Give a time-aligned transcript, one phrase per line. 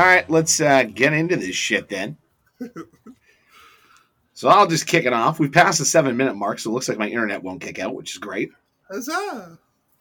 [0.00, 2.16] All right, let's uh, get into this shit then.
[4.32, 5.38] so I'll just kick it off.
[5.38, 7.94] We've passed the seven minute mark, so it looks like my internet won't kick out,
[7.94, 8.50] which is great.
[8.90, 9.58] Huzzah!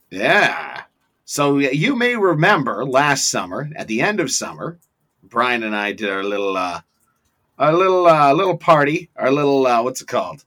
[0.10, 0.84] Yeah.
[1.26, 4.80] So you may remember last summer, at the end of summer,
[5.22, 6.80] Brian and I did our little, uh,
[7.58, 10.46] our little, uh, little party, our little, uh, what's it called?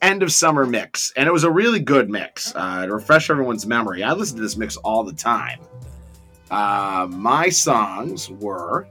[0.00, 2.54] End of summer mix, and it was a really good mix.
[2.56, 5.60] Uh, to refresh everyone's memory, I listen to this mix all the time.
[6.50, 8.88] Uh, my songs were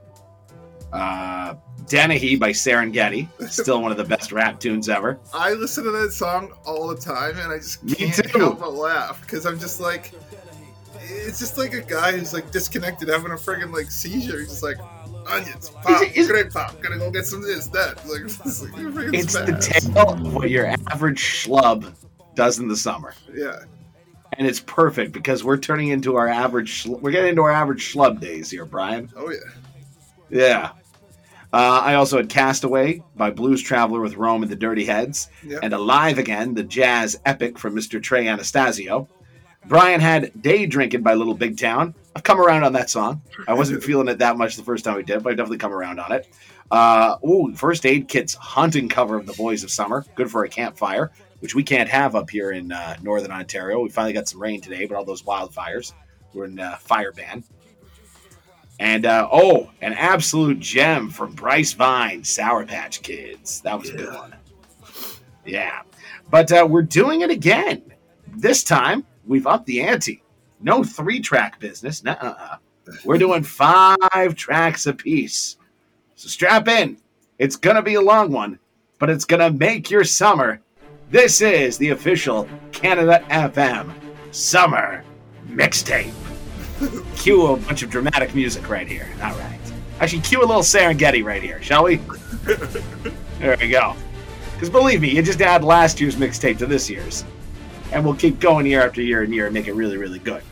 [0.92, 1.54] uh,
[1.86, 5.18] Dennehy by Serengeti, still one of the best rap tunes ever.
[5.34, 9.20] I listen to that song all the time, and I just can't help but laugh
[9.22, 10.12] because I'm just like,
[11.00, 14.38] it's just like a guy who's like disconnected, having a friggin' like seizure.
[14.40, 14.78] He's just like,
[15.26, 17.96] onions, pop, Is it- is- grape pop, gonna go get some of this, that.
[18.06, 18.72] Like, it's like
[19.14, 21.92] It's the tale of what your average schlub
[22.34, 23.14] does in the summer.
[23.34, 23.60] Yeah,
[24.36, 27.92] And it's perfect because we're turning into our average, schl- we're getting into our average
[27.92, 29.10] schlub days here, Brian.
[29.16, 29.38] oh yeah.
[30.30, 30.70] Yeah.
[31.52, 35.58] Uh, I also had Castaway by Blues Traveler with Rome and the Dirty Heads, Yeah.
[35.62, 38.02] and Alive Again, the jazz epic from Mr.
[38.02, 39.08] Trey Anastasio.
[39.66, 41.94] Brian had Day Drinking by Little Big Town.
[42.14, 43.22] I've come around on that song.
[43.48, 45.72] I wasn't feeling it that much the first time we did, but I've definitely come
[45.72, 46.28] around on it.
[46.70, 50.04] Uh, ooh, First Aid Kit's hunting cover of The Boys of Summer.
[50.16, 53.80] Good for a campfire, which we can't have up here in uh, Northern Ontario.
[53.80, 55.92] We finally got some rain today, but all those wildfires.
[56.34, 57.44] We're in uh, fire ban.
[58.80, 63.60] And uh, oh, an absolute gem from Bryce Vine, Sour Patch Kids.
[63.62, 64.18] That was a good Yeah.
[64.18, 64.34] one.
[65.44, 65.82] Yeah.
[66.30, 67.82] But uh, we're doing it again.
[68.36, 70.22] This time, we've upped the ante.
[70.60, 72.04] No three track business.
[72.04, 72.56] Nuh-uh.
[73.04, 75.56] We're doing five tracks apiece.
[76.14, 76.98] So strap in.
[77.38, 78.58] It's going to be a long one,
[78.98, 80.60] but it's going to make your summer.
[81.10, 83.92] This is the official Canada FM
[84.30, 85.02] Summer
[85.48, 86.12] Mixtape.
[87.16, 89.08] Cue a bunch of dramatic music right here.
[89.22, 89.58] All right.
[90.00, 91.96] Actually, cue a little Serengeti right here, shall we?
[93.40, 93.96] there we go.
[94.52, 97.24] Because believe me, you just add last year's mixtape to this year's.
[97.90, 100.42] And we'll keep going year after year and year and make it really, really good.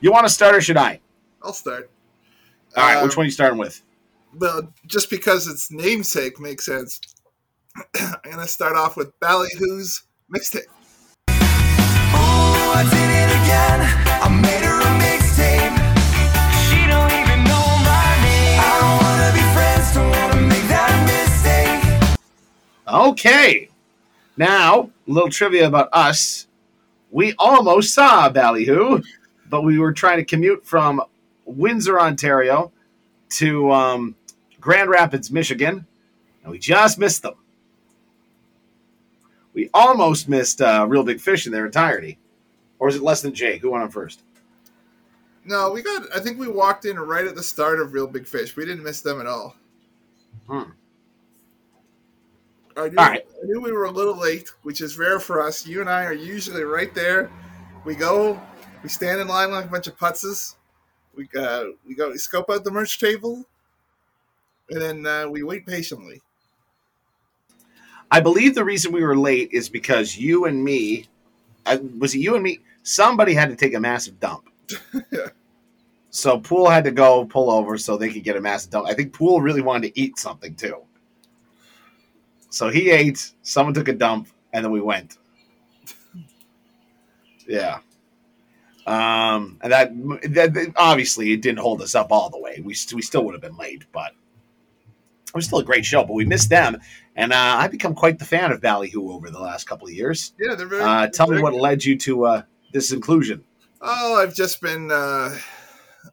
[0.00, 1.00] You want to start or should I?
[1.42, 1.90] I'll start.
[2.76, 3.82] All right, Um, which one are you starting with?
[4.34, 7.00] Well, just because its namesake makes sense,
[7.76, 10.04] I'm gonna start off with Ballyhoo's
[10.34, 10.62] mixtape.
[11.28, 11.34] Ooh,
[12.14, 13.80] I did it again.
[14.22, 15.76] I made her a mixtape.
[16.68, 18.60] She don't even know my name.
[18.60, 20.96] I don't wanna be friends, don't wanna make that
[22.00, 22.88] mistake.
[22.88, 23.68] Okay.
[24.36, 26.46] Now, a little trivia about us.
[27.10, 29.02] We almost saw Ballyhoo,
[29.48, 31.02] but we were trying to commute from
[31.44, 32.72] Windsor, Ontario
[33.30, 34.14] to um,
[34.60, 35.86] Grand Rapids, Michigan,
[36.42, 37.34] and we just missed them.
[39.56, 42.18] We almost missed uh, Reel Big Fish in their entirety.
[42.78, 43.62] Or is it less than Jake?
[43.62, 44.20] Who went on first?
[45.46, 46.02] No, we got.
[46.14, 48.54] I think we walked in right at the start of Reel Big Fish.
[48.54, 49.56] We didn't miss them at all.
[50.46, 50.62] Hmm.
[52.76, 53.26] I knew, All right.
[53.42, 55.66] I knew we were a little late, which is rare for us.
[55.66, 57.30] You and I are usually right there.
[57.86, 58.38] We go,
[58.82, 60.56] we stand in line like a bunch of putzes.
[61.14, 63.46] We uh, we go, we scope out the merch table,
[64.68, 66.20] and then uh, we wait patiently.
[68.10, 71.06] I believe the reason we were late is because you and me,
[71.66, 72.60] uh, was it you and me?
[72.82, 74.48] Somebody had to take a massive dump.
[76.16, 78.86] So Pool had to go pull over so they could get a massive dump.
[78.88, 80.78] I think Pool really wanted to eat something too.
[82.48, 85.18] So he ate, someone took a dump, and then we went.
[87.46, 87.80] Yeah.
[88.86, 89.92] Um, and that,
[90.32, 92.62] that that- obviously it didn't hold us up all the way.
[92.64, 94.12] We, st- we still would have been late, but
[95.28, 96.04] it was still a great show.
[96.04, 96.78] But we missed them,
[97.14, 100.32] and uh, I've become quite the fan of Ballyhoo over the last couple of years.
[100.38, 100.82] Yeah, they're very.
[100.82, 101.60] Uh, tell me what good.
[101.60, 102.42] led you to uh,
[102.72, 103.44] this inclusion.
[103.80, 104.90] Oh, I've just been.
[104.90, 105.36] Uh,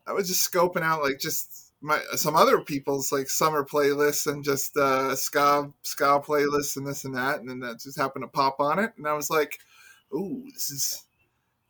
[0.08, 4.44] I was just scoping out like just my some other people's like summer playlists and
[4.44, 8.28] just uh, ska ska playlists and this and that, and then that just happened to
[8.30, 9.60] pop on it, and I was like,
[10.14, 11.04] "Ooh, this is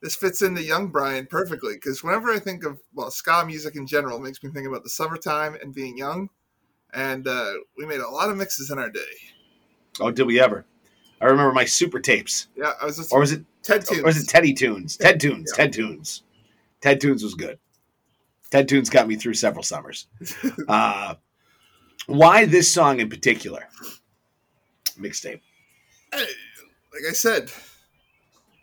[0.02, 3.88] this fits into young Brian perfectly." Because whenever I think of well ska music in
[3.88, 6.30] general, makes me think about the summertime and being young,
[6.94, 9.00] and uh, we made a lot of mixes in our day.
[10.00, 10.66] Oh, did we ever?
[11.22, 14.02] I remember my super tapes, Yeah, I was just or was it Ted Tunes.
[14.02, 14.98] Or was it Teddy Tunes?
[14.98, 15.52] Ted Tunes.
[15.58, 15.64] Yeah.
[15.64, 16.24] Ted Tunes.
[16.82, 17.60] Ted Tunes was good.
[18.52, 20.08] Ted Tunes got me through several summers.
[20.68, 21.16] Uh,
[22.08, 23.68] why this song in particular?
[25.00, 25.40] Mixtape.
[26.12, 27.50] Like I said,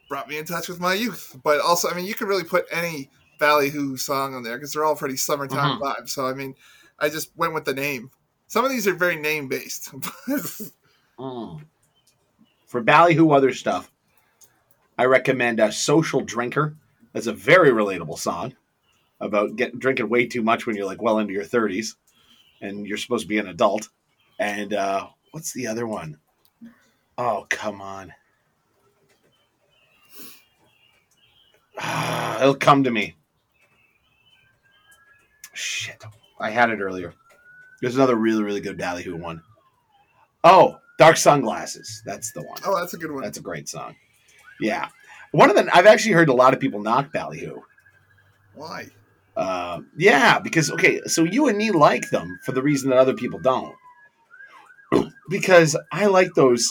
[0.08, 1.36] brought me in touch with my youth.
[1.42, 4.72] But also, I mean, you can really put any Valley Ballyhoo song on there because
[4.74, 5.82] they're all pretty summertime Mm-hmm.
[5.82, 6.10] vibes.
[6.10, 6.54] So, I mean,
[6.98, 8.10] I just went with the name.
[8.50, 9.92] Some of these are very name based.
[11.18, 11.60] Mm.
[12.66, 13.92] For Ballyhoo other stuff,
[14.96, 16.74] I recommend a Social Drinker.
[17.12, 18.54] That's a very relatable song.
[19.20, 21.96] about getting drinking way too much when you're like well into your 30s
[22.62, 23.90] and you're supposed to be an adult.
[24.38, 26.16] And uh, what's the other one?
[27.18, 28.14] Oh, come on.
[31.78, 33.14] Ah, it'll come to me.
[35.52, 36.02] Shit.
[36.38, 37.12] I had it earlier.
[37.80, 39.42] There's another really, really good Ballyhoo one.
[40.44, 42.02] Oh, Dark Sunglasses.
[42.04, 42.58] That's the one.
[42.64, 43.22] Oh, that's a good one.
[43.22, 43.96] That's a great song.
[44.60, 44.88] Yeah.
[45.32, 47.60] One of the I've actually heard a lot of people knock Ballyhoo.
[48.54, 48.88] Why?
[49.36, 53.14] Uh, yeah, because okay, so you and me like them for the reason that other
[53.14, 53.74] people don't.
[55.30, 56.68] because I like those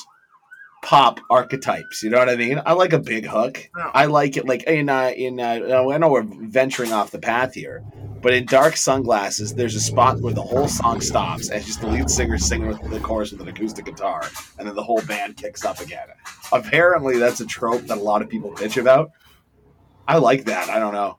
[0.84, 2.04] pop archetypes.
[2.04, 2.62] You know what I mean?
[2.66, 3.70] I like a big hook.
[3.76, 3.92] Yeah.
[3.94, 7.54] I like it like in uh, in uh, I know we're venturing off the path
[7.54, 7.84] here,
[8.22, 11.88] but in Dark Sunglasses, there's a spot where the whole song stops and just the
[11.88, 15.38] lead singer singing with the chorus with an acoustic guitar, and then the whole band
[15.38, 16.08] kicks up again.
[16.52, 19.12] Apparently, that's a trope that a lot of people bitch about.
[20.08, 20.70] I like that.
[20.70, 21.18] I don't know,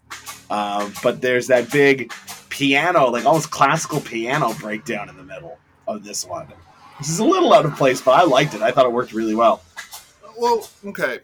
[0.50, 2.12] um, but there's that big
[2.49, 6.49] piano, like almost classical piano breakdown in the middle of this one.
[6.99, 8.61] This is a little out of place, but I liked it.
[8.61, 9.62] I thought it worked really well.
[10.37, 11.20] Well, okay.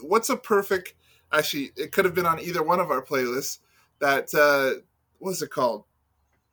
[0.00, 0.94] What's a perfect?
[1.32, 3.58] Actually, it could have been on either one of our playlists.
[4.02, 4.82] That uh,
[5.20, 5.84] what's it called?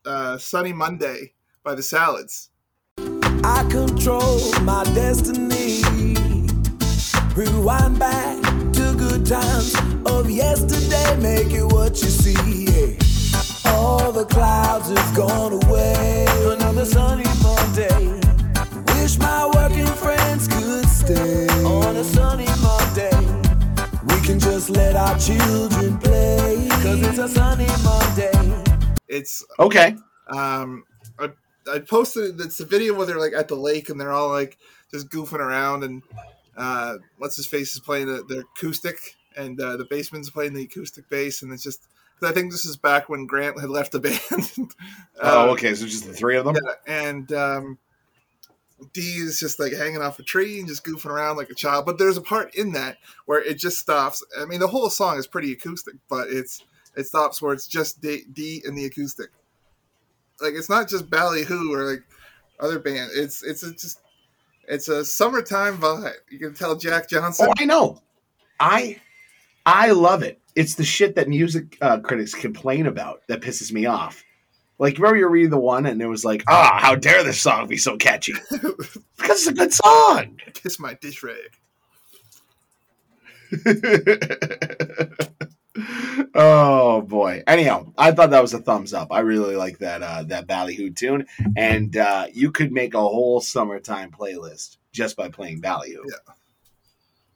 [0.06, 2.52] Uh, Sunny Monday by the Salads.
[3.44, 5.82] I control my destiny.
[7.36, 8.40] Rewind back
[8.74, 9.76] to good times
[10.06, 11.18] of yesterday.
[11.20, 12.66] Make it what you see.
[12.66, 13.74] yeah.
[13.74, 16.28] All the clouds have gone away.
[16.46, 18.22] Another sunny Monday.
[18.94, 22.69] Wish my working friends could stay on a sunny Monday.
[24.30, 26.68] We can just let our children play.
[26.70, 28.64] Cause it's a sunny Monday.
[29.08, 29.96] It's Okay.
[30.28, 30.84] um,
[31.18, 31.32] I,
[31.68, 34.60] I posted it's a video where they're like at the lake and they're all like
[34.92, 36.04] just goofing around and
[36.56, 39.00] uh, what's his face is playing the, the acoustic
[39.36, 41.88] and uh, the bassman's playing the acoustic bass and it's just
[42.22, 44.00] I think this is back when Grant had left the
[44.60, 44.74] band.
[45.24, 45.74] Oh, Uh, okay.
[45.74, 46.56] So just the three of them.
[46.56, 47.80] Yeah, and um,
[48.94, 51.86] D is just like hanging off a tree and just goofing around like a child.
[51.86, 54.24] But there's a part in that where it just stops.
[54.40, 56.64] I mean, the whole song is pretty acoustic, but it's
[56.96, 59.30] it stops where it's just D, D and the acoustic.
[60.42, 62.04] Like it's not just Ballyhoo or like
[62.60, 63.12] other band.
[63.14, 64.02] It's it's a, just
[64.68, 66.14] it's a summertime vibe.
[66.30, 67.48] You can tell Jack Johnson.
[67.50, 68.02] Oh, I know.
[68.60, 69.00] I
[69.66, 70.40] I love it.
[70.56, 74.24] It's the shit that music uh, critics complain about that pisses me off.
[74.80, 77.42] Like, remember you were reading the one and it was like, ah, how dare this
[77.42, 78.34] song be so catchy?
[78.52, 78.96] because
[79.42, 80.40] it's a good song.
[80.54, 81.36] Kiss my dish rag.
[86.36, 87.44] oh boy.
[87.48, 89.12] Anyhow, I thought that was a thumbs up.
[89.12, 91.26] I really like that uh that Ballyhoo tune.
[91.58, 96.04] And uh you could make a whole summertime playlist just by playing Ballyhoo.
[96.08, 96.34] Yeah.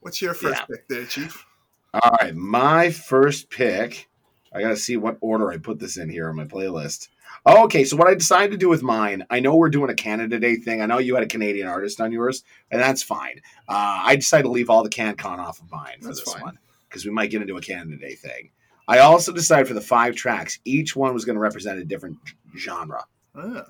[0.01, 0.65] What's your first Yeah.
[0.65, 1.45] pick there, Chief?
[1.93, 4.09] All right, my first pick.
[4.53, 7.09] I gotta see what order I put this in here on my playlist.
[7.45, 9.95] Oh, okay, so what I decided to do with mine, I know we're doing a
[9.95, 10.81] Canada Day thing.
[10.81, 13.41] I know you had a Canadian artist on yours, and that's fine.
[13.67, 16.41] Uh, I decided to leave all the CanCon off of mine for That's this fine.
[16.43, 18.51] one because we might get into a Canada Day thing.
[18.87, 22.17] I also decided for the five tracks, each one was going to represent a different
[22.57, 23.03] genre.
[23.35, 23.65] Ah,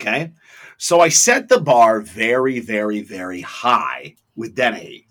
[0.00, 0.32] Okay.
[0.78, 5.06] So I set the bar very, very, very high with Dennehy.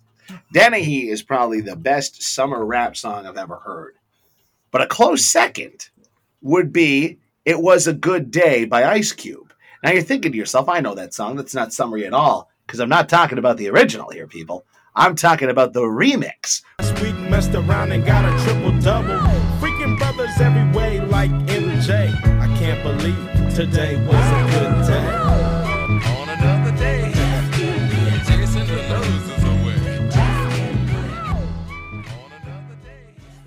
[0.53, 3.93] Dennehy is probably the best summer rap song I've ever heard.
[4.69, 5.89] But a close second
[6.41, 7.19] would be
[7.51, 9.51] It Was a Good Day by Ice Cube.
[9.83, 11.35] Now you're thinking to yourself, I know that song.
[11.35, 12.49] That's not summery at all.
[12.65, 14.63] Because I'm not talking about the original here, people.
[14.95, 16.61] I'm talking about the remix.
[17.29, 19.19] Messed around and got a triple double.
[19.59, 22.15] Freaking brothers every way like MJ.
[22.39, 25.00] I can't believe today was a good day.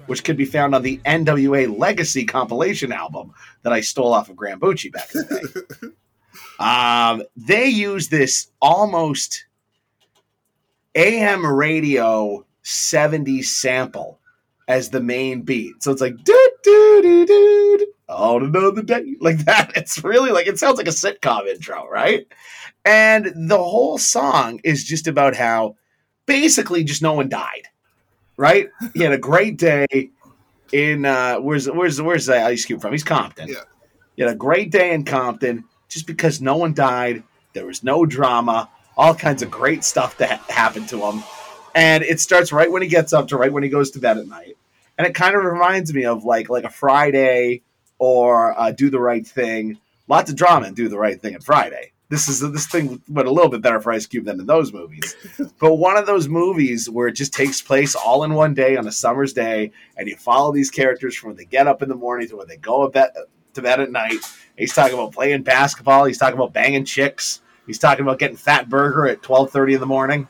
[0.06, 3.32] Which could be found on the NWA Legacy compilation album
[3.62, 5.88] that I stole off of Graham Bucci back in the day.
[6.64, 9.46] um, they use this almost
[10.94, 14.18] AM radio 70s sample
[14.68, 15.82] as the main beat.
[15.82, 19.72] So it's like do do do do on another day like that.
[19.76, 22.26] It's really like it sounds like a sitcom intro, right?
[22.84, 25.76] And the whole song is just about how
[26.26, 27.68] basically just no one died
[28.36, 28.68] right?
[28.94, 29.86] He had a great day
[30.72, 32.92] in uh, where's where's where's the Ice Cube from?
[32.92, 33.48] He's Compton.
[33.48, 33.60] Yeah.
[34.16, 37.22] He had a great day in Compton just because no one died.
[37.52, 38.68] There was no drama.
[38.96, 41.22] All kinds of great stuff that ha- happened to him,
[41.74, 44.18] and it starts right when he gets up to right when he goes to bed
[44.18, 44.56] at night.
[44.96, 47.62] And it kind of reminds me of like like a Friday
[47.98, 49.78] or uh, Do the Right Thing.
[50.06, 51.92] Lots of drama and Do the Right Thing at Friday.
[52.14, 54.72] This is this thing went a little bit better for Ice Cube than in those
[54.72, 55.16] movies.
[55.58, 58.86] but one of those movies where it just takes place all in one day on
[58.86, 61.94] a summer's day, and you follow these characters from when they get up in the
[61.96, 63.10] morning to when they go to bed,
[63.54, 64.20] to bed at night.
[64.56, 66.04] He's talking about playing basketball.
[66.04, 67.42] He's talking about banging chicks.
[67.66, 70.28] He's talking about getting fat burger at twelve thirty in the morning.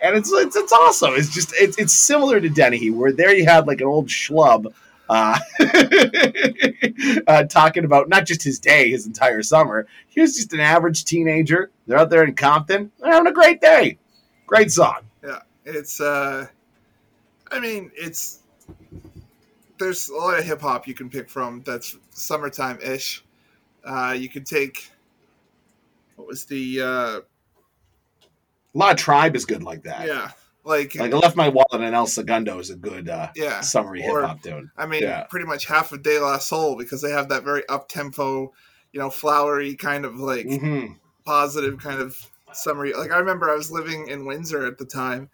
[0.00, 1.14] And it's, it's it's awesome.
[1.14, 4.72] It's just it's it's similar to Dennehy, where there you had like an old schlub
[5.08, 5.38] uh,
[7.26, 9.86] uh, talking about not just his day, his entire summer.
[10.08, 11.70] He was just an average teenager.
[11.86, 12.90] They're out there in Compton.
[12.98, 13.98] They're having a great day.
[14.46, 15.00] Great song.
[15.24, 16.00] Yeah, it's.
[16.00, 16.46] uh
[17.50, 18.40] I mean, it's.
[19.78, 23.24] There's a lot of hip hop you can pick from that's summertime ish.
[23.84, 24.90] Uh, you could take.
[26.16, 26.80] What was the?
[26.80, 26.86] uh
[27.18, 27.22] A
[28.74, 30.06] lot of Tribe is good like that.
[30.06, 30.30] Yeah,
[30.66, 33.60] like, Like I left my wallet and El Segundo is a good uh, yeah.
[33.60, 34.70] summery hip hop tune.
[34.76, 35.24] I mean, Yeah.
[35.24, 38.52] pretty much half of De La Soul because they have that very up tempo,
[38.92, 40.86] you know, flowery kind of like hmm
[41.24, 42.16] positive kind of
[42.52, 42.92] summary.
[42.94, 45.28] Like I remember I was living in Windsor at the time,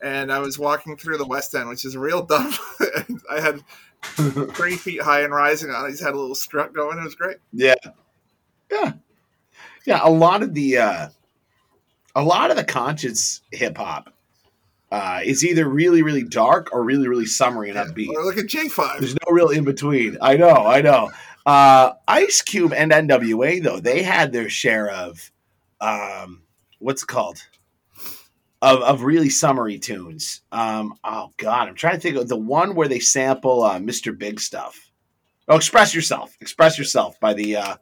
[0.00, 2.52] and I was walking through the West End, which is real dumb.
[3.30, 3.60] I had
[4.54, 5.84] three feet high and rising on.
[5.84, 6.98] I just had a little strut going.
[6.98, 7.38] It was great.
[7.52, 7.74] Yeah.
[8.70, 8.92] Yeah.
[9.84, 10.00] Yeah.
[10.02, 11.08] A lot of the uh
[12.14, 14.12] a lot of the conscious hip hop
[14.92, 18.08] uh is either really, really dark or really, really summery and upbeat.
[18.08, 19.00] Or look at J Five.
[19.00, 20.18] There's no real in between.
[20.20, 21.10] I know, I know.
[21.46, 25.32] Uh Ice Cube and NWA though, they had their share of
[25.80, 26.42] um
[26.78, 27.42] what's it called?
[28.60, 30.42] Of, of really summery tunes.
[30.52, 34.16] Um oh god, I'm trying to think of the one where they sample uh Mr.
[34.16, 34.90] Big Stuff.
[35.48, 36.36] Oh, Express Yourself.
[36.40, 37.76] Express Yourself by the uh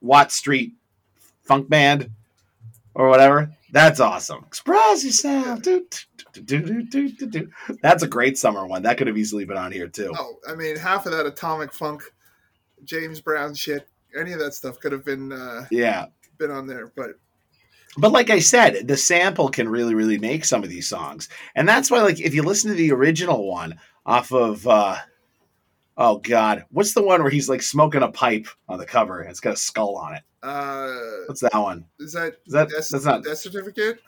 [0.00, 0.72] Watt Street
[1.42, 2.10] Funk Band
[2.94, 3.52] or whatever.
[3.74, 4.44] That's awesome.
[4.46, 5.62] Express yourself.
[5.62, 5.84] Do,
[6.44, 7.50] do, do.
[7.82, 8.82] That's a great summer one.
[8.82, 10.12] That could have easily been on here too.
[10.16, 12.04] Oh, I mean, half of that Atomic Funk,
[12.84, 16.06] James Brown shit, any of that stuff could have been uh, Yeah.
[16.38, 16.92] been on there.
[16.94, 17.18] But
[17.98, 21.28] But like I said, the sample can really, really make some of these songs.
[21.56, 23.74] And that's why, like, if you listen to the original one
[24.06, 24.98] off of uh
[25.96, 29.30] oh god, what's the one where he's like smoking a pipe on the cover and
[29.30, 30.22] it's got a skull on it?
[30.42, 30.92] uh,
[31.26, 31.86] What's that one?
[32.00, 34.00] is that Is that death, that's not death certificate?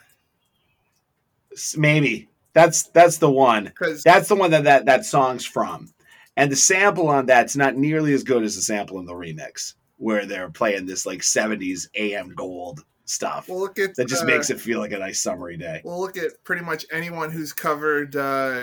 [1.76, 2.28] maybe.
[2.52, 3.72] That's that's the one.
[4.04, 5.92] That's the one that, that that song's from.
[6.38, 9.74] And the sample on that's not nearly as good as the sample in the remix,
[9.96, 13.48] where they're playing this like 70s AM gold stuff.
[13.48, 15.80] we'll look at that just uh, makes it feel like a nice summery day.
[15.84, 18.62] We'll look at pretty much anyone who's covered uh,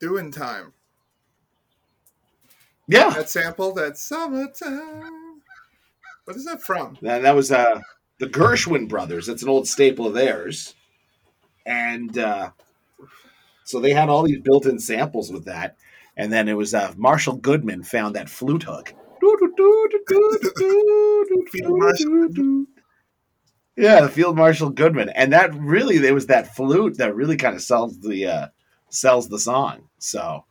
[0.00, 0.72] "Doing Time."
[2.92, 3.10] Yeah.
[3.10, 5.40] That sample, that summertime.
[6.24, 6.98] What is that from?
[7.02, 7.80] That, that was uh,
[8.18, 9.26] the Gershwin brothers.
[9.26, 10.74] That's an old staple of theirs.
[11.64, 12.50] And uh,
[13.64, 15.76] so they had all these built in samples with that.
[16.16, 18.94] And then it was uh, Marshall Goodman found that flute hook.
[23.76, 25.08] Yeah, the Field Marshal Goodman.
[25.10, 28.46] And that really, there was that flute that really kind of sells the uh,
[28.90, 29.88] sells the song.
[29.98, 30.44] So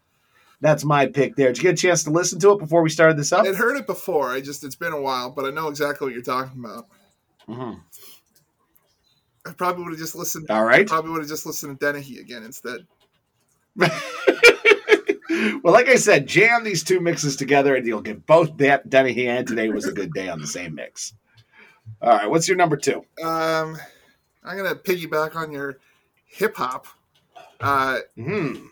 [0.61, 1.47] that's my pick there.
[1.47, 3.45] Did you get a chance to listen to it before we started this up?
[3.45, 4.31] I'd heard it before.
[4.31, 6.87] I just it's been a while, but I know exactly what you're talking about.
[7.49, 7.81] Mhm.
[9.45, 10.49] I probably would have just listened.
[10.51, 10.81] All right.
[10.81, 12.85] I Probably would have just listened to Dennehy again instead.
[13.75, 13.91] well,
[15.63, 19.47] like I said, jam these two mixes together, and you'll get both that Dennehy and
[19.47, 21.13] Today Was a Good Day on the same mix.
[22.01, 23.03] All right, what's your number two?
[23.23, 23.77] Um,
[24.43, 25.77] I'm gonna piggyback on your
[26.27, 26.85] hip hop.
[27.59, 28.67] Uh, Hmm.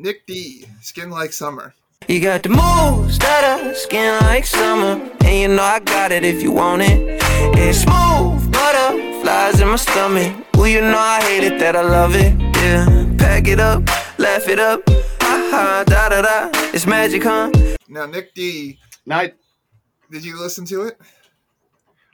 [0.00, 1.74] Nic D, Skin Like Summer.
[2.08, 4.98] You got the moves that are skin like summer.
[5.20, 7.20] And you know I got it if you want it.
[7.58, 10.46] It's smooth, butterflies in my stomach.
[10.54, 12.32] Well, you know I hate it that I love it.
[12.56, 13.86] Yeah, pack it up,
[14.18, 14.80] laugh it up.
[14.88, 16.50] Ha ha, da da da.
[16.72, 17.50] It's magic, huh?
[17.86, 19.32] Now, Nic D, Now, I,
[20.10, 20.98] did you listen to it?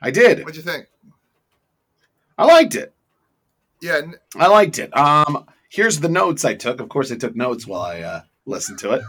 [0.03, 0.41] I did.
[0.41, 0.87] What'd you think?
[2.37, 2.93] I liked it.
[3.81, 4.95] Yeah, n- I liked it.
[4.97, 6.81] Um, here's the notes I took.
[6.81, 9.03] Of course, I took notes while I uh, listened to it.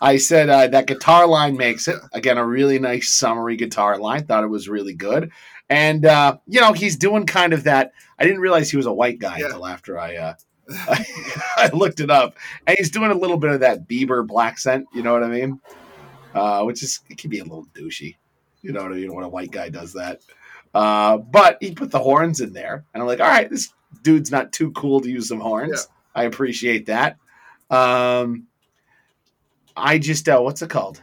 [0.00, 1.96] I said uh, that guitar line makes it.
[2.12, 4.24] Again, a really nice summary guitar line.
[4.24, 5.30] Thought it was really good.
[5.68, 7.92] And uh, you know, he's doing kind of that.
[8.18, 9.46] I didn't realize he was a white guy Yeah.
[9.46, 10.34] until after I, uh,
[10.70, 11.04] I
[11.56, 14.86] I looked it up, and he's doing a little bit of that Bieber black scent.
[14.94, 15.60] You know what I mean?
[16.34, 18.16] Uh, which is it can be a little douchey.
[18.62, 20.20] You know what I mean when a white guy does that.
[20.74, 24.30] Uh, but he put the horns in there, and I'm like, all right, this dude's
[24.30, 25.88] not too cool to use some horns.
[26.14, 27.16] I appreciate that.
[27.70, 28.46] Um,
[29.76, 31.00] I just uh, what's it called?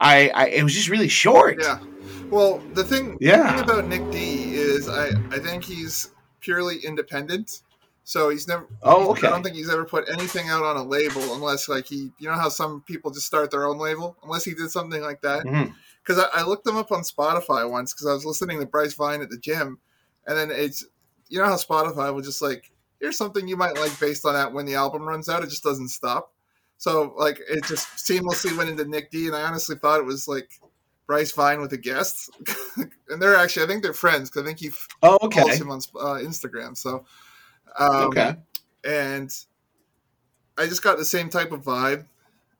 [0.00, 1.58] I, I it was just really short.
[1.60, 1.80] yeah.
[2.30, 3.56] Well, the thing, Yeah.
[3.56, 7.62] the thing about Nic D is I, I think he's purely independent.
[8.04, 8.66] So he's never.
[8.82, 9.26] Oh, okay.
[9.26, 12.10] I don't think he's ever put anything out on a label unless, like, he.
[12.18, 14.16] You know how some people just start their own label?
[14.24, 15.44] Unless he did something like that.
[16.02, 18.94] Because I, I looked him up on Spotify once because I was listening to Bryce
[18.94, 19.78] Vine at the gym,
[20.26, 20.84] and then it's
[21.28, 22.69] you know how Spotify will just like
[23.00, 25.64] here's something you might like based on that when the album runs out, it just
[25.64, 26.32] doesn't stop.
[26.78, 30.26] So like it just seamlessly went into Nic D, and I honestly thought it was
[30.28, 30.50] like
[31.06, 32.30] Bryce Vine with a guest,
[33.08, 34.70] and they're actually I think they're friends because I think he
[35.02, 35.60] Oh, follows okay.
[35.60, 36.76] him on uh, Instagram.
[36.76, 37.04] So
[37.78, 38.34] um, Okay.
[38.84, 39.30] and
[40.58, 42.06] I just got the same type of vibe,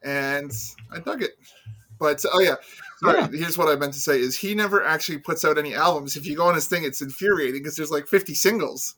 [0.02, 0.52] and
[0.92, 1.32] I dug it.
[1.98, 2.54] But oh yeah,
[2.98, 3.20] sorry.
[3.20, 3.28] Yeah.
[3.28, 6.16] Here's what I meant to say: is he never actually puts out any albums.
[6.16, 8.94] If you go on his thing, it's infuriating because there's like 50 singles,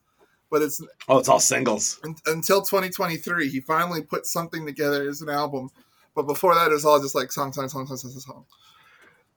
[0.52, 1.99] but it's Oh, it's all singles.
[2.04, 5.71] un- until 2023 he finally put something together as an album.
[6.14, 8.44] But before that, it was all just like song, song, song, song, song, song.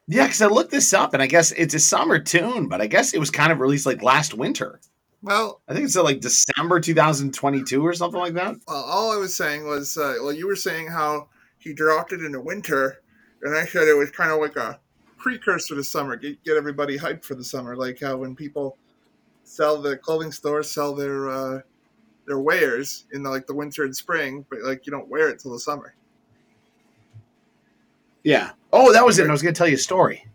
[0.08, 2.88] Yeah, because I looked this up and I guess it's a summer tune, but I
[2.88, 4.80] guess it was kind of released like last winter.
[5.24, 8.56] Well, I think it's uh, like December 2022 or something like that.
[8.68, 12.22] uh, all I was saying was, uh, well, you were saying how he dropped it
[12.22, 13.02] in the winter,
[13.42, 14.80] and I said it was kind of like a
[15.18, 18.78] precursor to summer, get, get everybody hyped for the summer, like how when people
[19.46, 21.62] sell the clothing stores sell their uh,
[22.28, 25.40] their wares in the, like the winter and spring, but like you don't wear it
[25.40, 25.96] till the summer.
[28.24, 28.52] Yeah.
[28.74, 29.28] Oh, that was it.
[29.28, 30.26] I was going to tell you a story.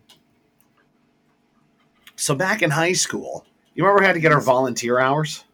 [2.14, 5.44] So back in high school, you remember we had to get our volunteer hours?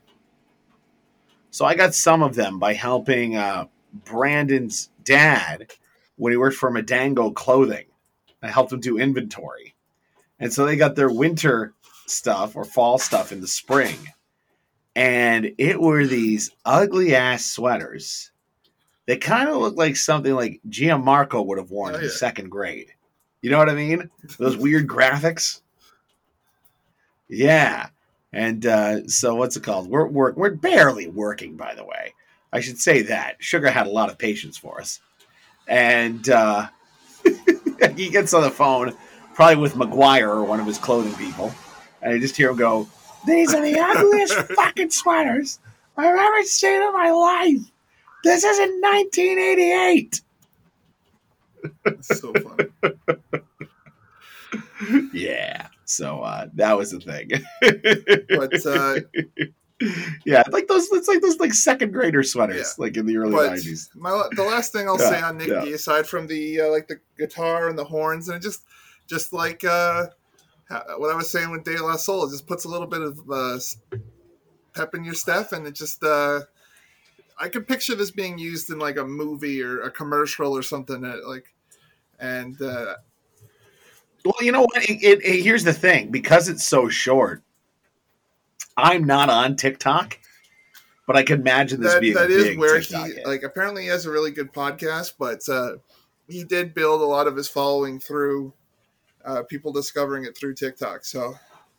[1.51, 3.67] So I got some of them by helping uh,
[4.05, 5.73] Brandon's dad
[6.17, 7.87] when he worked for Madango Clothing.
[8.43, 9.75] I helped him do inventory.
[10.39, 11.73] And so they got their winter
[12.07, 13.97] stuff or fall stuff in the spring.
[14.95, 18.31] And it were these ugly ass sweaters.
[19.07, 22.93] They kind of look like something like Gianmarco would have worn Oh, in second grade.
[23.43, 24.11] You know what I mean?
[24.39, 25.61] Those weird graphics.
[27.29, 27.89] Yeah.
[28.33, 29.89] And uh, so what's it called?
[29.89, 32.15] We're work we're barely working, by the way.
[32.53, 33.37] I should say that.
[33.39, 35.01] Sugar had a lot of patience for us.
[35.69, 36.69] And uh,
[37.97, 38.95] he gets on the phone,
[39.35, 41.53] probably with McGuire or one of his clothing people.
[42.03, 42.89] And I just hear him go,
[43.27, 45.59] These are the ugliest fucking sweaters
[45.97, 47.71] I've ever seen in my life.
[48.25, 50.21] This isn't 1988.
[52.03, 52.71] So funny.
[55.13, 55.69] Yeah.
[55.85, 57.31] So uh, that was the thing.
[58.29, 59.01] but uh,
[60.27, 60.89] yeah, like those.
[60.93, 62.85] It's like those like second grader sweaters, Yeah.
[62.85, 63.89] like in the early but nineties.
[63.95, 65.63] my the last thing I'll Yeah, say on Nic yeah.
[65.65, 68.65] Aside from the uh, like the guitar and the horns, and just
[69.07, 70.11] just like uh, ha-
[70.69, 73.21] what I was saying with De La Soul, it just puts a little bit of
[73.31, 73.59] uh,
[74.75, 76.41] pep in your step, and it just uh,
[77.39, 81.03] I could picture this being used in like a movie or a commercial or something
[81.03, 81.55] that like,
[82.19, 82.97] and uh,
[84.25, 84.83] Well, you know what?
[84.89, 87.43] It, it, it- here's the thing: because it's so short,
[88.77, 90.19] I'm not on TikTok,
[91.07, 93.27] but I can imagine this that being that is where TikTok he hit.
[93.27, 95.77] like apparently he has a really good podcast, but uh,
[96.29, 98.53] he did build a lot of his following through
[99.27, 101.05] uh, people discovering it through TikTok.
[101.05, 101.35] So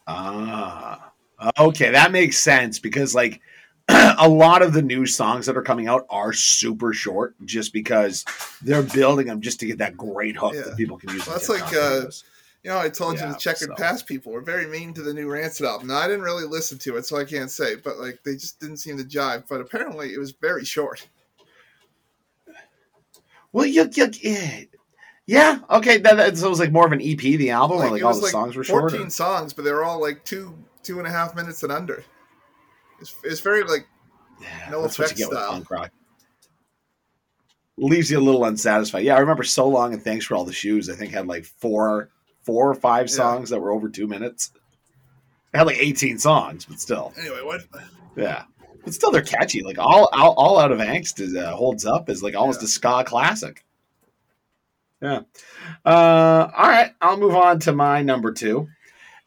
[0.08, 1.12] Ah,
[1.60, 3.42] okay, that makes sense because like
[3.90, 8.26] a lot of the new songs that are coming out are super short, just because
[8.62, 10.62] they're building them just to get that great hook Yeah.
[10.64, 11.26] that people can use.
[11.26, 12.06] Well, that's like, uh.
[12.64, 15.02] You know, I told you Yeah, the checkered so- past people were very mean to
[15.02, 15.88] the new Rancid album.
[15.88, 18.60] Now, I didn't really listen to it, so I can't say, but like they just
[18.60, 19.44] didn't seem to jive.
[19.48, 21.08] But apparently, it was very short.
[23.54, 24.62] well, you, you, yeah,
[25.28, 25.98] yeah, okay.
[26.00, 28.04] That, that so it was like more of an EP, the album, Like, or like
[28.04, 29.10] all the like songs were fourteen shorter.
[29.12, 32.04] songs, but they were all like two two and a half minutes and under.
[33.00, 33.86] It's, it's very like
[34.42, 35.52] Yeah, no that's effects style.
[35.52, 35.92] punk rock.
[37.80, 39.04] Leaves you a little unsatisfied.
[39.04, 40.90] Yeah, I remember so long and thanks for all the shoes.
[40.90, 42.10] I think had like four,
[42.42, 43.16] four or five Yeah.
[43.16, 44.52] songs that were over two minutes.
[45.54, 47.42] It had like eighteen songs, but still, anyway.
[47.44, 47.62] What?
[48.16, 48.44] yeah.
[48.84, 49.62] But still, they're catchy.
[49.64, 52.66] Like all, all, all out of angst is uh, holds up is like almost Yeah.
[52.66, 53.64] a ska classic.
[55.02, 55.22] Yeah.
[55.86, 58.68] Uh, all right, I'll move on to my number two.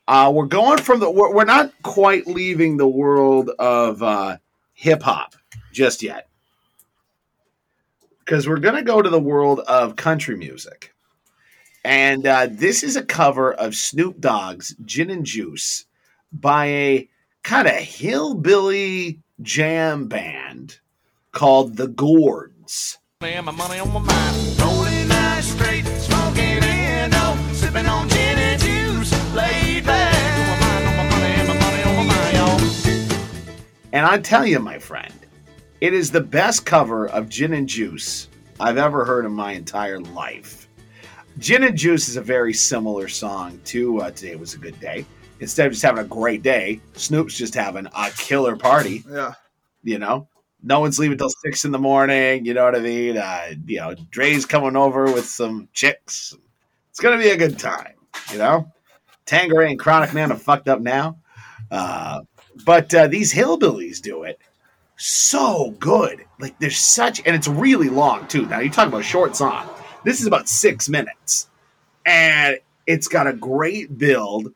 [0.09, 1.09] Uh, we're going from the.
[1.09, 4.39] We're, we're not quite leaving the world of uh,
[4.75, 5.37] hip hop
[5.73, 6.29] just yet,
[8.19, 10.93] because we're going to go to the world of country music,
[11.85, 15.85] and uh, this is a cover of Snoop Dogg's "Gin and Juice"
[16.33, 17.09] by a
[17.45, 20.81] kind of hillbilly jam band
[21.31, 22.99] called the Gourds.
[23.21, 23.45] Man,
[34.01, 35.13] And I tell you, my friend,
[35.83, 40.01] it is the best cover of Gin and Juice I've ever heard in my entire
[40.01, 40.69] life.
[41.39, 45.05] Gin and Juice is a very similar song to uh, Today Was a Good Day.
[45.41, 49.35] Instead of just having a great day, Snoop's just having a killer party, Yeah.
[49.83, 50.27] you know?
[50.63, 53.19] No one's leaving till six in the morning, you know what I mean?
[53.19, 56.35] Uh, you know, Dre's coming over with some chicks.
[56.89, 57.97] It's going to be a good time,
[58.33, 58.67] you know?
[59.27, 61.19] Tanqueray and Chronic Man are fucked up now.
[61.71, 62.21] Uh,
[62.65, 64.41] but uh, these hillbillies do it
[65.01, 66.25] so good.
[66.39, 68.47] Like there's such, and it's really long too.
[68.47, 69.69] Now you talk about a short song.
[70.05, 71.49] This is about six minutes,
[72.05, 74.53] and it's got a great build.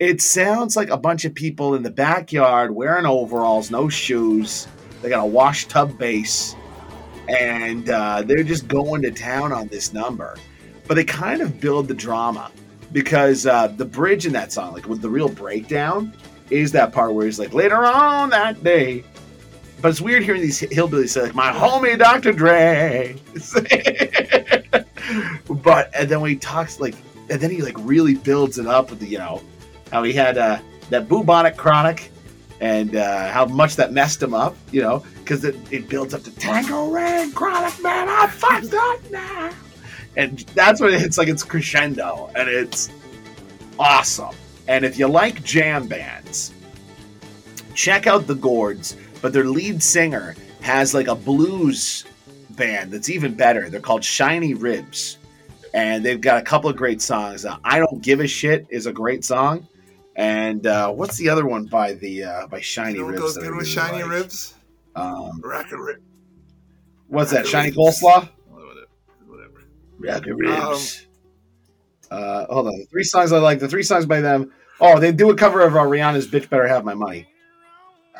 [0.00, 4.66] It sounds like a bunch of people in the backyard wearing overalls, no shoes.
[5.00, 6.56] They got a wash tub bass,
[7.28, 10.36] and uh, they're just going to town on this number.
[10.88, 12.50] But they kind of build the drama
[12.92, 16.12] because uh, the bridge in that song, like with the real breakdown,
[16.50, 19.04] is that part where he's like, later on that day.
[19.80, 22.32] But it's weird hearing these hillbillies say, like, my homie Dr.
[22.32, 23.16] Dre.
[25.62, 26.96] but, and then when he talks, like,
[27.30, 29.42] and then he, like, really builds it up with the, you know,
[29.92, 30.58] how he had uh,
[30.90, 32.10] that bubonic chronic
[32.60, 36.22] and uh, how much that messed him up, you know, because it, it builds up
[36.24, 39.50] to Tanqueray, chronic man, I'm fucked up now.
[40.16, 42.90] And that's when it's like it's crescendo and it's
[43.78, 44.34] awesome.
[44.68, 46.52] And if you like jam bands,
[47.74, 48.96] check out the Gourds.
[49.20, 52.04] But their lead singer has like a blues
[52.50, 53.68] band that's even better.
[53.70, 55.18] They're called Shiny Ribs,
[55.74, 57.44] and they've got a couple of great songs.
[57.44, 59.66] Uh, I don't give a shit is a great song,
[60.16, 63.22] and uh, what's the other one by the uh, by Shiny You know what Ribs?
[63.22, 64.10] goes good with shiny like?
[64.10, 64.54] ribs?
[64.94, 66.02] Um, Rack of rib.
[67.08, 67.38] what's that?
[67.38, 68.00] Rack Shiny Ribs.
[68.02, 68.28] Coleslaw.
[68.48, 68.86] Whatever.
[69.26, 69.62] Whatever.
[69.98, 71.06] Rack of Um, Ribs.
[72.10, 72.78] uh, hold on.
[72.78, 73.58] The three songs I like.
[73.58, 74.52] The three songs by them.
[74.80, 77.26] Oh, they do a cover of uh, Rihanna's "Bitch Better Have My Money."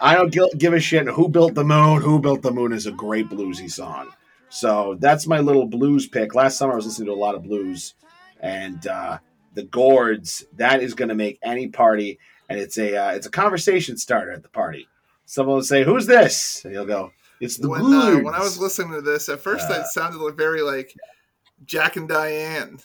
[0.01, 2.03] I don't give a shit who built the moon.
[2.03, 4.11] Who built the moon is a great bluesy song.
[4.49, 6.35] So that's my little blues pick.
[6.35, 7.95] Last summer I was listening to a lot of blues,
[8.41, 9.19] and uh,
[9.55, 10.45] the Gourds.
[10.57, 12.19] That is going to make any party,
[12.49, 14.89] and it's a uh, it's a conversation starter at the party.
[15.27, 18.59] Someone will say, "Who's this?" And you'll go, "It's the when, uh, when I was
[18.59, 20.95] listening to this, at first Uh, it sounded like very like
[21.67, 22.79] Jack and Diane.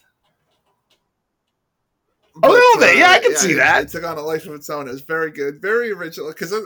[2.41, 3.84] A little bit, yeah, I can see that.
[3.84, 4.88] It took on a life of its own.
[4.88, 6.30] It was very good, very original.
[6.30, 6.58] Because I,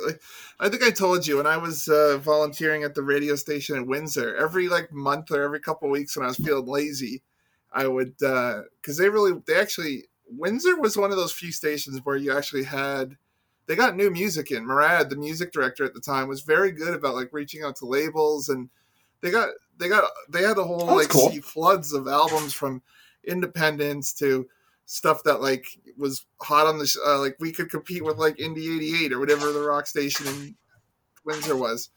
[0.61, 3.85] I think I told you when I was uh, volunteering at the radio station in
[3.85, 7.21] Windsor, every like month or every couple weeks when I was feeling lazy,
[7.73, 12.15] I would because they really they actually Windsor was one of those few stations where
[12.15, 13.17] you actually had
[13.67, 14.65] they got new music in.
[14.65, 17.85] Murad, the music director at the time, was very good about like reaching out to
[17.85, 18.69] labels and
[19.21, 21.29] they got they got they had a whole that's like cool.
[21.29, 22.81] sea floods of albums from
[23.25, 24.47] independence to
[24.89, 28.37] stuff that like was hot on the sh- uh, like we could compete with like
[28.37, 30.55] Indie 88 or whatever the rock station in
[31.25, 31.89] Windsor was.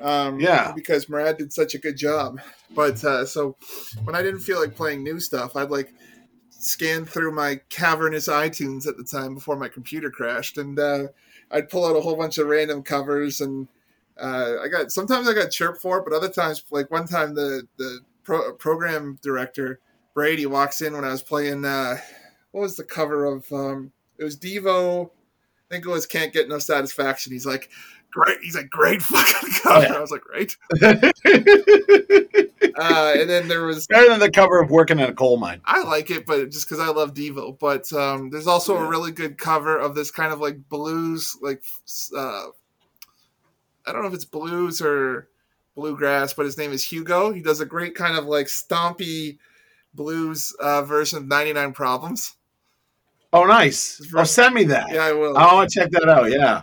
[0.00, 0.70] Um, Yeah.
[0.72, 2.40] because Murad did such a good job.
[2.70, 3.56] But uh, so
[4.04, 5.92] when I didn't feel like playing new stuff, I'd like
[6.50, 11.08] scan through my cavernous iTunes at the time before my computer crashed, and uh,
[11.50, 13.40] I'd pull out a whole bunch of random covers.
[13.40, 13.66] And
[14.20, 17.34] uh, I got sometimes I got chirped for it, but other times, like one time,
[17.34, 19.80] the the pro- program director
[20.14, 21.64] Brady walks in when I was playing.
[21.64, 21.98] Uh,
[22.56, 23.52] what was the cover of?
[23.52, 25.10] Um, it was Devo.
[25.10, 27.68] I think it was "Can't Get No Satisfaction." He's like,
[28.10, 29.92] "Great!" He's like, "Great fucking cover." yeah.
[29.92, 30.56] I was like, "Great."
[32.78, 35.62] Uh, and then there was Better than the cover of "Working in a Coal Mine."
[35.64, 37.58] I like it, but just because I love Devo.
[37.58, 38.84] But um, there's also Yeah.
[38.84, 41.62] a really good cover of this kind of like blues, like
[42.14, 42.46] uh,
[43.86, 45.28] I don't know if it's blues or
[45.74, 47.32] bluegrass, but his name is Hugo.
[47.32, 49.38] He does a great kind of like stompy
[49.94, 52.34] blues uh, version of 99 Problems.
[53.36, 54.00] Oh, nice.
[54.14, 54.90] Oh, send me that.
[54.90, 55.36] Yeah, I will.
[55.36, 56.30] I want to check that out.
[56.30, 56.62] Yeah.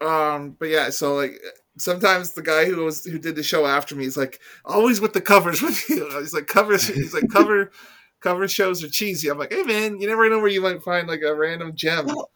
[0.00, 1.40] Um, but yeah, so like
[1.78, 5.14] sometimes the guy who was who did the show after me is like always with
[5.14, 6.08] the covers with you.
[6.20, 6.86] He's like covers.
[6.86, 7.72] He's like cover
[8.20, 9.28] cover shows are cheesy.
[9.28, 12.06] I'm like, hey man, you never know where you might find like a random gem.
[12.06, 12.30] Well,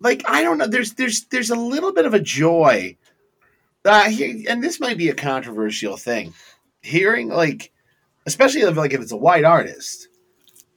[0.00, 0.66] like I don't know.
[0.66, 2.98] There's there's there's a little bit of a joy.
[3.84, 4.10] Uh,
[4.48, 6.34] and this might be a controversial thing.
[6.82, 7.72] Hearing like,
[8.26, 10.08] especially if like if it's a white artist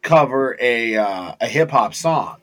[0.05, 2.37] cover a uh, a hip hop song,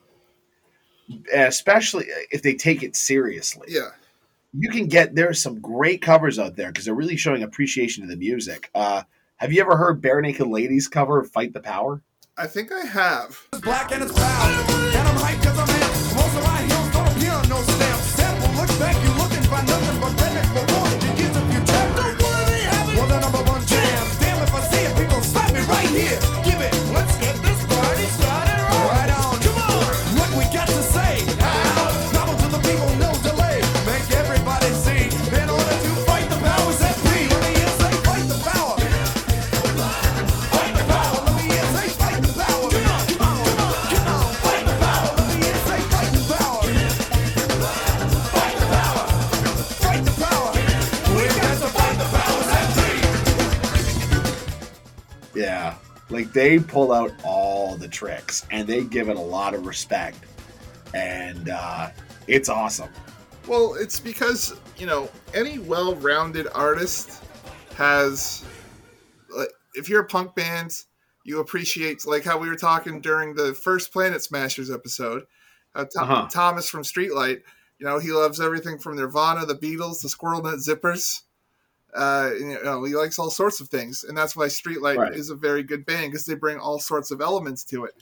[1.32, 3.68] especially if they take it seriously.
[3.70, 3.90] Yeah.
[4.52, 8.02] you can get there are some great covers out there because they're really showing appreciation
[8.02, 8.68] of the music.
[8.74, 9.04] Uh,
[9.36, 12.02] have you ever heard Barenaked Ladies cover "Fight the Power"?
[12.36, 13.48] I think I have.
[56.12, 60.18] Like they pull out all the tricks and they give it a lot of respect.
[60.94, 61.90] And uh,
[62.26, 62.90] It's awesome.
[63.48, 67.22] Well, it's because you know any well-rounded artist
[67.76, 68.44] has.
[69.36, 70.82] Like, if you're a punk band,
[71.24, 75.24] you appreciate like how we were talking during the first Planet Smashers episode.
[75.74, 76.28] How Tho- Uh-huh.
[76.30, 77.40] Thomas from Streetlight,
[77.78, 81.22] you know, he loves everything from Nirvana, the Beatles, the Squirrel Nut Zippers.
[81.94, 85.14] Uh, you know, he likes all sorts of things, and that's why Streetlight Right.
[85.14, 87.94] is a very good band because they bring all sorts of elements to it.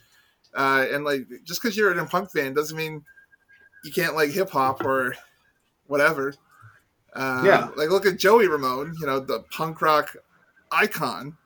[0.55, 3.05] Uh, and like, just because you're in a punk band doesn't mean
[3.85, 5.15] you can't like hip hop or
[5.87, 6.35] whatever.
[7.15, 7.69] Uh, Yeah.
[7.77, 10.15] Like, look at Joey Ramone, you know, the punk rock
[10.71, 11.37] icon.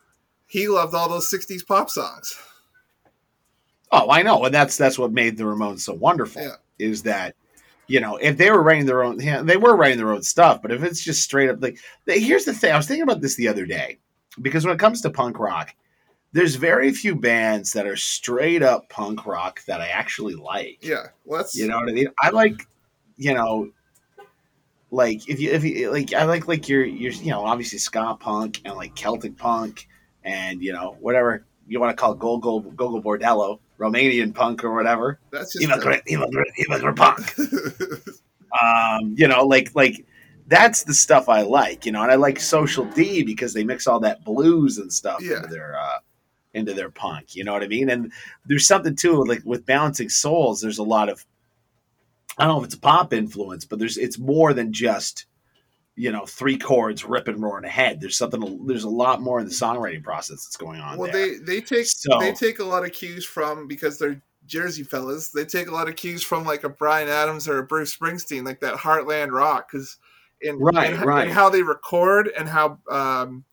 [0.46, 2.38] He loved all those '60s pop songs.
[3.90, 6.42] Oh, I know, and that's that's what made the Ramones so wonderful.
[6.42, 6.56] Yeah.
[6.78, 7.36] Is that
[7.86, 10.72] you know if they were writing their own, they were writing their own stuff, but
[10.72, 12.72] if it's just straight up like, here's the thing.
[12.72, 13.98] I was thinking about this the other day
[14.40, 15.74] because when it comes to punk rock,
[16.32, 20.78] there's very few bands that are straight up punk rock that I actually like.
[20.82, 21.06] Yeah.
[21.24, 22.08] Well, that's You know what I mean?
[22.20, 22.66] I like,
[23.16, 23.70] you know,
[24.90, 28.16] like if you if you like, I like like your your you know obviously ska
[28.18, 29.88] punk and like Celtic punk
[30.24, 35.18] and you know whatever you want to call Gogo Gogol Bordello, Romanian punk or whatever.
[35.30, 37.34] that's just Immigrant, immigrant, immigrant punk.
[38.62, 40.06] Um, you know, like like
[40.46, 41.84] that's the stuff I like.
[41.84, 45.20] You know, and I like Social D because they mix all that blues and stuff
[45.20, 45.38] Yeah.
[45.38, 45.98] into their uh,
[46.52, 47.34] into their punk.
[47.34, 47.90] You know what I mean?
[47.90, 48.12] And
[48.46, 50.60] there's something too like with Bouncing Souls.
[50.60, 51.26] There's a lot of
[52.38, 55.26] I don't know if it's a pop influence, but there's it's more than just
[55.96, 58.00] you know three chords ripping roaring ahead.
[58.00, 58.66] There's something.
[58.66, 61.38] There's a lot more in the songwriting process that's going on well, there.
[61.38, 65.30] they they take So- they take a lot of cues from because they're Jersey fellas.
[65.30, 68.44] They take a lot of cues from like a Bryan Adams or a Bruce Springsteen,
[68.44, 69.96] like that Heartland rock, because
[70.40, 71.28] in Right, in, right.
[71.28, 73.44] in how they record and how um,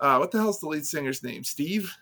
[0.00, 1.44] uh, what the hell's the lead singer's name?
[1.44, 1.94] Steve.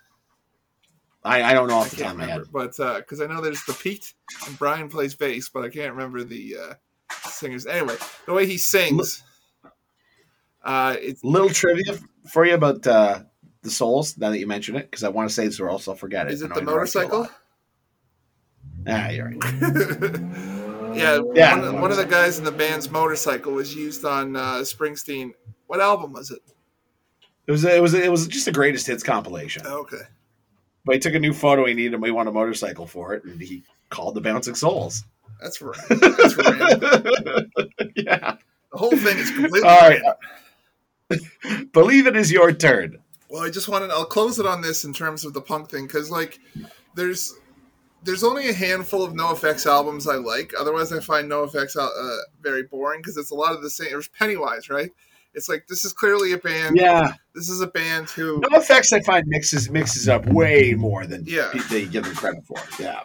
[1.25, 2.41] I, I don't know I off the top can't of my head.
[2.53, 4.15] remember, but because I know there's the Pete
[4.47, 6.75] and Brian plays bass, but I can't remember the uh,
[7.29, 7.67] singers.
[7.67, 9.25] Anyway, the way he sings,
[10.67, 11.97] uh, it's Little trivia
[12.29, 13.21] for you about uh,
[13.63, 14.19] the Souls.
[14.19, 16.27] Now that you mention it, because I want to say this or else I'll forget
[16.27, 16.35] it.
[16.35, 17.29] is it the I'll interrupt you a motorcycle?
[18.89, 20.97] Ah, you're right.
[20.97, 21.57] yeah, Yeah.
[21.57, 25.33] One, of, one of the guys in the band's motorcycle was used on uh, Springsteen.
[25.69, 26.41] What album was it?
[27.47, 29.63] It was it was it was just a greatest hits compilation.
[29.67, 30.03] Oh, okay.
[30.85, 33.25] But he took a new photo he needed and we want a motorcycle for it,
[33.25, 35.05] and he called the Bouncing Souls.
[35.41, 35.79] That's right.
[35.89, 37.51] That's random.
[37.97, 38.37] yeah.
[38.73, 39.69] The whole thing is completely.
[39.69, 40.01] All right.
[41.73, 42.99] Believe it is your turn.
[43.29, 43.91] Well, I just wanted.
[43.91, 46.39] I'll close it on this in terms of the punk thing because, like,
[46.95, 47.35] there's
[48.03, 50.53] there's only a handful of NOFX albums I like.
[50.59, 53.91] Otherwise, I find NOFX uh, very boring because it's a lot of the same.
[53.91, 54.91] There's Pennywise, right?
[55.35, 56.77] It's like this is clearly a band.
[56.77, 57.13] Yeah.
[57.35, 58.41] This is a band who.
[58.49, 61.51] No effects I find mixes mixes up way more than Yeah.
[61.69, 62.57] they give them credit for.
[62.81, 63.01] Yeah.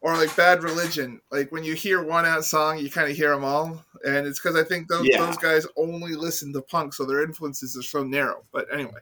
[0.00, 1.20] Or like Bad Religion.
[1.30, 4.40] Like when you hear one out song, you kind of hear them all, and it's
[4.40, 5.24] because I think those Yeah.
[5.26, 8.44] those guys only listen to punk, so their influences are so narrow.
[8.52, 9.00] But anyway,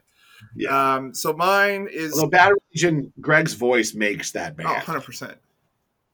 [0.55, 0.95] Yeah.
[0.95, 4.69] um, so mine is Although Bad Religion, Greg's voice makes that oh, band.
[4.69, 5.37] 100 percent.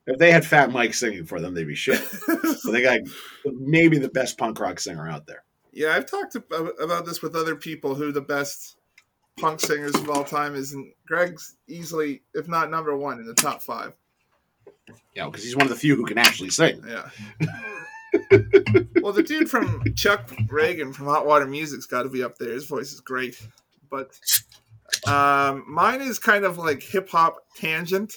[0.06, 1.98] If they had Fat Mike singing for them, they'd be shit.
[2.60, 3.00] so they got
[3.46, 5.44] maybe the best punk rock singer out there.
[5.72, 8.76] Yeah, I've talked about this with other people who the best
[9.40, 13.34] punk singers of all time is, and Greg's easily, if not number one, in the
[13.34, 13.94] top five.
[14.88, 16.82] You know, because he's one of the few who can actually sing.
[16.88, 17.10] Yeah.
[19.02, 22.52] well, the dude from Chuck Ragan from Hot Water Music's got to be up there.
[22.54, 23.36] His voice is great,
[23.90, 24.12] but
[25.08, 28.16] um, mine is kind of like hip hop tangent.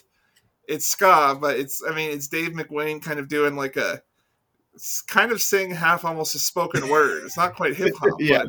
[0.69, 4.03] It's ska, but it's I mean it's Dave McWane kind of doing like a
[5.07, 7.25] kind of sing half almost a spoken word.
[7.25, 8.45] It's not quite hip hop, Yeah.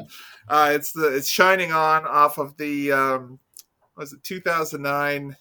[0.48, 3.40] but uh, it's the it's shining on off of the um,
[3.96, 5.36] was it 2009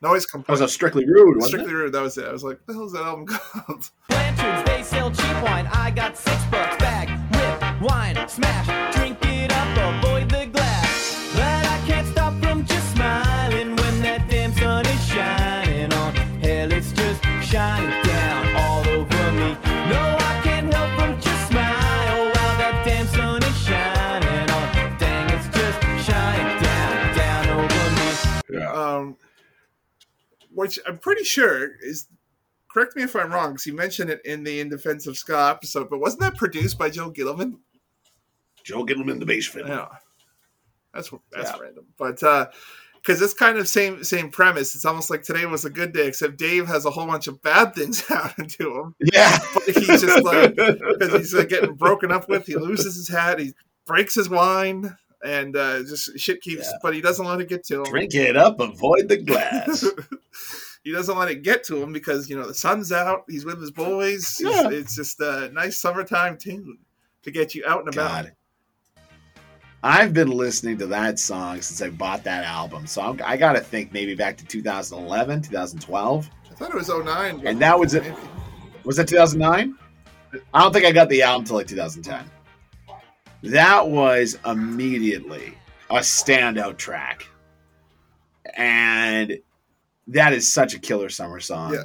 [0.00, 0.60] noise That was complaint.
[0.62, 1.76] a Strictly Rude, wasn't Strictly it?
[1.76, 1.92] Rude.
[1.92, 2.24] That was it.
[2.26, 3.90] I was like, what the hell's that album called?
[4.10, 5.66] Lanterns, they sell cheap wine.
[5.72, 6.76] I got six bucks.
[6.76, 10.02] Bag, whip, wine, smash, drink it up,
[30.58, 32.06] which I'm pretty sure is.
[32.70, 35.48] Correct me if I'm wrong, because you mentioned it in the In Defense of Ska
[35.56, 37.54] episode, but wasn't that produced by Joe Gittleman?
[38.62, 39.68] Joe Gittleman, the bass fiddle.
[39.70, 39.86] Yeah,
[40.92, 41.58] that's that's Yeah.
[41.58, 42.20] random, but
[42.94, 44.74] because it's kind of same same premise.
[44.74, 47.40] It's almost like today was a good day, except Dave has a whole bunch of
[47.40, 48.94] bad things happen to him.
[49.12, 49.38] Yeah.
[49.54, 52.46] But he's just like because he's uh, getting broken up with.
[52.46, 53.38] He loses his hat.
[53.38, 53.54] He
[53.86, 56.66] breaks his wine, and uh, just shit keeps.
[56.66, 56.78] Yeah.
[56.82, 57.84] But he doesn't let it get to him.
[57.84, 59.84] Drink it up, avoid the glass.
[60.84, 63.24] he doesn't let it get to him because you know the sun's out.
[63.28, 64.40] He's with his boys.
[64.40, 64.68] Yeah.
[64.68, 66.78] It's, it's just a nice summertime tune
[67.22, 68.24] to get you out and about.
[68.24, 68.32] God.
[69.82, 72.86] I've been listening to that song since I bought that album.
[72.86, 76.30] So I'm, I got to think maybe back to 2011, 2012.
[76.50, 77.46] I thought it was 09.
[77.46, 78.12] And that was it.
[78.82, 79.76] Was that 2009?
[80.52, 82.28] I don't think I got the album until like 2010.
[83.42, 85.56] That was immediately
[85.90, 87.26] a standout track.
[88.56, 89.38] And
[90.08, 91.74] that is such a killer summer song.
[91.74, 91.84] Yeah.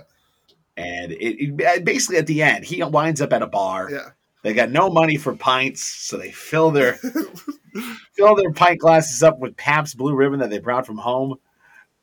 [0.76, 3.92] And it, it basically at the end, he winds up at a bar.
[3.92, 4.10] Yeah.
[4.44, 6.94] They got no money for pints, so they fill their
[8.14, 11.36] fill their pint glasses up with Pabst Blue Ribbon that they brought from home,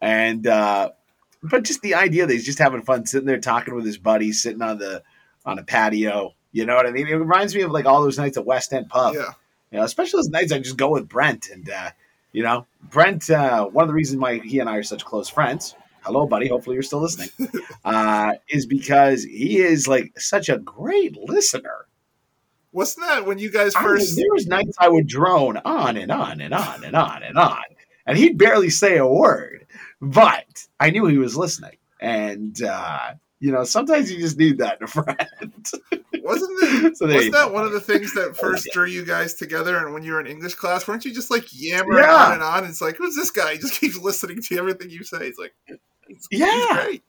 [0.01, 0.91] and uh,
[1.43, 4.43] but just the idea that he's just having fun sitting there talking with his buddies,
[4.43, 5.03] sitting on the
[5.45, 6.35] on a patio.
[6.53, 7.07] You know what I mean?
[7.07, 9.15] It reminds me of like all those nights at West End Pub.
[9.15, 9.33] Yeah.
[9.71, 11.91] You know, especially those nights I just go with Brent, and uh,
[12.33, 13.31] you know, Brent.
[13.31, 15.77] Uh, one of the reasons why he and I are such close friends.
[16.03, 16.49] Hello, buddy.
[16.49, 17.29] Hopefully, you're still listening.
[17.83, 21.87] Uh, is because he is like such a great listener.
[22.73, 24.17] Wasn't that when you guys I mean, first?
[24.17, 27.63] there was nights I would drone on and on and on and on and on,
[28.07, 29.67] and he'd barely say a word,
[30.01, 31.77] but I knew he was listening.
[32.01, 35.19] And uh, you know, sometimes you just need that in a friend.
[36.23, 36.51] Wasn't
[36.85, 36.97] it?
[36.97, 39.79] So there wasn't that one of the things that first drew you guys together?
[39.79, 42.15] And when you were in English class, weren't you just like yammering Yeah.
[42.15, 42.65] on and on?
[42.65, 43.53] It's like, who's this guy?
[43.55, 45.27] He just keeps listening to everything you say.
[45.27, 45.55] It's like,
[46.07, 46.83] he's, he's Yeah.
[46.85, 47.03] great.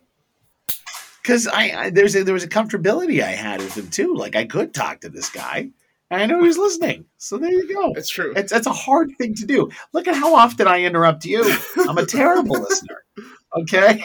[1.21, 4.15] because I, I there's a there was a comfortability I had with him too.
[4.15, 5.69] Like I could talk to this guy,
[6.09, 7.05] and I know he was listening.
[7.17, 7.91] So there you go.
[7.95, 8.33] It's true.
[8.35, 9.69] It's it's a hard thing to do.
[9.93, 11.43] Look at how often I interrupt you.
[11.87, 13.03] I'm a terrible listener.
[13.59, 14.03] Okay,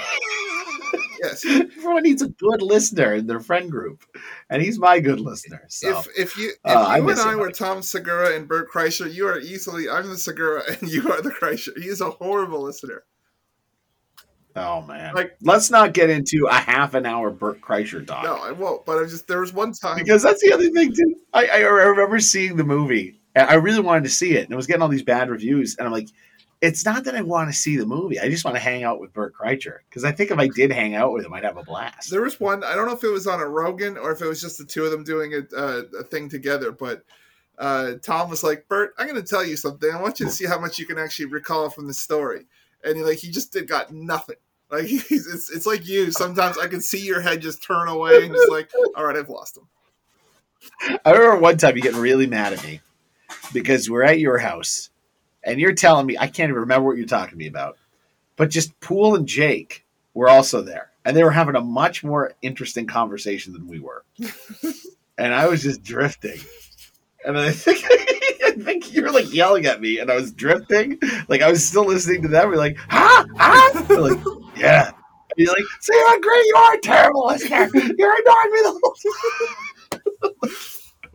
[1.22, 1.44] yes.
[1.44, 4.02] everyone needs a good listener in their friend group,
[4.50, 5.64] and he's my good listener.
[5.68, 7.50] So If if you if Uh, you miss and I were.
[7.50, 11.31] Tom Segura and Bert Kreischer, you are easily I'm the Segura and you are the
[11.31, 11.76] Kreischer.
[11.81, 13.05] He is a horrible listener.
[14.57, 18.24] oh man, Like- let's not get into a half an hour Bert Kreischer talk.
[18.24, 18.85] No, I won't.
[18.87, 21.14] But I just there was one time because that's the other thing too.
[21.33, 23.20] I, I remember seeing the movie.
[23.35, 25.76] and I really wanted to see it, and it was getting all these bad reviews.
[25.76, 26.09] And I'm like,
[26.61, 28.19] it's not that I want to see the movie.
[28.19, 30.73] I just want to hang out with Bert Kreischer because I think if I did
[30.73, 32.11] hang out with him, I'd have a blast.
[32.11, 32.64] There was one.
[32.64, 34.64] I don't know if it was on a Rogan or if it was just the
[34.64, 36.73] two of them doing a, uh, a thing together.
[36.73, 37.05] But
[37.59, 39.90] uh, Tom was like, "Bert, I'm going to tell you something.
[39.90, 42.47] I want you to see how much you can actually recall from the story."
[42.83, 44.37] And he, like he just did got nothing.
[44.71, 46.11] Like he's, it's it's like you.
[46.11, 49.29] Sometimes I can see your head just turn away and just like, "All right, I've
[49.29, 49.69] lost him."
[51.05, 52.81] I remember one time you getting really mad at me
[53.53, 54.90] because we're at your house
[55.46, 57.78] and you're telling me I can't even remember what you're talking to me about,
[58.37, 62.35] but just Pool and Jake were also there, and they were having a much more
[62.42, 64.04] interesting conversation than we were,
[65.16, 66.40] and I was just drifting,
[67.24, 67.82] and I think
[68.46, 71.64] I think you were like yelling at me, and I was drifting, like I was
[71.64, 72.48] still listening to them.
[72.48, 74.24] We're like, ah, ah, We're like,
[74.56, 74.88] yeah.
[74.88, 74.94] And
[75.37, 77.68] You're like, see how great you are, terrible listener.
[77.74, 78.96] You're ignoring me the whole
[80.22, 80.50] time.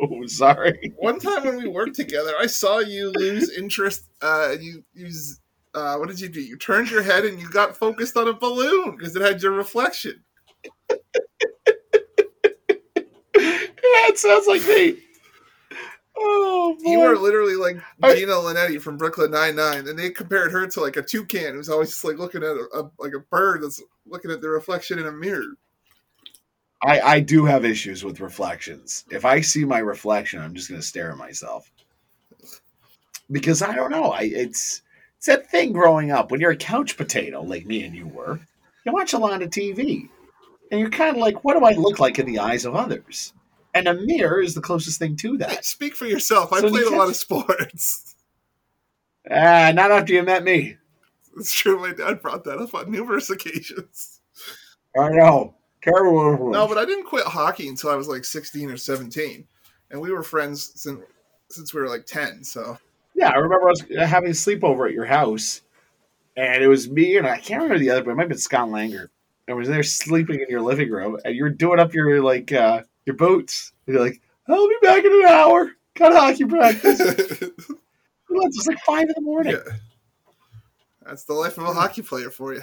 [0.01, 0.93] Oh, sorry.
[0.97, 4.09] One time when we worked together, I saw you lose interest.
[4.21, 5.39] Uh, you use
[5.73, 6.41] uh, what did you do?
[6.41, 9.53] You turned your head and you got focused on a balloon because it had your
[9.53, 10.23] reflection.
[13.37, 14.97] Yeah, it sounds like me.
[16.17, 16.91] Oh, boy.
[16.91, 20.67] You were literally like I- Gina Linetti from Brooklyn Nine Nine, and they compared her
[20.67, 23.63] to like a toucan who's always just like looking at a, a like a bird
[23.63, 25.55] that's looking at the reflection in a mirror.
[26.83, 29.05] I, I do have issues with reflections.
[29.11, 31.71] If I see my reflection, I'm just going to stare at myself
[33.29, 34.11] because I don't know.
[34.11, 34.81] I it's
[35.17, 38.39] it's that thing growing up when you're a couch potato like me and you were.
[38.85, 40.09] You watch a lot of TV,
[40.71, 43.33] and you're kind of like, what do I look like in the eyes of others?
[43.75, 45.63] And a mirror is the closest thing to that.
[45.65, 46.51] speak for yourself.
[46.51, 48.15] I So played a lot of sports.
[49.29, 50.77] Ah, not after you met me.
[51.37, 51.79] It's true.
[51.79, 54.19] My dad brought that up on numerous occasions.
[54.97, 55.55] I know.
[55.81, 56.51] Terrible.
[56.51, 59.45] No, but I didn't quit hockey until I was like 16 or 17,
[59.89, 61.01] and we were friends since
[61.49, 62.43] since we were like 10.
[62.43, 62.77] So
[63.15, 65.61] Yeah, I remember us having a sleepover at your house,
[66.37, 68.37] and it was me and I can't remember the other, but it might have been
[68.37, 69.07] Scott Langer.
[69.47, 72.83] And was there sleeping in your living room, and you're doing up your like uh
[73.05, 73.73] your boots.
[73.85, 75.71] And you're like, "I'll be back in an hour.
[75.95, 76.99] Got hockey practice."
[78.29, 79.53] it's like five in the morning.
[79.53, 79.73] Yeah.
[81.05, 82.61] That's the life of a hockey player for you.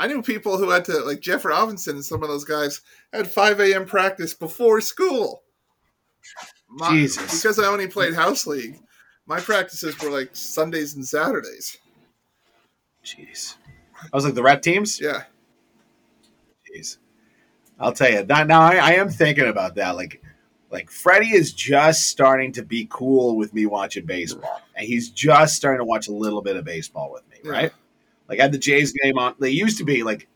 [0.00, 2.80] I knew people who had to, like Jeff Robinson and some of those guys,
[3.12, 3.84] had 5 a.m.
[3.84, 5.42] practice before school.
[6.70, 7.42] My- Jesus.
[7.42, 8.80] Because I only played house league,
[9.26, 11.76] my practices were like Sundays and Saturdays.
[13.04, 13.56] Jeez,
[14.02, 14.98] I was like the rep teams.
[14.98, 15.24] Yeah.
[16.74, 16.96] Jeez.
[17.78, 18.62] I'll tell you that now.
[18.62, 19.96] I, I am thinking about that.
[19.96, 20.22] Like,
[20.70, 25.56] like Freddie is just starting to be cool with me watching baseball, and he's just
[25.56, 27.36] starting to watch a little bit of baseball with me.
[27.44, 27.52] Yeah.
[27.52, 27.72] Right?
[28.30, 29.34] Like, I had the Jays game on.
[29.40, 30.28] They used to be like,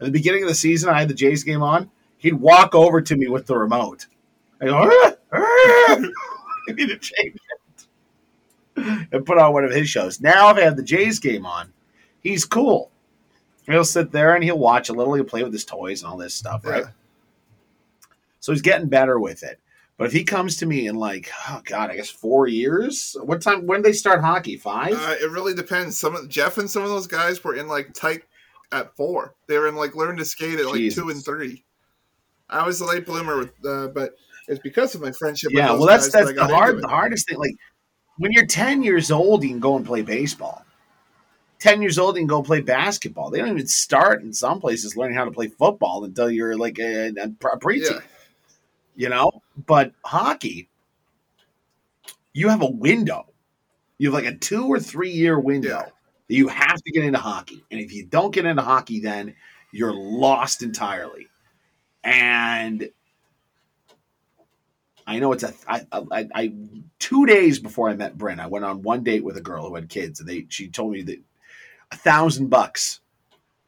[0.00, 1.90] At the beginning of the season, I had the Jays game on.
[2.18, 4.06] He'd walk over to me with the remote.
[4.60, 5.98] I go, "Ah, ah."
[6.68, 7.34] I need to change
[8.76, 9.06] it.
[9.12, 10.20] And put on one of his shows.
[10.20, 11.72] Now, if I have had the Jays game on,
[12.22, 12.92] he's cool.
[13.66, 15.14] He'll sit there and he'll watch a little.
[15.14, 16.84] He'll play with his toys and all this stuff, right?
[16.84, 16.90] Yeah.
[18.38, 19.58] So he's getting better with it.
[20.00, 23.14] But if he comes to me in like, oh god, I guess four years.
[23.22, 23.66] What time?
[23.66, 24.56] When did they start hockey?
[24.56, 24.94] Five.
[24.94, 25.98] Uh, it really depends.
[25.98, 28.22] Some of Jeff and some of those guys were in like tight
[28.72, 29.34] at four.
[29.46, 31.66] They were in like learn to skate at like two and three.
[32.48, 34.14] I was a late bloomer with, uh, but
[34.48, 35.50] it's because of my friendship.
[35.52, 37.36] yeah, with those well, that's that that's I the hard, the hardest thing.
[37.36, 37.56] Like
[38.16, 40.64] when you're ten years old, you can go and play baseball.
[41.58, 43.28] Ten years old, you can go play basketball.
[43.28, 46.78] They don't even start in some places learning how to play football until you're like
[46.78, 47.90] a, a preteen.
[47.90, 48.00] Yeah,
[48.96, 49.42] you know?
[49.66, 50.68] But hockey
[52.32, 53.26] you have a window.
[53.98, 55.82] You have like a two or three year window Yeah.
[55.82, 57.64] that you have to get into hockey.
[57.70, 59.34] And if you don't get into hockey then
[59.72, 61.26] you're lost entirely.
[62.04, 62.90] And
[65.06, 66.52] i know it's a I, I, I
[66.98, 69.74] two days before i met bryn i went on one date with a girl who
[69.74, 71.18] had kids and they she told me that
[71.90, 73.00] a thousand bucks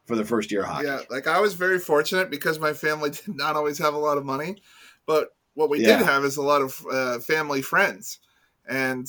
[0.05, 0.85] for the first year of hockey.
[0.87, 0.99] Yeah.
[1.09, 4.25] Like I was very fortunate because my family did not always have a lot of
[4.25, 4.57] money,
[5.05, 5.97] but what we Yeah.
[5.97, 8.19] did have is a lot of uh, family friends,
[8.67, 9.07] and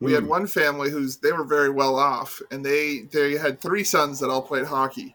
[0.00, 0.28] we had Hmm.
[0.28, 4.30] one family who's they were very well off, and they they had three sons that
[4.30, 5.14] all played hockey,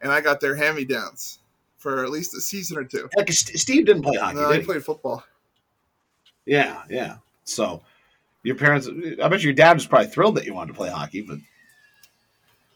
[0.00, 1.40] and I got their hand me downs
[1.76, 3.10] for at least a season or two.
[3.16, 4.66] Like, steve didn't play hockey No, did he?
[4.66, 5.24] played football.
[6.46, 7.16] Yeah, yeah.
[7.44, 7.82] So
[8.42, 8.88] your parents,
[9.22, 11.38] I bet your dad was probably thrilled that you wanted to play hockey, but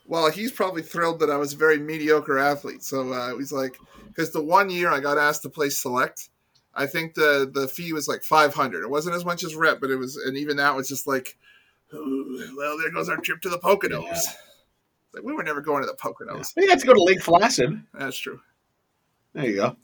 [0.06, 2.82] Well, he's probably thrilled that I was a very mediocre athlete.
[2.82, 3.76] So uh, he's like,
[4.08, 6.30] because the one year I got asked to play select,
[6.78, 8.84] I think the the fee was like five hundred.
[8.84, 11.36] It wasn't as much as rep, but it was, and even that was just like,
[11.92, 14.04] well, there goes our trip to the Poconos.
[14.04, 14.20] Yeah.
[15.12, 16.54] Like we were never going to the Poconos.
[16.56, 17.82] We had to go to Lake Placid.
[17.92, 18.40] That's true.
[19.32, 19.76] There you go.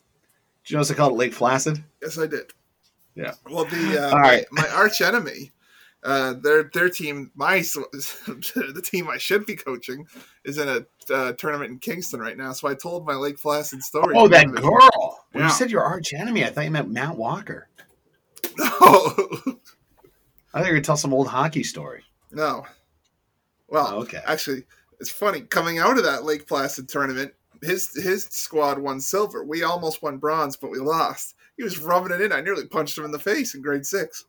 [0.64, 1.82] Did you know they called it Lake Placid?
[2.00, 2.52] Yes, I did.
[3.16, 3.34] Yeah.
[3.50, 4.46] Well, the uh, All right.
[4.52, 5.50] my, my arch enemy,
[6.04, 7.58] uh, their their team, my
[8.26, 10.06] the team I should be coaching,
[10.44, 12.52] is in a uh, tournament in Kingston right now.
[12.52, 14.14] So I told my Lake Placid story.
[14.16, 14.54] Oh, that them.
[14.56, 15.24] girl.
[15.32, 15.48] When Yeah.
[15.48, 17.68] you said your arch enemy, I thought you meant Matt Walker.
[18.56, 18.68] No,
[20.54, 22.04] I thought you were tell some old hockey story.
[22.30, 22.64] no.
[23.66, 24.20] Well, Oh, okay.
[24.26, 24.64] actually,
[25.00, 27.32] it's funny coming out of that Lake Placid tournament.
[27.62, 29.42] His his squad won silver.
[29.42, 31.34] We almost won bronze, but we lost.
[31.56, 32.30] He was rubbing it in.
[32.30, 34.26] I nearly punched him in the face in grade six.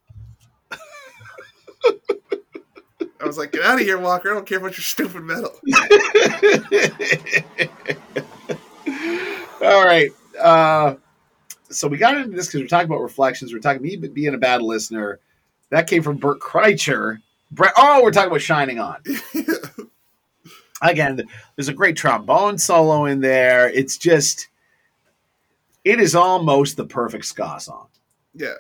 [3.21, 4.31] I was like, "Get out of here, Walker!
[4.31, 5.51] I don't care about your stupid medal."
[9.61, 10.09] All right.
[10.39, 10.95] Uh,
[11.69, 13.53] so we got into this because we're talking about reflections.
[13.53, 15.19] We're talking me being a bad listener.
[15.69, 17.19] That came from Bert Kreischer.
[17.51, 18.97] Brett, oh, we're talking about Shining On.
[20.81, 21.21] Again,
[21.55, 23.69] there's a great trombone solo in there.
[23.69, 24.49] It's just,
[25.83, 27.88] it is almost the perfect ska song.
[28.33, 28.55] Yeah.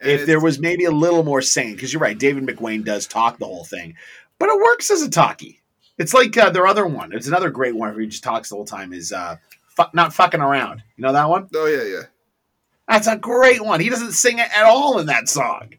[0.00, 3.06] And if there was maybe a little more singing, because you're right, David McWane does
[3.06, 3.96] talk the whole thing,
[4.38, 5.60] but it works as a talkie.
[5.98, 7.12] It's like uh, their other one.
[7.12, 8.94] It's another great one where he just talks the whole time.
[8.94, 9.36] Is uh,
[9.68, 10.82] fu- not fucking around.
[10.96, 11.48] You know that one?
[11.54, 12.04] oh yeah, yeah.
[12.88, 13.80] That's a great one.
[13.80, 15.74] He doesn't sing it at all in that song,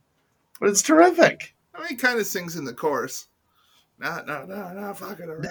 [0.59, 1.55] but it's terrific.
[1.74, 3.28] I mean, he kind of sings in the chorus.
[4.02, 5.43] No, no, no, no, fucking around.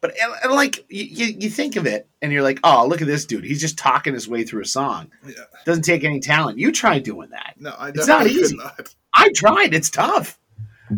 [0.00, 3.06] But and, and like you, you, think of it, and you're like, oh, look at
[3.06, 3.44] this dude.
[3.44, 5.12] He's just talking his way through a song.
[5.24, 5.34] Yeah.
[5.64, 6.58] Doesn't take any talent.
[6.58, 7.54] You try doing that.
[7.60, 8.56] No, I It's not easy.
[8.56, 8.92] not.
[9.14, 9.72] I tried.
[9.72, 10.40] It's tough.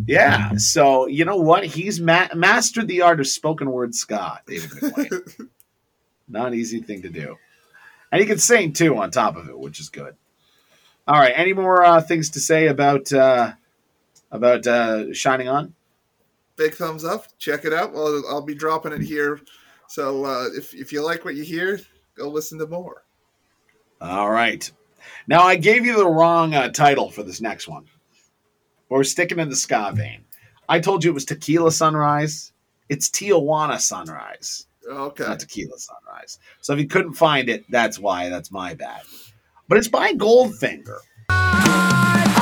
[0.07, 0.57] Yeah.
[0.57, 1.65] So you know what?
[1.65, 4.71] He's ma- mastered the art of spoken word ska, David.
[6.27, 7.37] Not an easy thing to do,
[8.11, 10.15] and he can sing too on top of it, which is good.
[11.07, 11.33] All right.
[11.35, 13.51] Any more uh, things to say about uh,
[14.31, 15.73] about uh, shining on?
[16.55, 17.25] Big thumbs up.
[17.37, 17.93] Check it out.
[17.93, 19.41] Well, I'll be dropping it here.
[19.87, 21.79] So uh, if if you like what you hear,
[22.15, 23.03] go listen to more.
[23.99, 24.69] All right.
[25.27, 27.85] Now I gave you the wrong uh, title for this next one.
[28.89, 30.25] We're sticking in the ska vein.
[30.67, 32.53] I told you it was Tequila Sunrise.
[32.89, 34.67] It's Tijuana Sunrise.
[34.89, 35.23] Okay.
[35.23, 36.39] not Tequila Sunrise.
[36.61, 38.29] So if you couldn't find it, that's why.
[38.29, 39.01] That's my bad.
[39.67, 40.99] But it's by Goldfinger.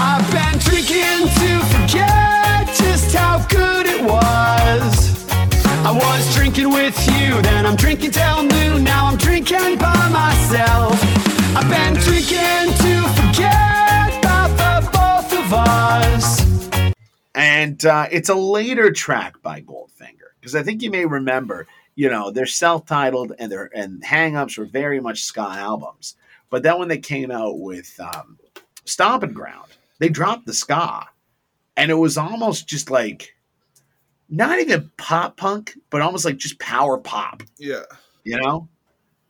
[0.02, 5.30] I've been drinking to forget just how good it was.
[5.86, 8.86] I was drinking with you, then I'm drinking till noon.
[8.86, 10.94] Now I'm drinking by myself.
[11.54, 16.92] I've been drinking to forget about the both of us.
[17.36, 20.32] And uh, it's a later track by Goldfinger.
[20.40, 24.66] Because I think you may remember, you know, they're self-titled and their and hang-ups were
[24.66, 26.16] very much ska albums.
[26.50, 28.40] But then when they came out with um,
[28.86, 29.70] Stomping Ground,
[30.00, 31.08] they dropped the ska.
[31.78, 33.36] And it was almost just like
[34.30, 37.44] not even pop punk, but almost like just power pop.
[37.58, 37.84] Yeah.
[38.24, 38.68] You know,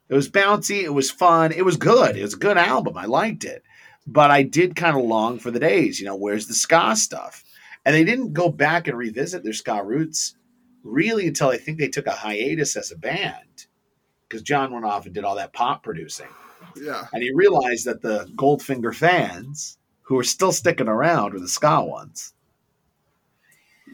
[0.10, 0.84] it was bouncy.
[0.84, 1.52] It was fun.
[1.52, 2.18] It was good.
[2.18, 2.98] It was a good album.
[2.98, 3.64] I liked it,
[4.08, 6.00] but I did kind of long for the days.
[6.00, 7.44] You know, where's the ska stuff?
[7.86, 10.36] And they didn't go back and revisit their ska roots
[10.84, 13.68] really until I think they took a hiatus as a band
[14.28, 16.28] because John went off and did all that pop producing.
[16.76, 17.06] Yeah.
[17.14, 19.78] And he realized that the Goldfinger fans,
[20.10, 22.34] who were still sticking around, were the ska ones.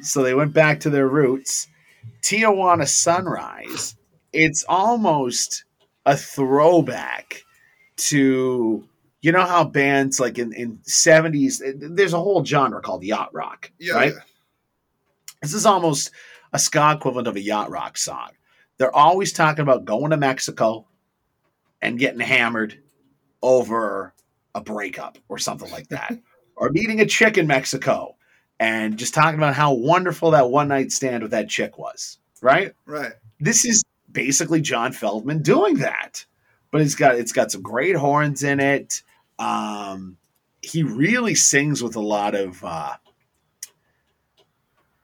[0.01, 1.67] So they went back to their roots.
[2.21, 3.97] Tijuana Sunrise,
[4.31, 5.65] it's almost
[6.05, 7.43] a throwback
[7.97, 8.87] to
[9.19, 13.33] you know how bands like in, in 70s eh, there's a whole genre called yacht
[13.33, 13.93] rock Yeah.
[13.93, 14.19] right yeah.
[15.41, 16.11] this is almost
[16.53, 18.31] a ska equivalent of a yacht rock song
[18.77, 20.85] they're always talking about going to mexico
[21.81, 22.77] and getting hammered
[23.41, 24.13] over
[24.55, 26.17] a breakup or something like that
[26.57, 28.15] or meeting a chick in mexico
[28.59, 32.73] and just talking about how wonderful that one night stand with that chick was right
[32.87, 33.11] Right.
[33.39, 36.25] this is basically John Feldmann doing that.
[36.71, 39.01] But it's got it's got some great horns in it.
[39.37, 40.17] Um,
[40.61, 42.93] he really sings with a lot of uh,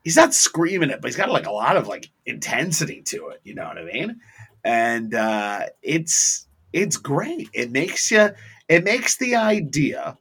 [0.03, 3.41] he's not screaming it, but he's got like a lot of like intensity to it.
[3.43, 4.19] You know what I mean?
[4.63, 7.49] And uh, it's it's great.
[7.53, 8.29] It makes you
[8.71, 10.17] it makes the idea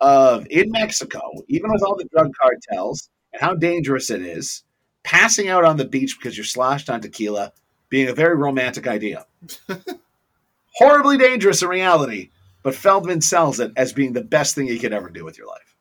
[0.00, 4.64] of in Mexico, even with all the drug cartels and how dangerous it is,
[5.02, 7.52] passing out on the beach because you're sloshed on tequila
[7.90, 9.26] being a very romantic idea.
[10.76, 12.30] Horribly dangerous in reality,
[12.62, 15.46] but Feldmann sells it as being the best thing you could ever do with your
[15.46, 15.74] life.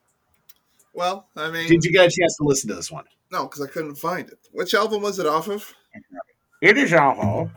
[0.94, 3.06] Well, I mean, Did you get a chance to listen to this one?
[3.32, 4.40] no, because I couldn't find it.
[4.52, 5.74] Which album was it off of?
[6.62, 7.50] It is awful.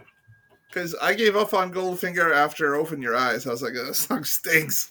[0.75, 3.47] Because I gave up on Goldfinger after Open Your Eyes.
[3.47, 4.91] I was like, this song stinks.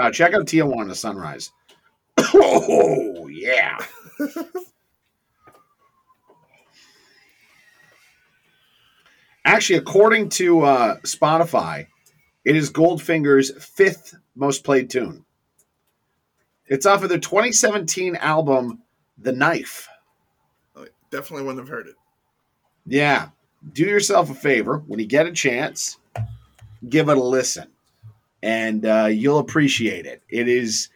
[0.00, 1.50] Uh, check out Tijuana Sunrise.
[2.18, 3.78] oh, yeah.
[9.44, 11.88] Actually, according to uh, Spotify,
[12.44, 15.24] it is Goldfinger's fifth most played tune.
[16.66, 18.82] It's off of their 2017 album,
[19.16, 19.88] The Knife.
[20.76, 21.96] I definitely wouldn't have heard it.
[22.86, 23.30] Yeah.
[23.72, 25.98] Do yourself a favor when you get a chance,
[26.88, 27.68] give it a listen,
[28.42, 30.22] and uh, you'll appreciate it.
[30.28, 30.88] It is,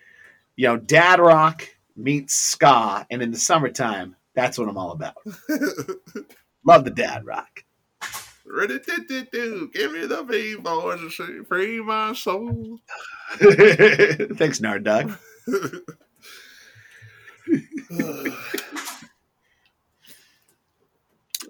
[0.57, 5.17] you know, dad rock meets ska, and in the summertime, that's what I'm all about.
[6.65, 7.65] Love the dad rock.
[8.45, 12.79] Give me the V boys to see free my soul.
[14.37, 15.13] Thanks, Nard Dog.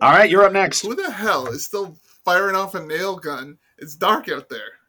[0.03, 0.81] All right, you're up next.
[0.81, 3.59] Who the hell is still firing off a nail gun?
[3.79, 4.81] It's dark out there.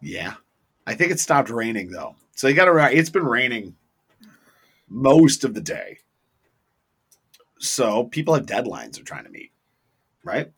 [0.00, 0.36] Yeah.
[0.86, 2.16] I think it stopped raining though.
[2.34, 3.76] So you got to it's been raining
[4.88, 5.98] most of the day.
[7.58, 9.52] So people have deadlines they're trying to meet.
[10.24, 10.50] Right?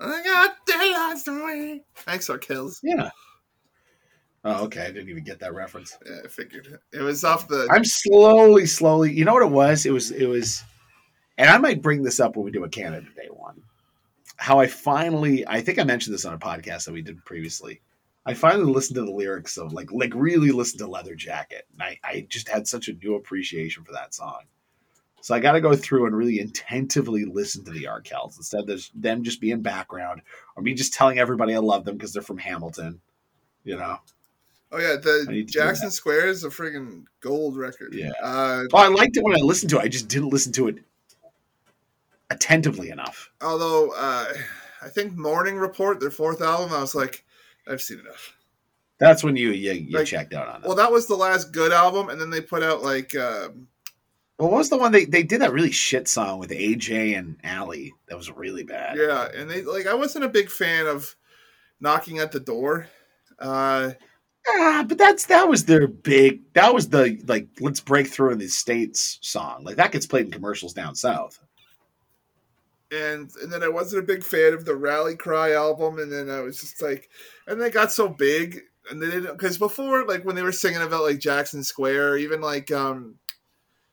[0.00, 1.82] I got deadlines to meet.
[1.96, 2.78] Thanks, Arkells.
[2.84, 3.10] Yeah.
[4.44, 4.82] Oh, okay.
[4.82, 5.96] I didn't even get that reference.
[6.04, 7.66] Yeah, I figured it was off the.
[7.70, 9.12] I'm slowly, slowly.
[9.12, 9.86] You know what it was?
[9.86, 10.62] It was, it was,
[11.38, 13.62] and I might bring this up when we do a Canada Day one.
[14.36, 17.80] How I finally, I think I mentioned this on a podcast that we did previously.
[18.26, 21.82] I finally listened to the lyrics of like, like really listened to Leather Jacket, and
[21.82, 24.40] I, I just had such a new appreciation for that song.
[25.22, 28.86] So I got to go through and really intentively listen to the Arkells instead of
[28.94, 30.20] them just being background
[30.54, 33.00] or me just telling everybody I love them because they're from Hamilton.
[33.62, 33.98] You know.
[34.74, 35.90] Oh yeah, the need to do Jackson.
[35.90, 37.94] Square is a friggin' gold record.
[37.94, 38.10] Yeah.
[38.22, 39.82] Uh, Oh, I liked it when I listened to it.
[39.82, 40.78] I just didn't listen to it
[42.30, 43.30] attentively enough.
[43.42, 44.26] although uh,
[44.82, 47.24] I think Morning Report, their fourth album, I was like,
[47.68, 48.36] I've seen enough.
[48.98, 50.66] That's when you you, you Like, checked out on it.
[50.66, 53.68] Well, that was the last good album, and then they put out like um,
[54.38, 57.36] Well, what was the one they they did that really shit song with AJ and
[57.44, 57.92] Allie?
[58.08, 58.96] That was really bad.
[58.96, 61.14] yeah, and they like I wasn't a big fan of
[61.80, 62.86] knocking at the door.
[63.38, 63.90] Uh,
[64.46, 66.42] Ah, but that's that was their big.
[66.54, 69.64] That was the like let's break through in the states song.
[69.64, 71.40] Like that gets played in commercials down south.
[72.90, 76.30] and and then I wasn't a big fan of the Rally Cry album, and then
[76.30, 77.08] I was just like,
[77.46, 80.82] and they got so big, and they didn't because before like when they were singing
[80.82, 83.16] about like Jackson Square, even like um,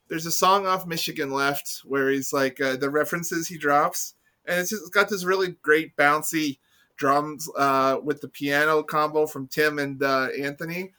[0.07, 4.59] there's a song off Michigan Left where he's like uh, the references he drops, and
[4.59, 6.59] it's just got this really great bouncy
[7.01, 10.93] drums uh, with the piano combo from Tim and uh, Anthony,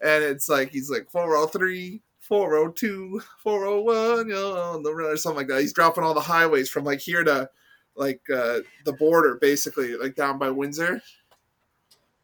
[0.00, 2.00] and it's like he's like 403.
[2.20, 5.62] 402, 401, you're on the road, or something like that.
[5.62, 7.48] He's dropping all the highways from like here to
[7.96, 11.00] like uh, the border, basically, like down by Windsor.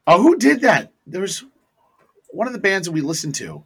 [0.06, 0.92] Oh, who did that?
[1.06, 1.42] There was
[2.28, 3.64] one of the bands that we listened to,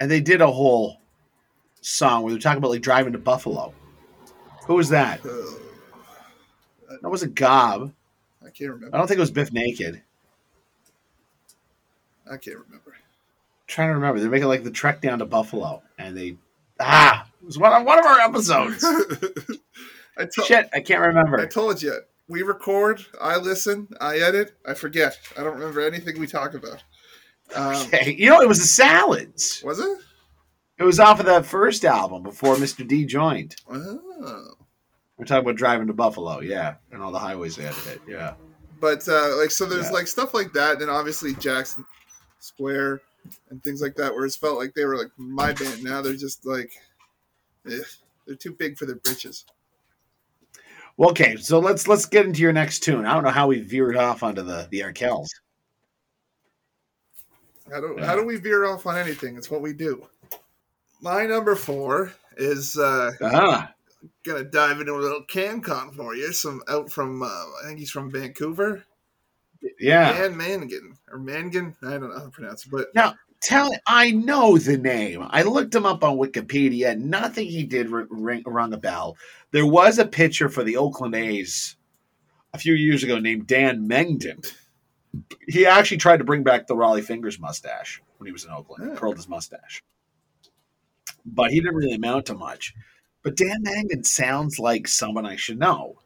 [0.00, 1.00] and they did a whole
[1.82, 3.72] song where they're talking about like driving to Buffalo.
[4.66, 5.24] Who was that?
[5.24, 5.30] Uh,
[7.00, 7.92] That wasn't Gob.
[8.44, 8.94] I can't remember.
[8.94, 10.02] I don't think it was Biff Naked.
[12.30, 12.94] I can't remember.
[13.66, 14.20] trying to remember.
[14.20, 16.36] They're making like the trek down to Buffalo, and they
[16.80, 18.84] ah, it was one of, one of our episodes.
[20.18, 21.40] I told Shit, I can't remember.
[21.40, 21.98] I told you.
[22.28, 23.04] We record.
[23.20, 23.88] I listen.
[24.00, 24.52] I edit.
[24.66, 25.18] I forget.
[25.38, 26.82] I don't remember anything we talk about.
[27.54, 29.62] Um, Okay, you know it was the Salads.
[29.64, 29.98] was it?
[30.78, 32.86] It was off of that first album before Mr.
[32.86, 33.56] D joined.
[33.70, 34.52] Oh.
[35.18, 38.00] We're talking about driving to Buffalo, yeah, and all the highways they had to hit,
[38.06, 38.34] yeah.
[38.80, 39.92] But uh, like, so there's Yeah.
[39.92, 41.84] like stuff like that, and obviously Jackson
[42.38, 43.00] Square
[43.50, 45.82] and things like that, where it's felt like they were like my band.
[45.82, 46.70] Now they're just like,
[47.68, 47.80] eh,
[48.26, 49.44] they're too big for their britches.
[50.96, 53.04] Well, okay, so let's let's get into your next tune.
[53.04, 55.28] I don't know how we veered off onto the the Arkells.
[57.70, 58.06] How do Yeah.
[58.06, 59.36] how do we veer off on anything?
[59.36, 60.06] It's what we do.
[61.00, 63.72] My number four is uh, Ah,
[64.24, 66.32] gonna dive into a little CanCon for you.
[66.32, 68.84] Some out from uh, I think he's from Vancouver.
[69.80, 70.12] yeah.
[70.12, 71.76] Dan Mangan or Mangan.
[71.82, 75.24] I don't know how to pronounce it, but now Tell I know the name.
[75.30, 76.98] I looked him up on Wikipedia.
[76.98, 79.16] Nothing he did ring, rung a bell.
[79.52, 81.76] There was a pitcher for the Oakland A's
[82.52, 84.44] a few years ago named Dan Mengden.
[85.46, 88.84] He actually tried to bring back the Rollie Fingers mustache when he was in Oakland.
[88.84, 88.96] He Oh.
[88.96, 89.84] curled his mustache,
[91.24, 92.74] but he didn't really amount to much.
[93.22, 95.96] But Dan Mengden sounds like someone I should know.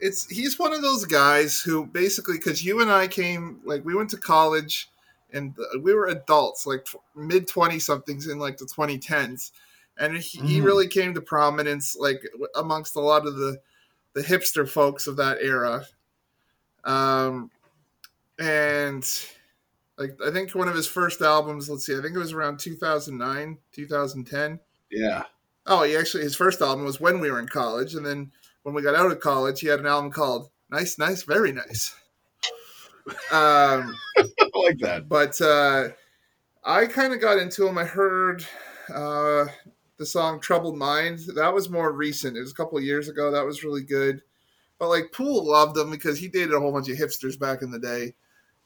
[0.00, 3.94] it's he's one of those guys who basically because you and I came like we
[3.94, 4.88] went to college
[5.32, 6.86] and uh, we were adults like
[7.16, 9.52] mid 20 somethings in like the 2010s
[9.98, 10.64] and he, he Mhm.
[10.64, 12.22] really came to prominence like
[12.56, 13.60] amongst a lot of the
[14.14, 15.86] the hipster folks of that era
[16.84, 17.50] um
[18.38, 19.26] and
[19.98, 22.58] like i think one of his first albums let's see i think it was around
[22.58, 24.58] 2009 2010
[24.90, 25.22] Yeah.
[25.66, 28.32] Oh, he actually his first album was when we were in college, and then
[28.64, 31.94] when we got out of college, he had an album called "Nice, Nice, Very Nice."
[33.30, 35.08] Um, I like that.
[35.08, 35.88] but uh,
[36.64, 37.78] I kind of got into him.
[37.78, 38.44] I heard
[38.92, 39.46] uh,
[39.98, 42.36] the song "Troubled Mind." That was more recent.
[42.36, 43.30] It was a couple of years ago.
[43.30, 44.22] That was really good.
[44.78, 47.70] But like Poole loved him because he dated a whole bunch of hipsters back in
[47.70, 48.14] the day.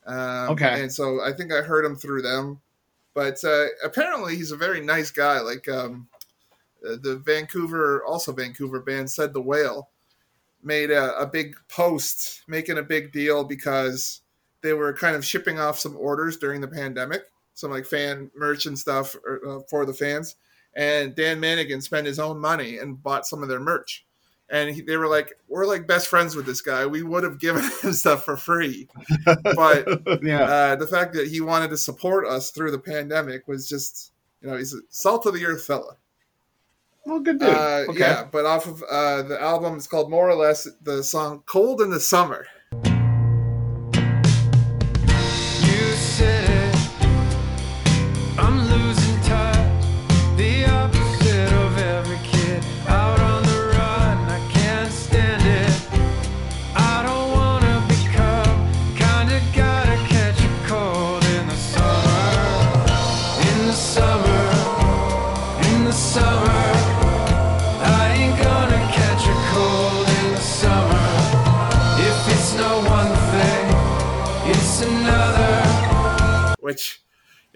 [0.06, 0.80] Um, Okay.
[0.82, 2.60] and so I think I heard him through them.
[3.12, 5.40] But uh, apparently, he's a very nice guy.
[5.40, 6.08] Like um,
[6.88, 9.90] uh, the Vancouver, also Vancouver band, said the whale
[10.62, 14.20] made a, a big post making a big deal because
[14.62, 17.22] they were kind of shipping off some orders during the pandemic,
[17.54, 19.14] some like fan merch and stuff
[19.46, 20.36] uh, for the fans.
[20.74, 24.04] And Dan Manigan spent his own money and bought some of their merch.
[24.48, 26.86] And he, they were like, "We're like best friends with this guy.
[26.86, 28.88] We would have given him stuff for free,
[29.24, 29.88] but
[30.22, 30.42] yeah.
[30.42, 34.48] uh, the fact that he wanted to support us through the pandemic was just, you
[34.48, 35.96] know, he's a salt of the earth fella.
[37.06, 37.48] Well, good dude.
[37.48, 38.00] Uh, okay.
[38.00, 41.80] Yeah, but off of uh, the album, it's called more or less the song "Cold
[41.80, 42.46] in the Summer."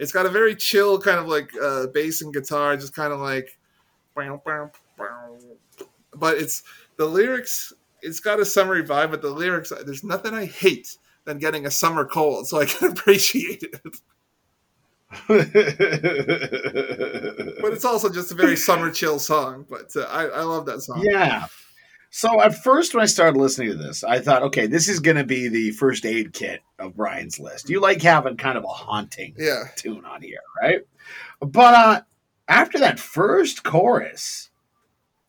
[0.01, 3.20] It's got a very chill kind of like uh, bass and guitar, just kind of
[3.20, 3.59] like,
[6.14, 6.62] but it's
[6.96, 7.72] the lyrics.
[8.03, 9.72] It's got a summery vibe, but the lyrics.
[9.84, 10.96] There's nothing I hate
[11.26, 14.01] than getting a summer cold, so I can appreciate it.
[17.61, 19.66] But it's also just a very summer chill song.
[19.68, 21.05] But uh, I, I love that song.
[21.05, 21.46] Yeah.
[22.13, 25.17] So at first, when I started listening to this, I thought, okay, this is going
[25.17, 27.71] to be the first aid kit of Brian's list.
[27.71, 29.65] You like having kind of a haunting Yeah.
[29.77, 30.81] tune on here, right?
[31.41, 32.01] But uh,
[32.49, 34.51] after that first chorus,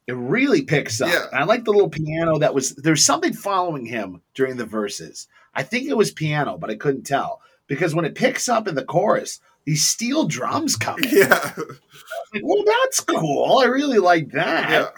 [0.07, 1.09] it really picks up.
[1.09, 1.27] Yeah.
[1.31, 5.27] I like the little piano that was there's something following him during the verses.
[5.53, 8.73] I think it was piano, but I couldn't tell because when it picks up in
[8.73, 11.09] the chorus, these steel drums come in.
[11.15, 11.53] Yeah.
[12.33, 13.59] Like, well, that's cool.
[13.59, 14.69] I really like that.
[14.71, 14.89] Yeah.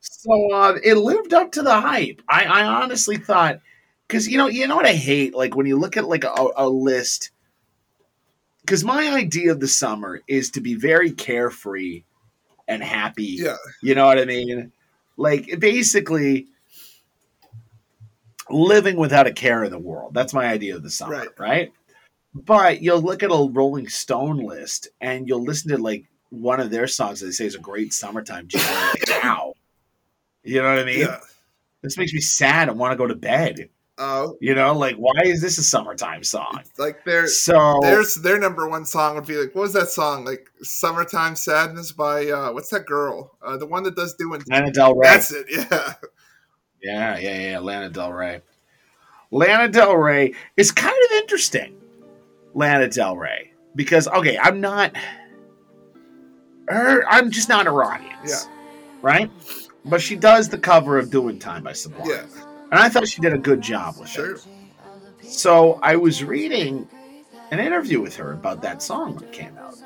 [0.00, 2.22] So uh, it lived up to the hype.
[2.28, 3.60] I, I honestly thought
[4.06, 6.48] because you know you know what I hate like when you look at like a,
[6.56, 7.30] a list
[8.62, 12.04] because my idea of the summer is to be very carefree
[12.66, 13.24] and happy.
[13.40, 13.56] Yeah.
[13.82, 14.72] You know what I mean?
[15.16, 16.48] Like basically
[18.50, 20.14] living without a care in the world.
[20.14, 21.28] That's my idea of the summer, Right.
[21.38, 21.72] right?
[22.34, 26.70] But you'll look at a Rolling Stone list and you'll listen to like one of
[26.70, 28.62] their songs that they say is a great summertime jam.
[28.90, 29.54] Like, wow.
[30.48, 31.00] You know what I mean?
[31.00, 31.20] Yeah.
[31.82, 33.68] This makes me sad and want to go to bed.
[33.98, 36.62] Uh, You know, like why is this a summertime song?
[36.78, 40.24] like their So there's their number one song would be like what was that song
[40.24, 43.36] like "Summertime Sadness" by uh, what's that girl?
[43.44, 44.42] Uh, the one that does doing.
[44.48, 45.06] Lana Del Rey.
[45.06, 45.46] That's it.
[45.50, 45.94] Yeah.
[46.80, 47.58] Yeah, yeah, yeah.
[47.58, 48.40] Lana Del Rey.
[49.32, 51.76] Lana Del Rey is kind of interesting.
[52.54, 53.52] Lana Del Rey.
[53.74, 54.96] Because, okay, I'm not.
[56.68, 58.46] Her, I'm just not her audience.
[58.46, 58.54] Yeah.
[59.02, 59.30] Right?
[59.88, 62.08] But she does the cover of Doing Time by Sublime.
[62.08, 62.24] Yeah.
[62.70, 64.34] And I thought she did a good job with Sure.
[64.34, 64.46] it.
[65.22, 66.86] So I was reading
[67.50, 69.76] an interview with her about that song when it came out.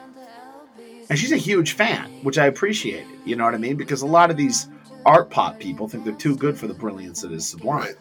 [1.08, 3.06] And she's a huge fan, which I appreciated.
[3.24, 3.76] You know what I mean?
[3.76, 4.68] Because a lot of these
[5.04, 7.80] art pop people think they're too good for the brilliance that is Sublime.
[7.80, 7.94] Right.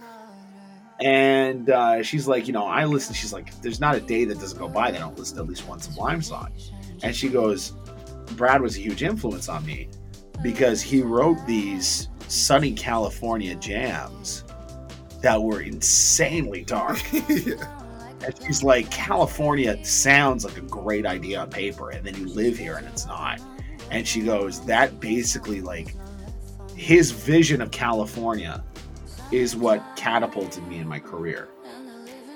[1.02, 3.14] And uh, she's like, you know, I listen.
[3.16, 5.44] She's like, there's not a day that doesn't go by that I don't listen to
[5.44, 6.50] at least one Sublime song.
[7.04, 7.72] And she goes,
[8.36, 9.90] Brad was a huge influence on me
[10.42, 14.44] because he wrote these sunny California jams
[15.22, 17.00] that were insanely dark.
[17.30, 17.82] yeah.
[18.24, 22.58] And she's like, California sounds like a great idea on paper, and then you live
[22.58, 23.42] here and it's not.
[23.90, 25.96] And she goes, that basically like
[26.76, 28.64] his vision of California
[29.32, 31.50] is what catapulted me in my career.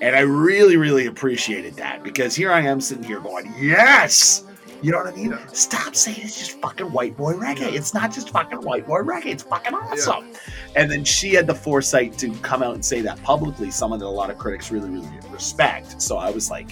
[0.00, 4.44] And I really, really appreciated that because here I am sitting here going, yes.
[4.82, 5.30] You know what I mean?
[5.30, 5.46] Yeah.
[5.48, 7.72] Stop saying it's just fucking white boy reggae.
[7.72, 9.26] It's not just fucking white boy reggae.
[9.26, 10.32] It's fucking awesome.
[10.74, 14.06] And then she had the foresight to come out and say that publicly, someone that
[14.06, 16.00] a lot of critics really, really respect.
[16.00, 16.70] So I was like,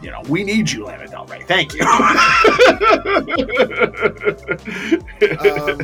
[0.00, 1.42] you know, we need you, Lana Del Rey.
[1.42, 1.80] Thank you.
[5.40, 5.80] um,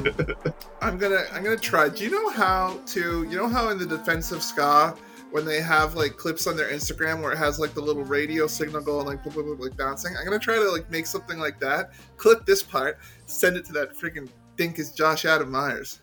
[0.80, 1.88] I'm gonna I'm gonna try.
[1.88, 3.24] Do you know how to?
[3.24, 4.94] You know how in the defense of ska,
[5.34, 8.46] when they have like clips on their Instagram where it has like the little radio
[8.46, 10.16] signal going like boop, boop, boop, like bouncing.
[10.16, 11.90] I'm gonna try to like make something like that.
[12.18, 16.02] Clip this part, send it to that freaking think is Josh Adam Myers.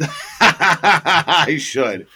[0.40, 2.06] I should.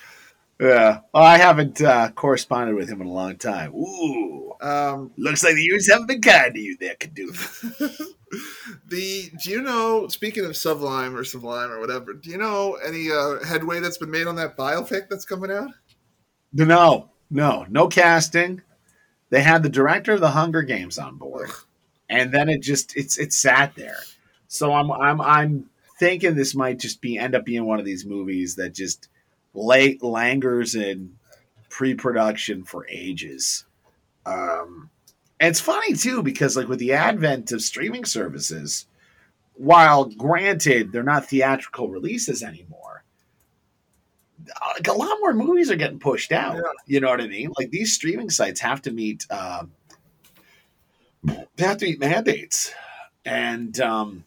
[0.60, 1.00] Yeah.
[1.12, 3.74] Well, I haven't uh, corresponded with him in a long time.
[3.74, 4.52] Ooh.
[4.60, 7.32] Um, Looks like the years haven't been kind to you there, Cadu.
[8.88, 10.08] the do you know?
[10.08, 14.10] Speaking of Sublime or Sublime or whatever, do you know any uh, headway that's been
[14.10, 15.70] made on that biopic that's coming out?
[16.54, 18.62] No, no, no casting.
[19.30, 21.50] They had the director of the Hunger Games on board,
[22.08, 23.98] and then it just it's it sat there.
[24.46, 28.06] So I'm I'm I'm thinking this might just be end up being one of these
[28.06, 29.08] movies that just
[29.52, 31.16] late langers in
[31.70, 33.64] pre-production for ages.
[34.24, 34.90] Um,
[35.40, 38.86] and it's funny too because like with the advent of streaming services,
[39.54, 42.83] while granted they're not theatrical releases anymore,
[44.86, 46.56] a lot more movies are getting pushed out.
[46.56, 46.62] Yeah.
[46.86, 47.52] You know what I mean?
[47.58, 49.72] Like these streaming sites have to meet um,
[51.24, 52.72] they have to meet mandates,
[53.24, 54.24] and um,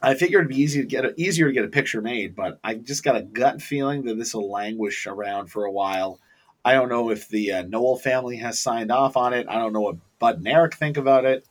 [0.00, 2.34] I figured it'd be easy to get a, easier to get a picture made.
[2.34, 6.18] But I just got a gut feeling that this will languish around for a while.
[6.64, 9.46] I don't know if the uh, Nowell family has signed off on it.
[9.48, 11.46] I don't know what Bud and Eric think about it.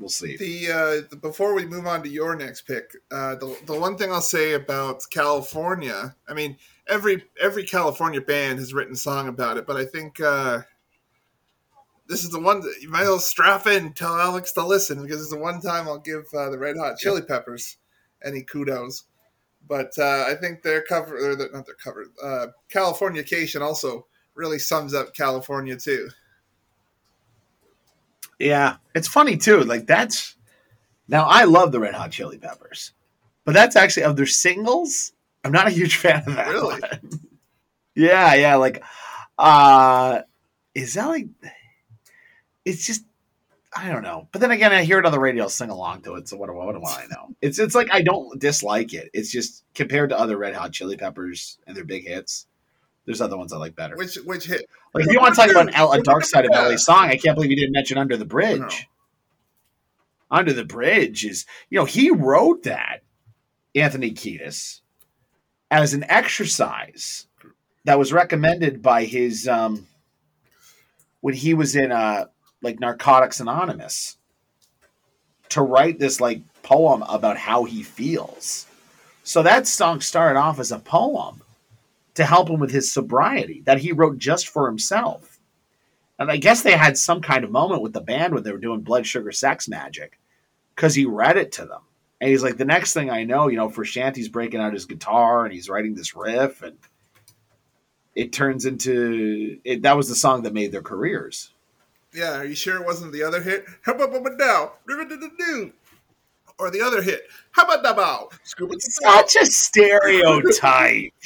[0.00, 0.38] We'll see.
[0.38, 3.98] The, uh, the before we move on to your next pick, uh, the the one
[3.98, 6.56] thing I'll say about California, I mean
[6.88, 10.62] every every California band has written a song about it, but I think uh,
[12.08, 15.02] this is the one that you might as well strap in, tell Alex to listen
[15.02, 17.76] because it's the one time I'll give uh, the Red Hot Chili Peppers
[18.24, 19.04] any kudos.
[19.68, 24.58] But uh, I think their cover, or their, not their cover, uh, Californication also really
[24.58, 26.08] sums up California too.
[28.40, 29.60] Yeah, it's funny too.
[29.60, 30.34] Like that's
[31.06, 32.92] now I love the Red Hot Chili Peppers,
[33.44, 35.12] but that's actually of their singles.
[35.44, 36.48] I'm not a huge fan of that.
[36.48, 36.80] Really?
[37.94, 38.56] yeah, yeah.
[38.56, 38.82] Like,
[39.38, 40.22] uh,
[40.74, 41.28] is that like?
[42.64, 43.04] It's just
[43.76, 44.28] I don't know.
[44.32, 46.28] But then again, I hear it on the radio, sing along to it.
[46.28, 47.34] So what do, what do I know?
[47.42, 49.10] It's it's like I don't dislike it.
[49.12, 52.46] It's just compared to other Red Hot Chili Peppers and their big hits.
[53.06, 53.96] There's other ones I like better.
[53.96, 54.66] Which which hit?
[54.94, 57.08] Like if you want to talk about an L- a dark side of LA song,
[57.08, 58.58] I can't believe you didn't mention Under the Bridge.
[58.58, 58.68] No.
[60.30, 63.02] Under the Bridge is, you know, he wrote that,
[63.74, 64.80] Anthony Kiedis,
[65.70, 67.26] as an exercise
[67.84, 69.86] that was recommended by his um
[71.20, 72.26] when he was in uh
[72.62, 74.16] like Narcotics Anonymous
[75.48, 78.66] to write this like poem about how he feels.
[79.24, 81.42] So that song started off as a poem
[82.20, 85.40] to help him with his sobriety that he wrote just for himself.
[86.18, 88.58] And I guess they had some kind of moment with the band when they were
[88.58, 90.10] doing Blood Sugar Sex Magik
[90.74, 91.80] because he read it to them.
[92.20, 95.46] And he's like, the next thing I know, you know, Frusciante's breaking out his guitar
[95.46, 96.76] and he's writing this riff, and
[98.14, 101.52] it turns into it, that was the song that made their careers.
[102.12, 103.64] Yeah, are you sure it wasn't the other hit?
[103.80, 104.72] How about now?
[106.58, 107.22] Or the other hit?
[107.52, 108.28] How about now?
[108.78, 111.12] Such a stereotype.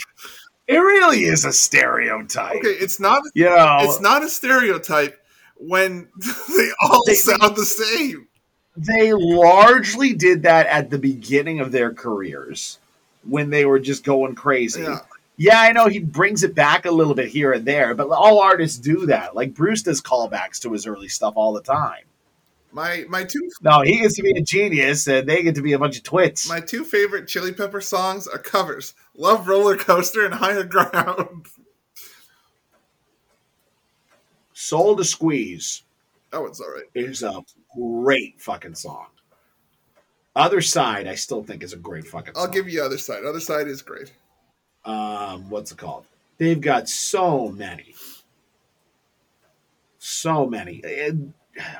[0.66, 2.56] it really is a stereotype.
[2.56, 3.22] Okay, it's not.
[3.34, 5.18] You know, It's not a stereotype
[5.56, 6.08] when
[6.56, 8.28] they all They- sound the same.
[8.76, 12.78] they largely did that at the beginning of their careers
[13.28, 14.82] when they were just going crazy.
[14.82, 14.98] Yeah.
[15.36, 18.40] Yeah, I know he brings it back a little bit here and there, but all
[18.40, 19.34] artists do that.
[19.34, 22.04] Like Bruce does callbacks to his early stuff all the time.
[22.74, 25.74] My my two No, he gets to be a genius, and they get to be
[25.74, 26.48] a bunch of twits.
[26.48, 31.46] my two favorite Chili Pepper songs are covers: "Love Roller Coaster" and "Higher Ground."
[34.52, 35.82] Soul to Squeeze
[36.30, 36.84] That one's all right.
[36.94, 37.42] is a
[37.76, 39.06] great fucking song.
[40.36, 42.42] Other Side, I still think is a great fucking song.
[42.46, 43.24] I'll give you other side.
[43.24, 44.12] Other side is great.
[44.84, 46.06] um, what's it called?
[46.38, 47.94] They've got so many,
[49.98, 50.82] so many.
[50.84, 51.32] And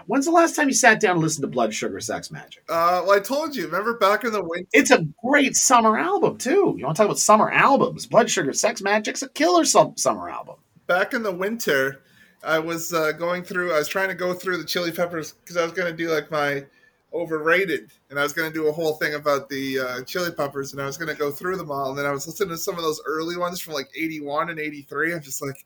[0.07, 2.59] when's the last time you sat down and listened to Blood Sugar Sex Magik?
[2.69, 3.67] Uh, well, I told you.
[3.67, 4.69] Remember back in the winter?
[4.73, 6.75] It's a great summer album too.
[6.77, 8.07] You want to talk about summer albums?
[8.07, 10.57] Blood Sugar Sex Magik's a killer sum- summer album.
[10.87, 12.03] back in the winter,
[12.43, 13.73] I was uh, going through.
[13.73, 16.11] I was trying to go through the Chili Peppers because I was going to do
[16.11, 16.65] like my
[17.13, 20.73] overrated, and I was going to do a whole thing about the uh, Chili Peppers,
[20.73, 21.91] and I was going to go through them all.
[21.91, 24.59] And then I was listening to some of those early ones from like '81 and
[24.59, 25.15] '83.
[25.15, 25.65] I'm just like,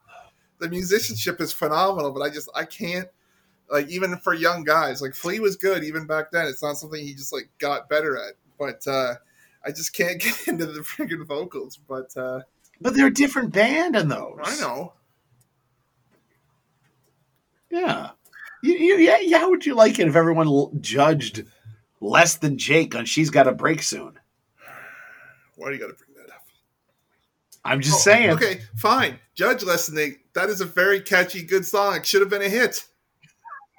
[0.60, 3.08] the musicianship is phenomenal, but I just I can't.
[3.70, 6.46] Like even for young guys, like Flea was good even back then.
[6.46, 9.14] It's not something he just like got better at, but uh,
[9.64, 11.76] I just can't get into the freaking vocals.
[11.76, 12.40] But uh,
[12.80, 14.38] But they're a different band in those.
[14.42, 14.94] I know.
[17.70, 18.10] Yeah.
[18.62, 19.38] You, you, yeah, yeah.
[19.38, 21.44] How would you like it if everyone l- judged
[22.00, 24.18] less than Jake on "She's Gonna Break Soon"?
[25.56, 26.42] Why do you got to bring that up?
[27.64, 28.30] I'm just Oh, saying.
[28.30, 29.18] Okay, fine.
[29.34, 31.96] Judge Lesson, they that is a very catchy, good song.
[31.96, 32.84] It should have been a hit.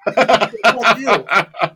[0.06, 1.72] I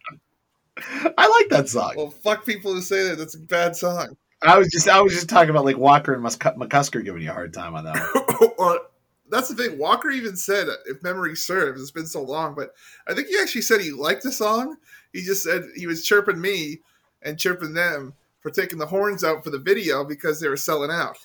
[1.16, 1.94] like that song.
[1.96, 3.18] Well, fuck people who say that.
[3.18, 4.16] That's a bad song.
[4.42, 7.30] I was just I was just talking about like Walker and Mus- McCusker giving you
[7.30, 8.78] a hard time on that one.
[9.30, 9.78] that's the thing.
[9.78, 12.74] Walker even said, if memory serves, it's been so long, but
[13.08, 14.76] I think he actually said he liked the song.
[15.12, 16.80] He just said he was chirping me
[17.22, 20.90] and chirping them for taking the horns out for the video because they were selling
[20.90, 21.16] out.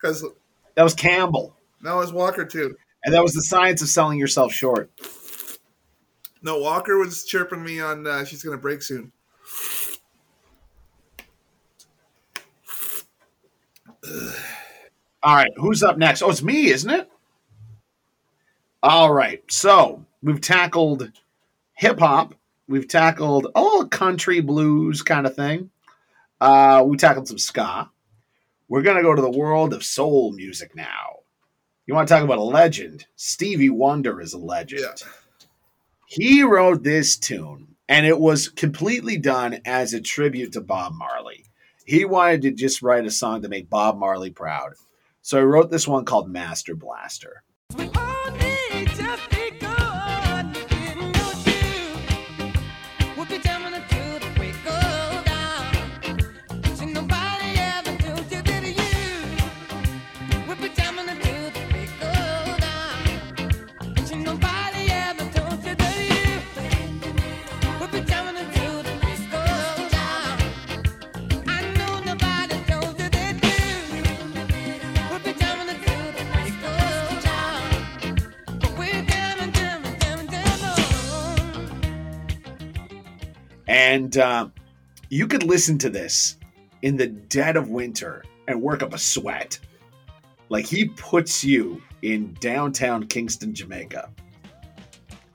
[0.00, 0.24] Because
[0.76, 2.76] That was Campbell, now was Walker too.
[3.04, 4.90] and that was the science of selling yourself short.
[6.44, 9.10] No, Walker was chirping me on uh, she's gonna break soon.
[15.22, 16.20] All right, who's up next?
[16.20, 17.10] Oh, it's me, isn't it?
[18.82, 21.10] All right, so we've tackled
[21.72, 22.34] hip hop,
[22.68, 25.70] we've tackled all country blues kind of thing.
[26.42, 27.90] Uh, we tackled some ska.
[28.68, 31.20] We're gonna go to the world of soul music now.
[31.86, 33.06] You want to talk about a legend?
[33.16, 34.82] Stevie Wonder is a legend.
[34.82, 35.08] Yeah.
[36.16, 41.46] He wrote this tune, and it was completely done as a tribute to Bob Marley.
[41.86, 44.74] He wanted to just write a song to make Bob Marley proud.
[45.22, 47.42] So he wrote this one called Master Blaster.
[83.94, 84.48] And uh,
[85.08, 86.36] you could listen to this
[86.82, 89.60] in the dead of winter and work up a sweat.
[90.48, 94.10] Like he puts you in downtown Kingston, Jamaica.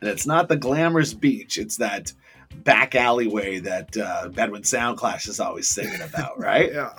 [0.01, 2.11] And it's not the glamorous beach, it's that
[2.53, 6.73] back alleyway that uh, Bedouin Soundclash is always singing about, right?
[6.73, 6.91] Yeah.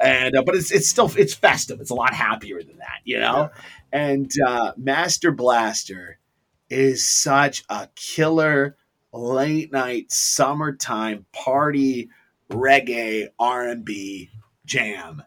[0.00, 1.80] and uh, but it's it's still it's festive.
[1.80, 3.50] It's a lot happier than that, you know.
[3.92, 6.20] And uh, Master Blaster
[6.70, 8.76] is such a killer
[9.12, 12.08] late night summertime party
[12.50, 14.30] reggae R and B
[14.64, 15.22] jam.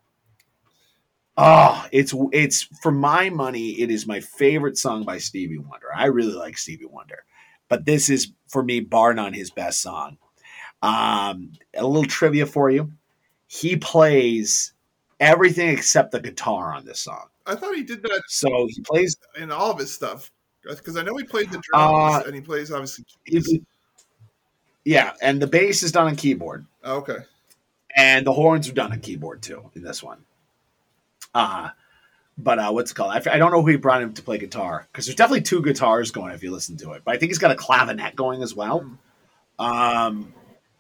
[1.38, 3.70] Oh, it's it's for my money.
[3.82, 5.88] It is my favorite song by Stevie Wonder.
[5.96, 7.24] I really like Stevie Wonder,
[7.70, 10.18] but this is for me bar none his best song.
[10.84, 12.92] Um, a little trivia for you:
[13.48, 14.74] he plays
[15.20, 17.28] everything except the guitar on this song.
[17.46, 19.16] I thought he did that So he plays.
[19.38, 20.32] in all of his stuff
[20.64, 23.04] because I know he played the drums Uh, and he plays obviously.
[23.26, 23.64] he-
[24.86, 26.66] yeah, and the bass is done on keyboard.
[26.84, 27.18] Oh, okay.
[27.96, 30.26] and the horns are done on keyboard too in this one.
[31.34, 31.70] Uh
[32.38, 33.12] but uh, what's it called?
[33.12, 36.12] I don't know who he brought him to play guitar because there's definitely two guitars
[36.12, 37.04] going if you listen to it.
[37.06, 38.90] But I think he's got a clavinet going as well.
[39.60, 40.34] Um,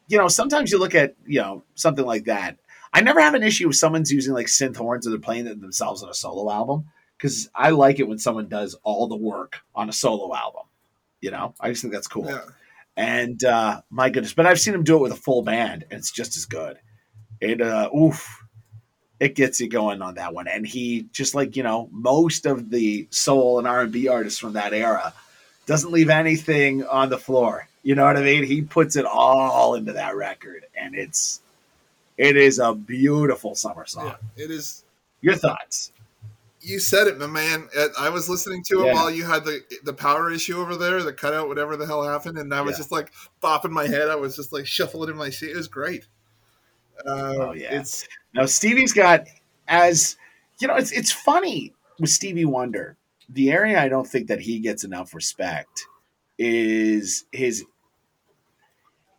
[0.07, 2.57] you know, sometimes you look at you know something like that.
[2.93, 5.61] I never have an issue if someone's using like synth horns or they're playing it
[5.61, 6.85] themselves on a solo album
[7.17, 10.63] because I like it when someone does all the work on a solo album.
[11.21, 12.25] You know, I just think that's cool.
[12.25, 12.41] Yeah.
[12.97, 15.99] And uh, my goodness, but I've seen him do it with a full band, and
[15.99, 16.77] it's just as good.
[17.39, 18.43] It uh, oof,
[19.19, 20.47] it gets you going on that one.
[20.47, 24.39] And he just like you know most of the soul and R and B artists
[24.39, 25.13] from that era
[25.65, 27.67] doesn't leave anything on the floor.
[27.83, 28.43] You know what I mean?
[28.43, 31.41] He puts it all into that record, and it's
[32.17, 34.07] it is a beautiful summer song.
[34.37, 34.83] Yeah, it is.
[35.21, 35.91] Your thoughts?
[36.63, 37.67] You said it, my man.
[37.99, 38.93] I was listening to it Yeah.
[38.93, 42.37] while you had the the power issue over there, the cutout, whatever the hell happened,
[42.37, 42.77] and I was Yeah.
[42.77, 44.09] just like bopping my head.
[44.09, 45.51] I was just like shuffling in my seat.
[45.51, 46.07] It was great.
[47.05, 47.79] Uh, Oh, yeah.
[47.79, 49.25] it's Now Stevie's got
[49.67, 50.17] as
[50.59, 52.95] you know, it's it's funny with Stevie Wonder.
[53.29, 55.85] The area I don't think that he gets enough respect
[56.37, 57.63] is his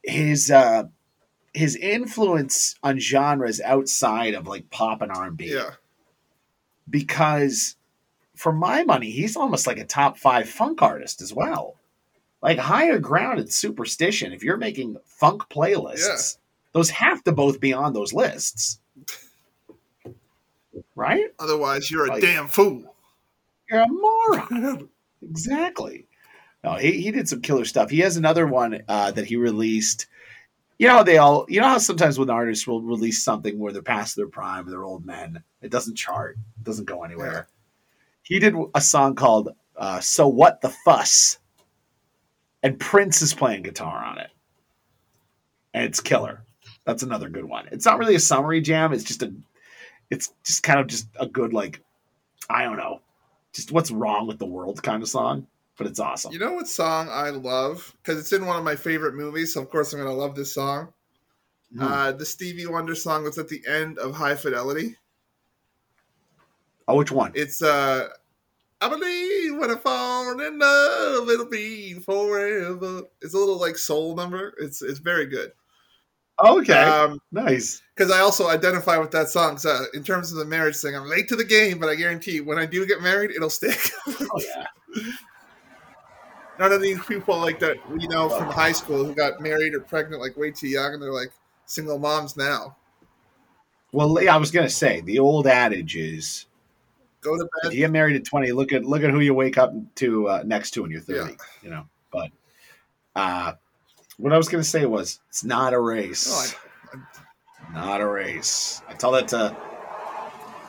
[0.05, 0.85] his uh
[1.55, 5.53] his influence on genres outside of like pop and R and B.
[5.53, 5.71] yeah,
[6.93, 7.75] Because
[8.37, 11.77] for my money, he's almost like a top five funk artist as well.
[12.41, 14.33] Like higher ground and superstition.
[14.33, 16.39] If you're making funk playlists,
[16.73, 18.79] those have to both be on those lists.
[20.95, 21.33] Right?
[21.39, 22.95] otherwise you're a damn fool.
[23.71, 24.89] You're a moron.
[25.23, 26.07] exactly.
[26.63, 27.91] No, he, he did some killer stuff.
[27.91, 30.07] He has another one uh, that he released.
[30.83, 33.83] You know, they all, you know how sometimes when artists will release something where they're
[33.83, 37.47] past their prime, they're old men, it doesn't chart, it doesn't go anywhere.
[38.25, 41.39] He did a song called uh, So What the Fuss,
[42.65, 44.31] and Prince is playing guitar on it.
[45.73, 46.43] And it's killer.
[46.85, 47.69] That's another good one.
[47.71, 49.33] It's not really a summary jam, it's just a,
[50.11, 51.81] it's just kind of just a good, like,
[52.51, 53.03] I don't know,
[53.53, 55.47] just what's wrong with the world kind of song,
[55.83, 56.33] but it's awesome.
[56.33, 59.55] You know what song I love because it's in one of my favorite movies.
[59.55, 60.93] So of course I'm gonna love this song.
[61.77, 61.83] Hmm.
[61.83, 64.97] Uh, the Stevie Wonder song that's at the end of High Fidelity.
[66.89, 67.33] oh, which one?
[67.35, 68.09] It's uh,
[68.81, 73.03] I believe when I fall in love, it'll be forever.
[73.21, 74.55] It's a little like soul number.
[74.61, 75.53] It's it's very good.
[76.45, 77.83] okay, Um, nice.
[77.95, 79.59] because I also identify with that song.
[79.59, 82.41] So in terms of the marriage thing, I'm late to the game, but I guarantee
[82.41, 83.79] when I do get married, it'll stick.
[84.09, 84.67] Oh yeah,
[86.59, 89.81] None of these people like that we know from high school who got married or
[89.81, 91.33] pregnant like way too young, and they're like
[91.67, 92.77] single moms now.
[93.93, 96.47] well, yeah, I was gonna say the old adage is
[97.23, 97.69] Go to bed.
[97.69, 100.29] if you get married at twenty, look at look at who you wake up to
[100.29, 101.37] uh, next to when you're thirty.
[101.63, 102.31] You know, but
[103.17, 103.53] uh,
[104.19, 106.29] what I was gonna say was it's not a race.
[106.29, 108.83] Oh, I, not a race.
[108.89, 109.57] I tell that to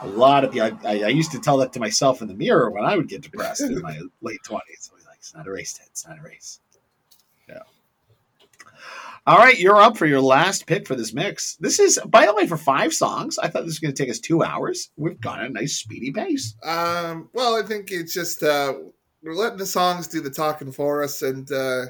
[0.02, 0.78] a lot of people.
[0.86, 3.10] I, I, I used to tell that to myself in the mirror when I would
[3.10, 4.92] get depressed in my late twenties.
[5.24, 5.88] I was like, "It's not a race, Ted.
[5.90, 6.60] It's not a race."
[7.48, 7.60] Yeah.
[9.26, 11.56] All right, you're up for your last pick for this mix.
[11.56, 13.38] This is, by the way, for five songs.
[13.38, 14.92] I thought this was going to take us two hours.
[14.98, 16.56] We've got a nice speedy pace.
[16.64, 18.74] Um, well, I think it's just uh,
[19.22, 21.86] we're letting the songs do the talking for us, and uh,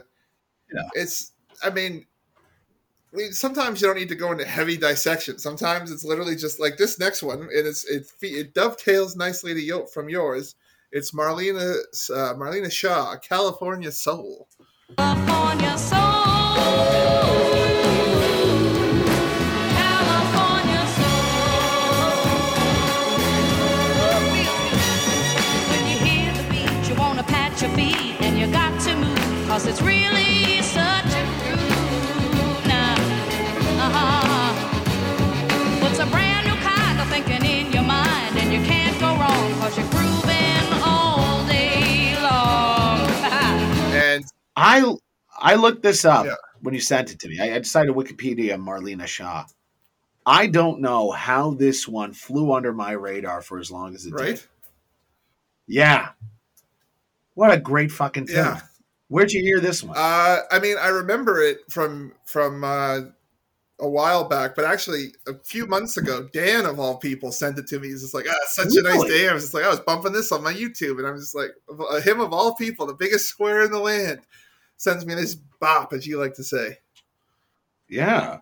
[0.71, 0.87] Yeah.
[0.93, 1.31] it's.
[1.63, 2.05] I mean,
[3.13, 5.39] we sometimes you don't need to go into heavy dissection.
[5.39, 9.61] Sometimes it's literally just like this next one, and it's it it dovetails nicely to
[9.61, 10.53] yo- from yours.
[10.95, 11.73] It's Marlena
[12.11, 14.47] uh, Marlena Shaw, California Soul.
[14.95, 15.97] California soul.
[16.55, 17.33] Soul.
[29.49, 30.02] When
[44.55, 44.95] I
[45.39, 46.35] I looked this up Yeah.
[46.61, 47.39] when you sent it to me.
[47.39, 49.45] I, I decided Wikipedia Marlena Shaw.
[50.25, 54.11] I don't know how this one flew under my radar for as long as it
[54.15, 54.19] did.
[54.21, 54.47] right,
[55.67, 56.09] Yeah.
[57.33, 58.35] What a great fucking tune.
[58.37, 58.61] Yeah.
[59.09, 59.97] Where'd you hear this one?
[59.97, 63.01] uh, I mean, I remember it from from uh,
[63.79, 67.67] a while back, but actually a few months ago, Dan of all people sent it
[67.67, 67.89] to me.
[67.89, 69.27] He's just like, ah, such a nice day.
[69.27, 71.51] I was just like, I was bumping this on my YouTube, and I'm just like,
[71.69, 74.21] uh, him of all people, the biggest square in the land,
[74.83, 76.77] sends me this bop, as you like to say.
[77.87, 78.39] yeah.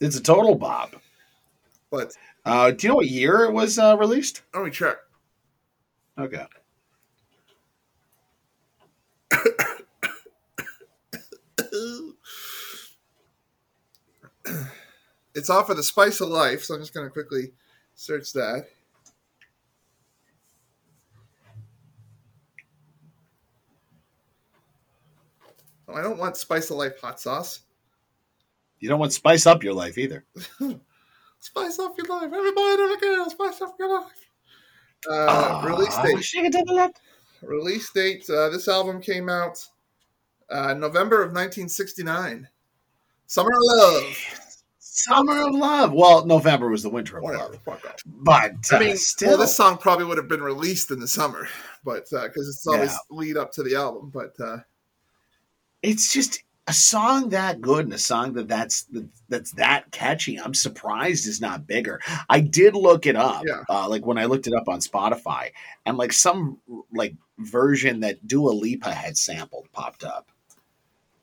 [0.00, 0.94] It's a total bop.
[1.90, 2.14] But
[2.46, 4.40] Uh, do you know what year it was uh, released?
[4.54, 4.96] let me check.
[6.18, 6.46] Okay.
[15.34, 17.52] It's off of the Spice of Life, so I'm just gonna quickly
[17.94, 18.66] search that.
[25.92, 27.60] Oh, I don't want spice of life hot sauce.
[28.78, 30.24] You don't want spice up your life either.
[31.42, 32.24] Spice up your life.
[32.24, 33.30] Everybody the girl.
[33.30, 34.12] Spice up your life.
[35.10, 36.22] Uh, release Ah, date.
[36.22, 37.00] shake it to the left.
[37.40, 38.28] Release date.
[38.28, 39.66] Uh, this album came out
[40.50, 42.46] uh, November of 1969.
[43.26, 44.16] Summer of Love.
[44.80, 45.92] Summer of Love.
[45.94, 47.58] Well, November was the winter of Whatever.
[47.66, 51.00] love, but uh, I mean, still, well, this song probably would have been released in
[51.00, 51.48] the summer,
[51.84, 52.96] but because it's always Yeah.
[53.16, 54.10] lead up to the album.
[54.12, 54.58] But uh,
[55.82, 58.86] it's just a song that good and a song that that's
[59.28, 60.38] that's that catchy.
[60.38, 62.00] I'm surprised is not bigger.
[62.28, 63.62] I did look it up, Yeah.
[63.68, 65.50] uh, like when I looked it up on Spotify,
[65.86, 66.58] and like some
[66.92, 70.30] like version that Dua Lipa had sampled popped up.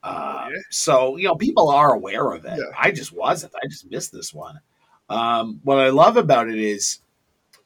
[0.03, 0.61] Uh, Yeah.
[0.69, 2.57] So you know, people are aware of it.
[2.57, 2.65] Yeah.
[2.77, 3.53] I just wasn't.
[3.55, 4.59] I just missed this one.
[5.09, 6.99] Um, what I love about it is,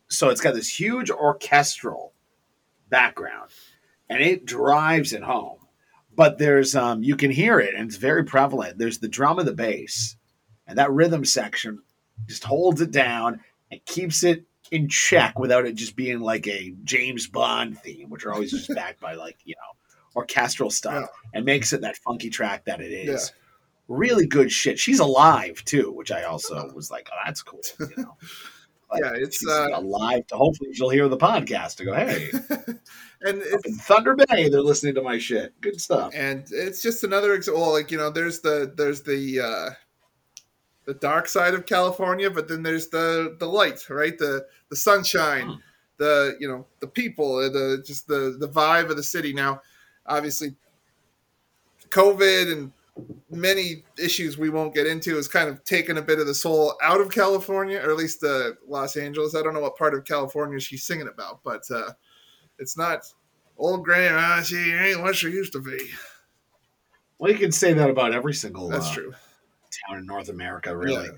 [0.08, 2.14] so it's got this huge orchestral
[2.89, 3.50] background,
[4.10, 5.58] and it drives it home
[6.16, 8.78] but there's um you can hear it and it's very prevalent.
[8.78, 10.16] There's the drum and the bass
[10.68, 11.82] and that rhythm section
[12.28, 13.41] just holds it down
[13.72, 18.26] and keeps it in check without it just being like a james bond theme which
[18.26, 19.78] are always just backed by like you know
[20.16, 23.34] orchestral stuff and makes it that funky track that it is.
[23.88, 24.80] Really good shit.
[24.80, 28.18] She's alive too which i also was like oh that's cool you know?
[28.89, 32.30] Like, Yeah, it's, uh, alive to hopefully she'll hear the podcast to go hey
[33.24, 37.34] and it's thunder bay they're listening to my shit good stuff and it's just another
[37.34, 37.72] example.
[37.72, 39.74] Like you know, there's the there's the uh,
[40.86, 44.17] the dark side of California, but then there's the the light, right?
[44.17, 45.55] The the sunshine, Hmm.
[45.97, 49.34] the you know the people, uh, the just the the vibe of the city.
[49.34, 49.61] Now,
[50.05, 50.55] obviously,
[51.89, 52.72] COVID and
[53.30, 56.76] many issues we won't get into has kind of taken a bit of the soul
[56.84, 59.36] out of California, or at least uh, Los Angeles.
[59.36, 61.91] I don't know what part of California she's singing about, but uh,
[62.62, 63.01] it's not
[63.57, 64.41] old grandma.
[64.41, 65.89] She ain't what she used to be.
[67.20, 69.14] Well, you can say that about every single That's uh, true.
[69.89, 71.05] town in North America, really.
[71.05, 71.12] Yeah.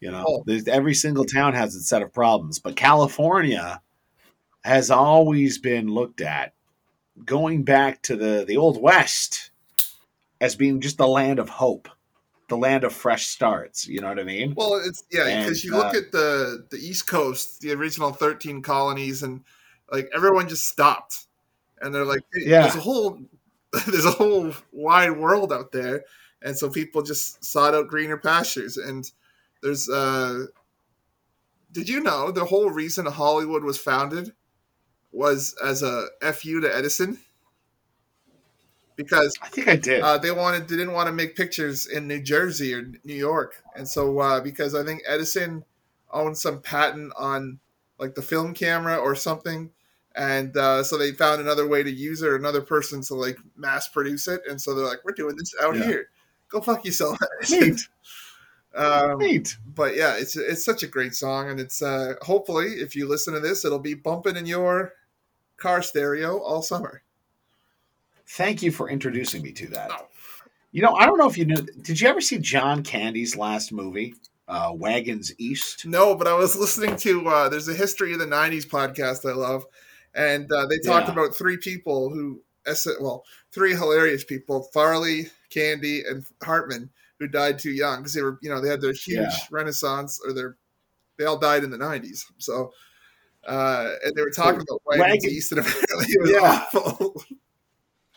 [0.00, 0.44] You know, Oh.
[0.66, 3.80] every single town has its set of problems, but California
[4.64, 6.54] has always been looked at,
[7.24, 9.50] going back to the the old West,
[10.40, 11.88] as being just the land of hope,
[12.48, 13.86] the land of fresh starts.
[13.86, 14.54] You know what I mean?
[14.56, 18.62] Well, it's yeah, because you look uh, at the the East Coast, the original thirteen
[18.62, 19.42] colonies, and
[19.92, 21.26] like everyone just stopped,
[21.82, 22.62] and they're like, hey, Yeah.
[22.62, 23.20] there's a whole
[23.88, 26.04] there's a whole wide world out there,
[26.42, 28.76] and so people just sought out greener pastures.
[28.78, 29.10] And
[29.62, 30.46] there's uh,
[31.72, 34.32] did you know the whole reason Hollywood was founded
[35.12, 37.18] was as a fu to Edison?
[38.94, 40.02] Because I think I did.
[40.02, 43.62] uh, they wanted they didn't want to make pictures in New Jersey or New York,
[43.74, 45.64] and so uh, because I think Edison
[46.10, 47.58] owned some patent on
[47.98, 49.70] like the film camera or something,
[50.14, 53.38] and uh, so they found another way to use it or another person to like
[53.56, 55.84] mass produce it, and so they're like, we're doing this out Yeah.
[55.84, 56.08] here.
[56.48, 57.18] Go fuck yourself.
[57.50, 57.88] Neat,
[58.74, 59.56] um, neat.
[59.74, 63.34] but yeah, it's it's such a great song, and it's uh, hopefully if you listen
[63.34, 64.92] to this, it'll be bumping in your
[65.56, 67.02] car stereo all summer.
[68.26, 69.90] Thank you for introducing me to that.
[69.92, 70.06] Oh.
[70.70, 71.56] You know, I don't know if you knew.
[71.82, 74.14] Did you ever see John Candy's last movie,
[74.48, 75.84] uh, Wagons East?
[75.84, 79.34] No, but I was listening to uh, there's a history of the '90s podcast I
[79.34, 79.66] love,
[80.14, 81.12] and uh, they talked Yeah.
[81.14, 82.42] about three people who,
[83.00, 88.38] well, three hilarious people: Farley, Candy, and Hartman, who died too young because they were,
[88.42, 89.36] you know, they had their huge Yeah.
[89.50, 90.56] renaissance, or their,
[91.18, 92.24] they all died in the '90s.
[92.38, 92.72] So,
[93.46, 96.40] uh, and they were talking about Wagon- East, and apparently it was Yeah.
[96.74, 97.24] awful.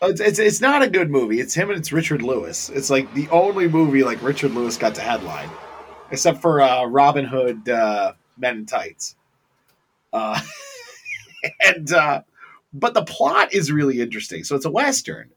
[0.02, 1.40] Oh, It's, it's it's not a good movie.
[1.40, 2.70] It's him and it's Richard Lewis.
[2.70, 5.50] It's like the only movie like Richard Lewis got to headline,
[6.12, 9.16] except for uh, Robin Hood uh, Men in Tights.
[10.12, 10.40] Uh,
[11.66, 12.22] and uh,
[12.74, 14.44] but the plot is really interesting.
[14.44, 15.30] So it's a western,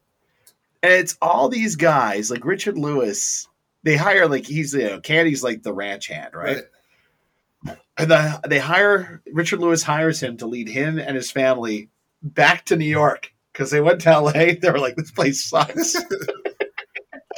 [0.82, 3.48] and it's all these guys like Richard Lewis.
[3.84, 6.64] They hire like he's you know, Candy's like the ranch hand, right?
[7.96, 11.90] And the, they hire Richard Lewis hires him to lead him and his family
[12.22, 14.32] back to New York because they went to LA.
[14.60, 15.96] They were like, "This place sucks,"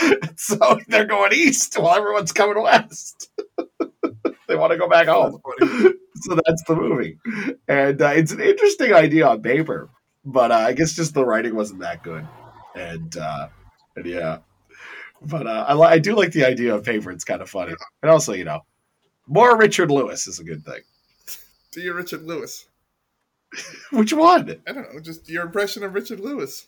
[0.37, 3.31] so they're going east while everyone's coming west.
[4.49, 5.41] they want to go back home,
[6.23, 7.19] so that's the movie.
[7.69, 9.91] And uh, it's an interesting idea on paper,
[10.25, 12.27] but uh, I guess just the writing wasn't that good.
[12.75, 13.49] And, uh,
[13.97, 14.39] and yeah,
[15.23, 17.11] but uh, I, I do like the idea of paper.
[17.11, 18.61] It's kind of funny, and also you know,
[19.27, 20.81] more Richard Lewis is a good thing.
[21.73, 22.67] Do you Richard Lewis?
[23.93, 24.63] Which one?
[24.67, 26.67] I don't know, just your impression of Richard Lewis.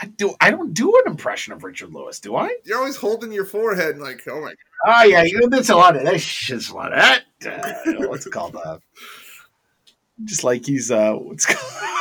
[0.00, 0.34] I do.
[0.40, 2.56] I don't do an impression of Richard Lewis, do I?
[2.64, 4.56] You're always holding your forehead and like, oh my God.
[4.86, 7.24] Oh yeah, you that's a lot of this shit's a lot of that.
[7.46, 7.74] Uh,
[8.08, 8.56] what's it called?
[8.56, 8.78] Uh,
[10.24, 11.58] just like he's uh, what's called?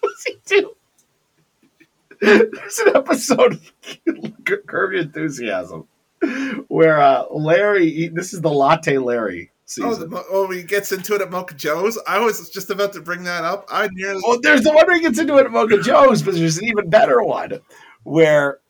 [0.00, 0.76] what's he do?
[2.20, 3.72] there's an episode of
[4.44, 5.86] Curb Your Enthusiasm
[6.68, 9.92] where uh, Larry, this is the Latte Larry season.
[9.92, 11.98] Oh, the, oh, he gets into it at Mocha Joe's.
[12.06, 13.66] I was just about to bring that up.
[13.70, 14.22] I nearly.
[14.26, 16.64] Well, there's the one where he gets into it at Mocha Joe's, but there's an
[16.64, 17.60] even better one
[18.04, 18.60] where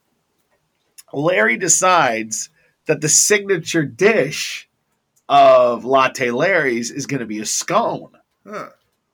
[1.13, 2.49] Larry decides
[2.87, 4.67] that the signature dish
[5.29, 8.11] of Latte Larry's is going to be a scone.
[8.45, 8.69] Huh.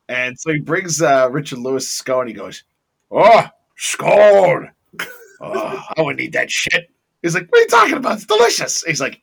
[0.08, 2.28] And so he brings uh, Richard Lewis a scone.
[2.28, 2.64] He goes,
[3.12, 4.72] Oh, scone.
[5.46, 6.90] Oh, I wouldn't eat that shit.
[7.22, 8.14] He's like, What are you talking about?
[8.14, 8.82] It's delicious.
[8.84, 9.22] He's like,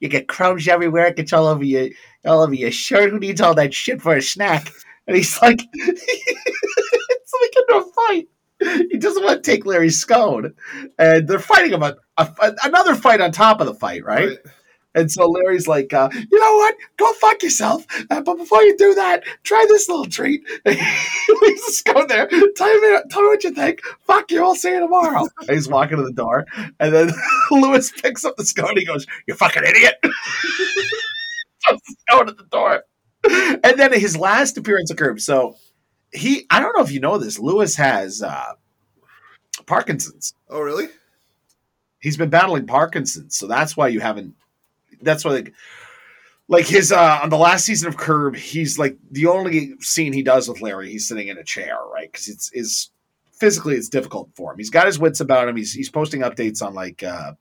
[0.00, 1.06] You get crumbs everywhere.
[1.06, 1.88] It gets all over your
[2.24, 3.10] all over your shirt.
[3.10, 4.70] Who needs all that shit for a snack?
[5.06, 8.28] And he's like, It's like into a fight.
[8.90, 10.54] He doesn't want to take Larry's scone.
[10.98, 11.98] And they're fighting about
[12.62, 14.38] another fight on top of the fight, right?
[14.94, 16.76] And so Larry's like, uh, you know what?
[16.96, 17.84] Go fuck yourself.
[18.10, 20.44] Uh, but before you do that, try this little treat.
[20.64, 22.28] Let's just go there.
[22.28, 23.80] Tell me, tell me what you think.
[24.06, 24.42] Fuck you.
[24.42, 25.26] I'll see you tomorrow.
[25.40, 26.46] And he's walking to the door.
[26.78, 27.10] And then
[27.50, 28.76] Lewis picks up the scone.
[28.76, 29.94] He goes, you fucking idiot.
[32.08, 32.84] Scone at the door.
[33.24, 35.20] And then his last appearance occurred.
[35.20, 35.56] So
[36.12, 38.52] he, I don't know if you know this, Lewis has uh,
[39.66, 40.34] Parkinson's.
[40.48, 40.88] Oh, really?
[41.98, 43.36] He's been battling Parkinson's.
[43.36, 44.34] So that's why you haven't
[45.02, 45.54] that's why like
[46.48, 50.22] like his uh on the last season of Curb, he's like the only scene he
[50.22, 52.10] does with Larry, he's sitting in a chair, right?
[52.10, 52.90] Because it's is
[53.32, 54.58] physically it's difficult for him.
[54.58, 55.56] He's got his wits about him.
[55.56, 57.32] He's he's posting updates on like uh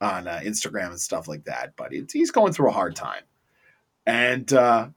[0.00, 3.22] on uh, Instagram and stuff like that, but he's going through a hard time.
[4.06, 4.88] And uh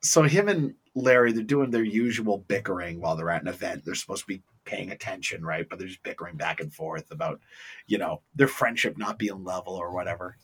[0.00, 3.84] so him and Larry, they're doing their usual bickering while they're at an event.
[3.84, 5.66] They're supposed to be paying attention, right?
[5.68, 7.40] But they're just bickering back and forth about,
[7.86, 10.36] you know, their friendship not being level or whatever.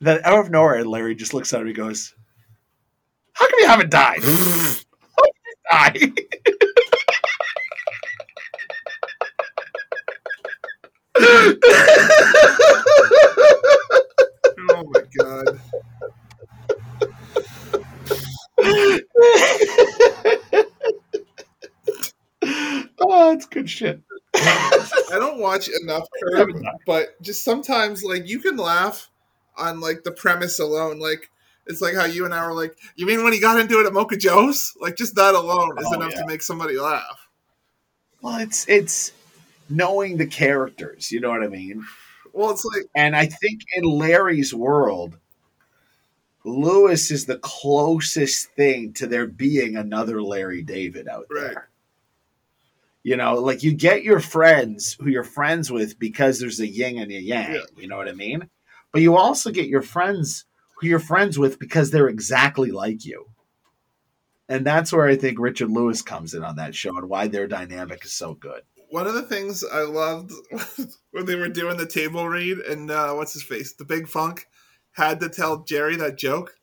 [0.00, 2.14] Then out of nowhere, Larry just looks at him and goes,
[3.32, 4.20] How come you haven't died?
[4.24, 6.12] How come you die?
[14.68, 15.60] Oh my god.
[22.98, 24.02] oh, it's good shit.
[24.34, 26.50] I don't watch enough Curb,
[26.86, 29.10] but just sometimes like you can laugh
[29.58, 30.98] on like the premise alone.
[30.98, 31.30] Like
[31.66, 33.86] it's like how you and I were like, you mean when he got into it
[33.86, 34.76] at Mocha Joe's?
[34.80, 36.20] Like just that alone is Oh, enough yeah.
[36.20, 37.28] to make somebody laugh.
[38.22, 39.12] Well, it's it's
[39.68, 41.84] knowing the characters, you know what I mean?
[42.32, 45.16] Well, it's like And I think in Larry's world,
[46.44, 51.46] Lewis is the closest thing to there being another Larry David out there.
[51.48, 51.56] Right.
[53.02, 56.98] You know, like you get your friends who you're friends with because there's a yin
[56.98, 57.54] and a yang.
[57.54, 57.60] Yeah.
[57.76, 58.48] You know what I mean?
[58.96, 60.46] But you also get your friends
[60.78, 63.26] who you're friends with because they're exactly like you.
[64.48, 67.46] And that's where I think Richard Lewis comes in on that show and why their
[67.46, 68.62] dynamic is so good.
[68.88, 70.32] one of the things I loved
[71.10, 74.46] when they were doing the table read and uh, what's his face, the Big Funk,
[74.92, 76.54] had to tell Jerry that joke.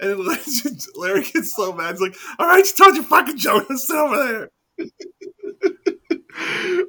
[0.00, 0.18] And
[0.96, 1.90] Larry gets so mad.
[1.90, 3.66] He's like, "All right, you told your fucking joke.
[3.68, 4.50] Let's sit over there."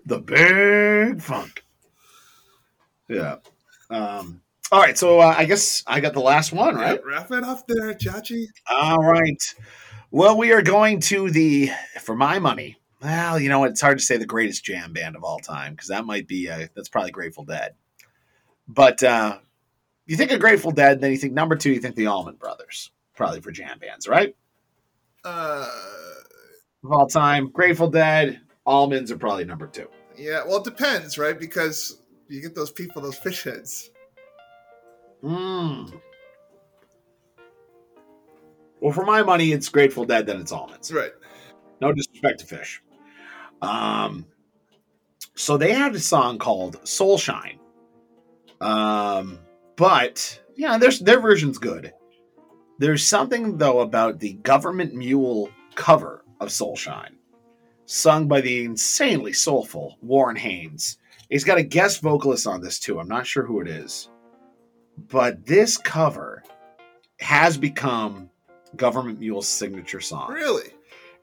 [0.05, 1.65] the big funk.
[3.09, 3.39] Yeah.
[3.89, 4.42] Um,
[4.73, 6.99] all right, so uh, I guess I got the last one, right?
[6.99, 8.45] Yeah, wrap it up there, Chachi.
[8.67, 9.41] All right.
[10.09, 11.69] Well, we are going to the,
[12.01, 13.69] for my money, well, you know what?
[13.69, 16.49] It's hard to say the greatest jam band of all time because that might be,
[16.49, 17.75] uh, that's probably Grateful Dead.
[18.67, 19.37] But uh,
[20.07, 22.89] you think of Grateful Dead, then you think number two, you think the Allman Brothers,
[23.15, 24.35] probably for jam bands, right?
[25.23, 25.69] Uh,
[26.83, 29.87] Of all time, Grateful Dead, Allmans are probably number two.
[30.17, 31.39] yeah, well, it depends, right?
[31.39, 33.91] Because you get those people, those Phish heads.
[35.23, 36.01] Mm.
[38.81, 40.93] Well, for my money, it's Grateful Dead, then it's Allmans.
[40.93, 41.11] Right.
[41.79, 42.79] No disrespect to Phish.
[43.61, 44.25] Um,
[45.35, 47.59] so they had a song called Soulshine.
[48.59, 49.39] Um,
[49.75, 51.93] but yeah, their their version's good.
[52.79, 57.15] There's something though about the Government Mule cover of Soulshine,
[57.85, 60.97] sung by the insanely soulful Warren Haynes.
[61.29, 62.99] He's got a guest vocalist on this too.
[62.99, 64.09] I'm not sure who it is,
[64.97, 66.43] but this cover
[67.19, 68.29] has become
[68.75, 70.69] Government Mule's signature song Really?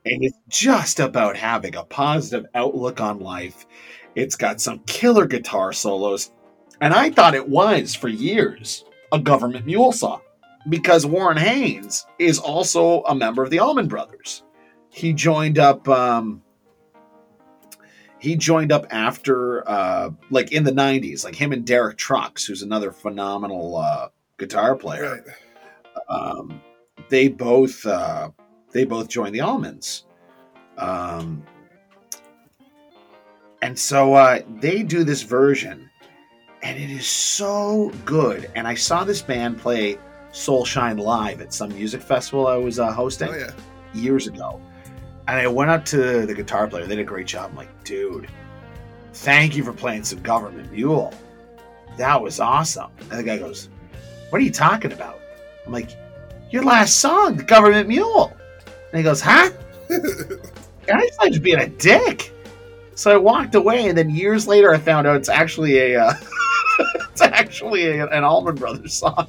[0.07, 3.67] and it's just about having a positive outlook on life.
[4.15, 6.33] It's got some killer guitar solos,
[6.81, 10.21] and I thought it was for years a government mule song
[10.69, 14.43] because Warren Haynes is also a member of the Allman Brothers.
[14.89, 15.89] He joined up.
[15.89, 16.43] Um,
[18.21, 22.63] he joined up after, uh, like in the '90s, like him and Derek Trucks, who's
[22.63, 25.35] another phenomenal uh, guitar player Right.
[26.09, 26.61] um,
[27.09, 28.31] they both uh,
[28.73, 30.05] they both joined the Allmans
[30.79, 31.43] um,
[33.63, 35.91] And so uh, they do this version,
[36.63, 38.51] and it is so good.
[38.55, 39.99] And I saw this band play
[40.33, 43.51] Soulshine live at some music festival I was uh, hosting Oh yeah.
[43.93, 44.61] years ago.
[45.31, 46.87] And I went up to the guitar player.
[46.87, 47.51] They did a great job.
[47.51, 48.27] I'm like, dude,
[49.13, 51.15] thank you for playing some Government Mule.
[51.99, 52.91] That was awesome.
[52.99, 53.69] And the guy goes,
[54.31, 55.21] What are you talking about?
[55.65, 55.91] I'm like,
[56.51, 58.37] Your last song, The Government Mule.
[58.91, 59.53] And he goes, Huh?
[59.89, 60.01] and
[60.89, 62.33] I thought he was being a dick.
[62.97, 66.15] So I walked away, and then years later, I found out it's actually a, uh,
[67.13, 69.29] it's actually a, an Allman Brothers song.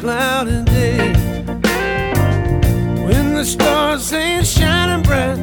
[0.00, 1.12] You you cloudy day.
[3.04, 5.38] When the stars ain't shining bright,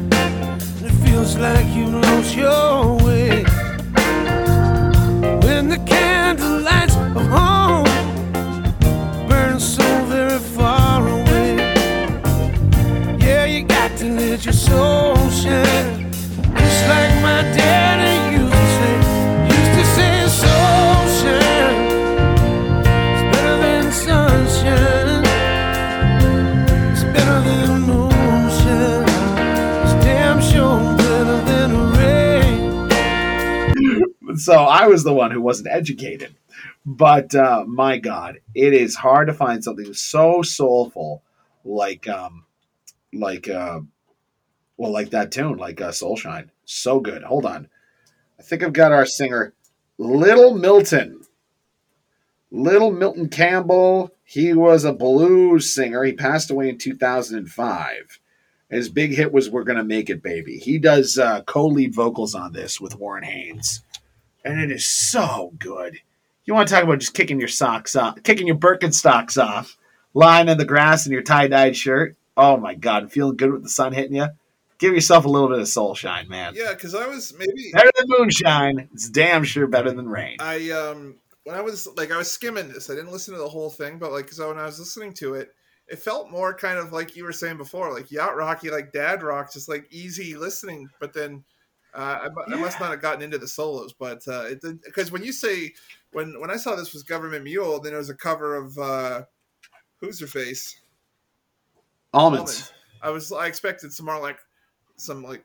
[0.82, 3.44] it feels like you've lost your way.
[5.44, 7.84] When the candle lights of home
[9.28, 11.56] burn so very far away.
[13.20, 16.10] Yeah, you got to let your soul shine.
[16.10, 17.42] Just like my
[34.48, 36.34] so I was the one who wasn't educated.
[36.86, 41.22] But uh, my God, it is hard to find something so soulful
[41.66, 42.46] like um
[43.12, 43.80] like uh
[44.78, 46.48] well like that tune, like uh, Soulshine.
[46.64, 47.24] So good.
[47.24, 47.68] Hold on.
[48.38, 49.52] I think I've got our singer
[49.98, 51.20] Little Milton.
[52.50, 56.04] Little Milton Campbell, he was a blues singer.
[56.04, 58.18] He passed away in 2005.
[58.70, 60.56] His big hit was We're Gonna Make It Baby.
[60.56, 63.82] He does uh, co lead vocals on this with Warren Haynes
[64.48, 65.98] and it is so good.
[66.44, 69.76] You want to talk about just kicking your socks off, kicking your Birkenstocks off,
[70.14, 72.16] lying in the grass in your tie dyed shirt.
[72.36, 74.28] Oh my God, feeling good with the sun hitting you.
[74.78, 76.54] Give yourself a little bit of soul shine, man.
[76.56, 78.88] Yeah, because I was maybe Better than moonshine.
[78.94, 80.36] It's damn sure better than rain.
[80.40, 82.88] I um when I was like I was skimming this.
[82.88, 85.34] I didn't listen to the whole thing, but like so when I was listening to
[85.34, 85.50] it,
[85.88, 89.22] it felt more kind of like you were saying before, like yacht rocky, like dad
[89.22, 90.88] rock, just like easy listening.
[91.00, 91.44] But then
[91.94, 94.50] uh, I, I must not have gotten into the solos, but uh,
[94.84, 95.72] because when you say
[96.12, 99.22] when when I saw this was Government Mule, then it was a cover of uh,
[100.00, 100.78] who's her face
[102.14, 102.72] Allmans.
[103.02, 104.38] I was I expected some more like
[104.96, 105.44] some like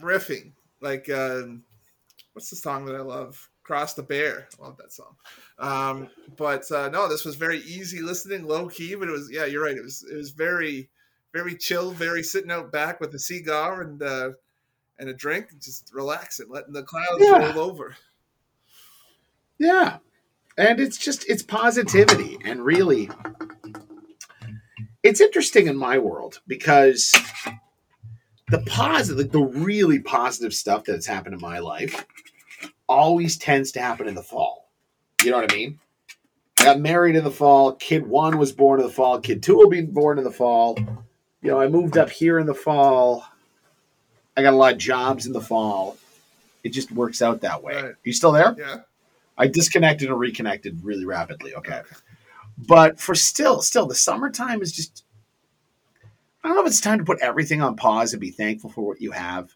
[0.00, 1.64] riffing, like um,
[2.32, 3.50] what's the song that I love?
[3.62, 4.46] Cross the Bear.
[4.60, 5.16] I love that song.
[5.58, 8.94] Um, but uh, no, this was very easy listening, low key.
[8.94, 9.76] But it was yeah, you're right.
[9.76, 10.88] It was it was very
[11.32, 14.30] very chill, very sitting out back with a cigar and uh,
[14.98, 17.52] and a drink, just relaxing, letting the clouds Yeah.
[17.52, 17.96] roll over.
[19.58, 19.98] Yeah.
[20.58, 23.10] And it's just it's positivity and really
[25.02, 27.12] it's interesting in my world because
[28.48, 32.06] the positive the really positive stuff that's happened in my life
[32.88, 34.70] always tends to happen in the fall.
[35.22, 35.78] You know what I mean?
[36.60, 39.56] I got married in the fall, kid 1 was born in the fall, kid 2
[39.56, 40.78] will be born in the fall.
[41.42, 43.24] You know, I moved up here in the fall.
[44.36, 45.96] I got a lot of jobs in the fall.
[46.62, 47.74] It just works out that way.
[47.74, 47.84] Right.
[47.84, 48.54] Are you still there?
[48.58, 48.80] Yeah,
[49.38, 51.54] I disconnected and reconnected really rapidly.
[51.54, 51.82] Okay.
[52.58, 55.04] But for still, still, the summertime is just.
[56.42, 58.82] I don't know if it's time to put everything on pause and be thankful for
[58.82, 59.52] what you have.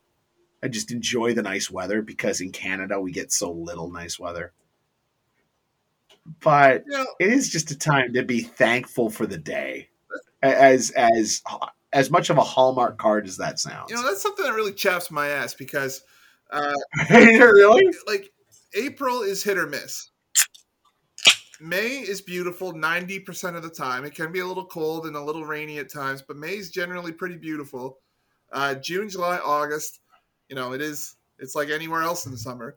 [0.63, 4.53] I just enjoy the nice weather because in Canada we get so little nice weather.
[6.41, 9.89] But you know, it is just a time to be thankful for the day,
[10.43, 11.43] as as
[11.93, 13.91] as much of a hallmark card as that sounds.
[13.91, 16.03] you know that's something that really chaps my ass because
[16.51, 16.75] uh,
[17.11, 17.93] really?
[18.07, 18.31] like
[18.75, 20.11] April is hit or miss.
[21.61, 24.05] May is beautiful 90% of the time.
[24.05, 26.71] It can be a little cold and a little rainy at times, but May is
[26.71, 27.99] generally pretty beautiful.
[28.51, 30.01] Uh, June, July, August,
[30.49, 32.77] you know, it is, it's like anywhere else in the summer.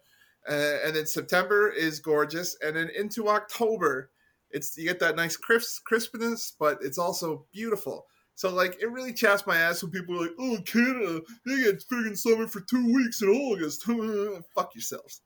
[0.49, 2.57] Uh, and then September is gorgeous.
[2.61, 4.11] And then into October,
[4.52, 8.06] it's, you get that nice crisp, crispness, but it's also beautiful.
[8.35, 11.84] So, like, it really chaps my ass when people are like, oh, Canada, they get
[11.91, 13.84] friggin' summer for two weeks in August.
[14.55, 15.22] Fuck yourselves.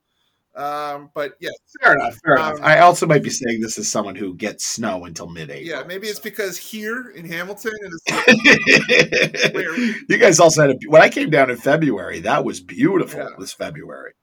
[0.55, 1.51] Um, but yeah,
[1.83, 2.17] Fair enough.
[2.25, 2.55] Fair enough.
[2.55, 5.63] Um, I also might be saying this as someone who gets snow until mid-April.
[5.67, 11.01] yeah, maybe it's because here in Hamilton, and it's you guys also had a when
[11.03, 13.29] I came down in February, that was beautiful Yeah.
[13.39, 14.13] this February.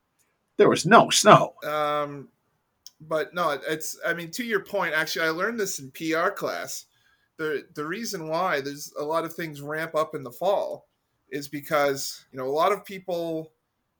[0.56, 1.54] There was no snow.
[1.64, 2.28] um,
[3.00, 3.98] but no, it's.
[4.06, 6.86] I mean, to your point, actually, I learned this in PR class.
[7.36, 10.86] The the reason why there's a lot of things ramp up in the fall
[11.30, 13.52] is because you know a lot of people,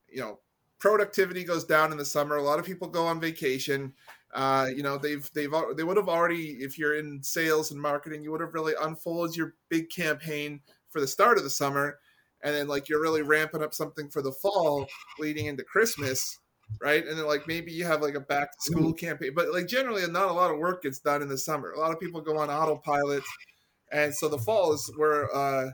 [0.07, 0.39] you know,
[0.79, 2.37] productivity goes down in the summer.
[2.37, 3.93] A lot of people go on vacation.
[4.33, 8.23] Uh, you know, they've they've they would have already, if you're in sales and marketing,
[8.23, 10.59] you would have really unfolded your big campaign
[10.89, 11.99] for the start of the summer,
[12.41, 14.87] and then like you're really ramping up something for the fall
[15.19, 16.39] leading into Christmas,
[16.81, 17.05] right?
[17.05, 20.05] And then like maybe you have like a back to school campaign, but like generally
[20.07, 21.71] not a lot of work gets done in the summer.
[21.71, 23.23] A lot of people go on autopilot,
[23.91, 25.65] and so the fall is where uh,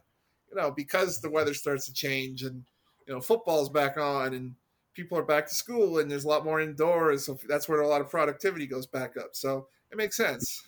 [0.49, 2.63] you know because the weather starts to change and
[3.07, 4.55] you know football's back on and
[4.93, 7.87] people are back to school and there's a lot more indoors, so that's where a
[7.87, 9.29] lot of productivity goes back up.
[9.33, 10.63] So it makes sense.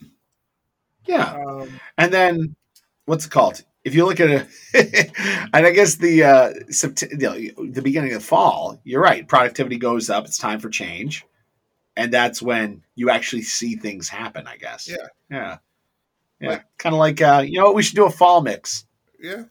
[1.06, 1.34] Yeah.
[1.34, 2.56] Um, And then
[3.06, 3.64] what's it called?
[3.84, 5.12] If you look at it,
[5.54, 7.10] and I guess the uh, Sept-
[7.74, 9.28] the beginning of fall, you're right.
[9.28, 10.26] Productivity goes up.
[10.26, 11.26] It's time for change,
[11.98, 14.48] and that's when you actually see things happen.
[14.48, 14.88] I guess.
[14.90, 15.08] Yeah.
[15.30, 15.58] Yeah.
[16.40, 16.50] Yeah.
[16.50, 17.76] Like- kind of like uh, you know what?
[17.76, 18.86] We should do a fall mix
[19.20, 19.44] yeah,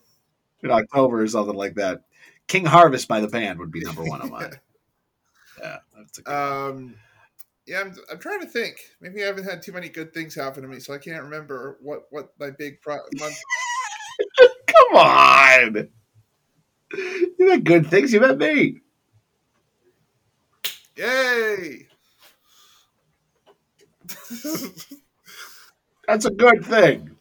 [0.63, 2.03] in October or something like that.
[2.47, 4.51] King Harvest by the band would be number one on mine.
[5.61, 6.71] yeah, that's a good one.
[6.71, 6.95] um,
[7.67, 7.81] yeah.
[7.81, 8.77] I'm, I'm trying to think.
[9.01, 11.79] Maybe I haven't had too many good things happen to me, so I can't remember
[11.81, 13.37] what what my big pro- month.
[14.67, 15.89] Come on.
[17.39, 18.13] You had good things.
[18.13, 18.81] You met me.
[20.97, 21.87] Yay!
[26.07, 27.17] That's a good thing.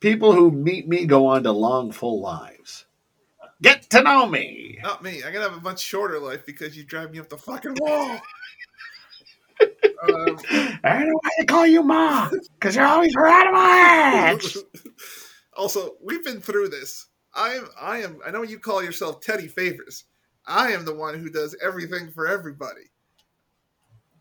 [0.00, 2.86] People who meet me go on to long, full lives.
[3.60, 4.78] Get to know me.
[4.82, 5.22] Not me.
[5.22, 8.20] I'm gonna have a much shorter life because you drive me up the fucking wall.
[10.02, 10.38] um,
[10.82, 12.28] I don't know why they call you Ma,
[12.58, 14.56] because you're always right on my ass.
[15.56, 17.06] Also, we've been through this.
[17.34, 17.68] I am.
[17.80, 18.18] I am.
[18.26, 20.04] I know you call yourself Teddy Favors.
[20.46, 22.90] I am the one who does everything for everybody.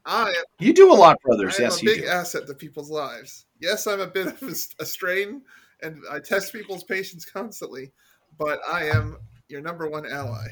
[0.05, 0.43] I am.
[0.59, 1.55] You do a lot for others.
[1.55, 2.07] I am Yes, a big do.
[2.07, 3.45] asset to people's lives.
[3.59, 5.41] Yes, I'm a bit of a, a strain,
[5.81, 7.91] and I test people's patience constantly.
[8.37, 9.17] But I am
[9.49, 10.47] your number one ally.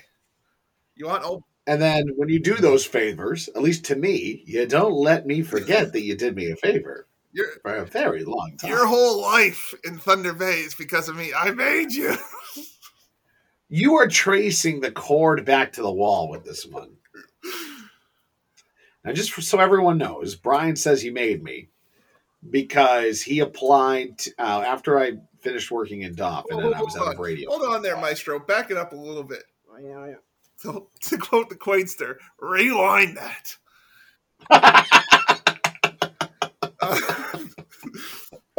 [0.95, 4.65] You want oh And then when you do those favors, at least to me, you
[4.65, 8.57] don't let me forget that you did me a favor your for a very long
[8.57, 8.69] time.
[8.71, 11.31] your whole life in Thunder Bay is because of me.
[11.35, 12.15] I made you.
[13.69, 16.93] You are tracing the cord back to the wall with this one.
[19.05, 21.69] Now, just so everyone knows, Brian says he made me
[22.49, 26.97] because he applied t- uh, after I finished working in Doff and then I was
[26.97, 27.49] out of radio.
[27.49, 28.39] Hold on there, Maestro.
[28.39, 29.43] Back it up a little bit.
[29.81, 30.13] Yeah,
[30.57, 33.55] So, to quote the Quaidster, rewind that.
[36.81, 37.18] Uh, Oh,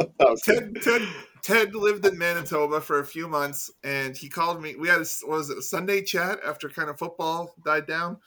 [0.43, 1.01] Ted, Ted,
[1.41, 4.75] Ted lived in Manitoba for a few months, and he called me.
[4.75, 8.17] We had a, what was it a Sunday chat after kind of football died down,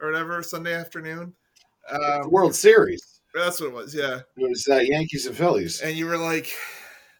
[0.00, 1.34] or whatever Sunday afternoon.
[1.90, 3.20] Um, World Series.
[3.34, 4.20] that's what it was, yeah.
[4.36, 5.80] It was uh, Yankees and Phillies.
[5.80, 6.52] And you were like,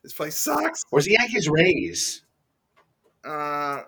[0.03, 2.23] "This place sucks." Or was it Yankees Rays?
[3.25, 3.83] Uh,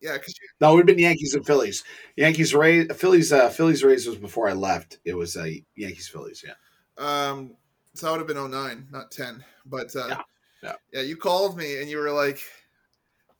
[0.00, 1.82] yeah, because you No, have been Yankees and Phillies.
[2.16, 4.98] Yankees Rays, Phillies, uh, Phillies Rays was before I left.
[5.04, 6.44] It was uh, Yankees Phillies.
[6.46, 6.54] Yeah.
[6.96, 7.56] Um,
[7.98, 9.44] so that would have been 09, not 10.
[9.66, 10.22] But uh, Yeah,
[10.62, 10.72] yeah.
[10.92, 12.40] yeah, you called me and you were like,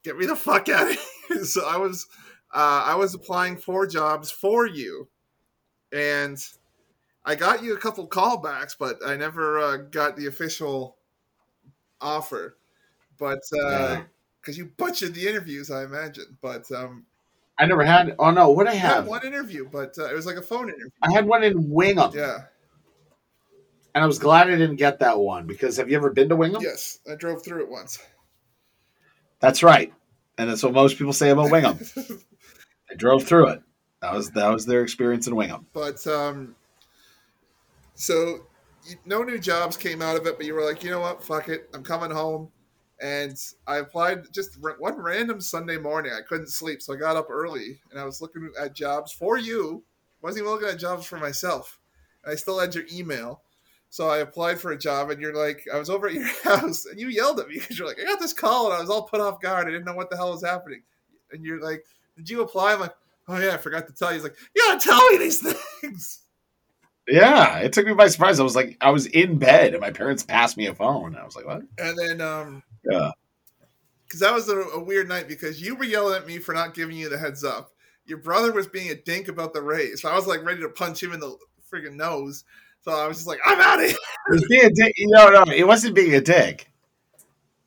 [0.03, 0.99] "Get me the fuck out of
[1.29, 2.07] here." so I was,
[2.55, 5.09] uh, I was applying for jobs for you,
[5.93, 6.39] and
[7.25, 10.97] I got you a couple callbacks, but I never uh, got the official
[12.01, 12.57] offer.
[13.19, 14.05] But Yeah.
[14.41, 16.39] because you butchered the interviews, I imagine.
[16.41, 17.05] But um,
[17.59, 18.15] I never had.
[18.19, 20.69] Oh no, what I I had one interview, but uh, it was like a phone
[20.69, 20.91] interview.
[21.03, 22.45] I had one in Wingham, Yeah.
[23.99, 26.37] And I was glad I didn't get that one because have you ever been to
[26.37, 26.63] Wingham?
[26.63, 27.99] Yes, I drove through it once.
[29.41, 29.93] That's right,
[30.39, 31.81] and that's what most people say about Wingham.
[32.91, 33.63] I drove through it.
[34.01, 35.67] That was that was their experience in Wingham.
[35.73, 36.55] But um,
[37.97, 38.47] so
[38.87, 41.25] you, no new jobs came out of it, but you were like, you know what,
[41.25, 42.53] fuck it, I'm coming home,
[43.01, 46.13] and I applied just r- one random Sunday morning.
[46.13, 49.39] I couldn't sleep, so I got up early and I was looking at jobs for
[49.39, 49.83] you.
[50.23, 51.81] I wasn't even looking at jobs for myself.
[52.23, 53.43] And I still had your email.
[53.91, 56.87] So I applied for a job, and you're like, I was over at your house,
[56.87, 58.91] and you yelled at me because you're like, I got this call, and I was
[58.91, 59.67] all put off guard.
[59.67, 60.83] I didn't know what the hell was happening.
[61.33, 61.85] And you're like,
[62.17, 62.75] Did you apply?
[62.75, 62.95] I'm like,
[63.29, 64.15] Oh yeah, I forgot to tell you.
[64.15, 65.41] He's like, You gotta tell me these
[65.81, 66.23] things.
[67.07, 68.39] Yeah, it took me by surprise.
[68.39, 71.17] I was like, I was in bed, and my parents passed me a phone.
[71.17, 71.63] I was like, what?
[71.79, 73.11] And then, um, Yeah.
[74.07, 76.75] because that was a, a weird night because you were yelling at me for not
[76.75, 77.71] giving you the heads up.
[78.05, 80.03] Your brother was being a dink about the raise.
[80.03, 81.35] So I was like ready to punch him in the
[81.73, 82.45] freaking nose.
[82.83, 83.97] So I was just like, I'm out of here.
[84.29, 84.95] It was being a dick.
[84.99, 86.71] No, no, it wasn't being a dick.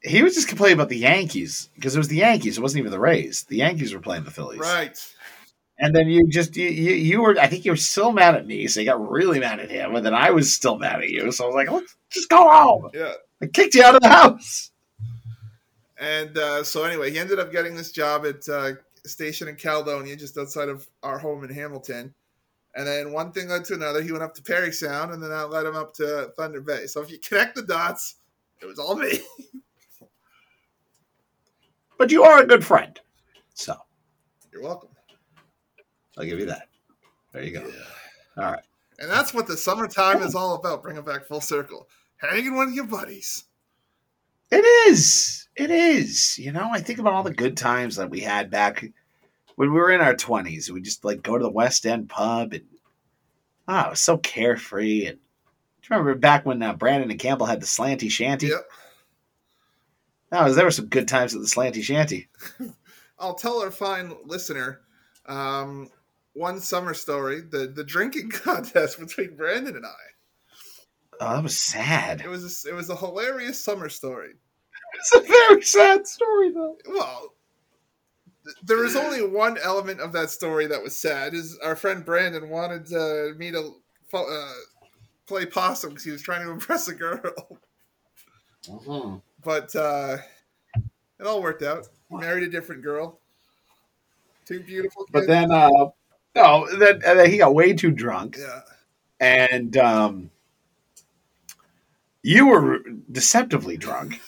[0.04, 2.58] He was just complaining about the Yankees because it was the Yankees.
[2.58, 3.44] It wasn't even the Rays.
[3.44, 4.60] The Yankees were playing the Phillies.
[4.60, 4.98] Right.
[5.78, 8.46] And then you just you, you you were I think you were still mad at
[8.46, 11.10] me, so you got really mad at him, and then I was still mad at
[11.10, 11.32] you.
[11.32, 12.90] So I was like, let's just go home.
[12.94, 13.14] Yeah.
[13.42, 14.72] I kicked you out of the house.
[16.00, 18.74] And uh, so anyway, he ended up getting this job at uh,
[19.06, 22.14] station in Caledonia, just outside of our home in Hamilton.
[22.76, 24.02] And then one thing led to another.
[24.02, 26.88] He went up to Parry Sound, and then that led him up to Thunder Bay.
[26.88, 28.16] So if you connect the dots,
[28.62, 29.20] it was all me.
[31.98, 33.00] but you are a good friend.
[33.54, 33.76] So
[34.54, 34.90] You're welcome.
[36.18, 36.70] I'll give you that.
[37.34, 37.72] There you go.
[38.38, 38.64] All right.
[39.00, 40.84] And that's what the summertime is all about.
[40.84, 41.88] Bring it back full circle.
[42.18, 43.46] Hanging with your buddies.
[44.52, 45.48] It is.
[45.56, 46.38] It is.
[46.38, 48.86] You know, I think about all the good times that we had back
[49.56, 50.72] when we were in our twenties.
[50.72, 52.64] We just like go to the West End pub and
[53.68, 55.08] oh, it was so carefree.
[55.08, 55.22] And do
[55.84, 58.48] you remember back when uh, Brandon and Campbell had the slanty shanty?
[58.48, 58.70] Yep.
[60.32, 62.30] That was there were some good times at the slanty shanty.
[63.20, 64.82] I'll tell our fine listener
[65.26, 65.90] um,
[66.34, 69.90] one summer story: the the drinking contest between Brandon and I.
[71.20, 72.22] Oh, that was sad.
[72.22, 74.34] It was a, it was a hilarious summer story.
[74.96, 76.78] It's a very sad story, though.
[76.90, 77.36] Well,
[78.64, 81.34] there was only one element of that story that was sad.
[81.34, 83.76] Is our friend Brandon wanted uh, me to
[84.14, 84.54] uh,
[85.28, 87.22] play possum because he was trying to impress a girl,
[89.44, 90.18] but uh,
[91.20, 91.88] it all worked out.
[92.10, 93.20] He married a different girl.
[94.46, 95.12] Two beautiful kids.
[95.14, 95.90] But then, uh,
[96.36, 98.62] no, then, and then he got way too drunk, yeah,
[99.20, 100.32] and um,
[102.24, 102.80] you were
[103.12, 104.20] deceptively drunk.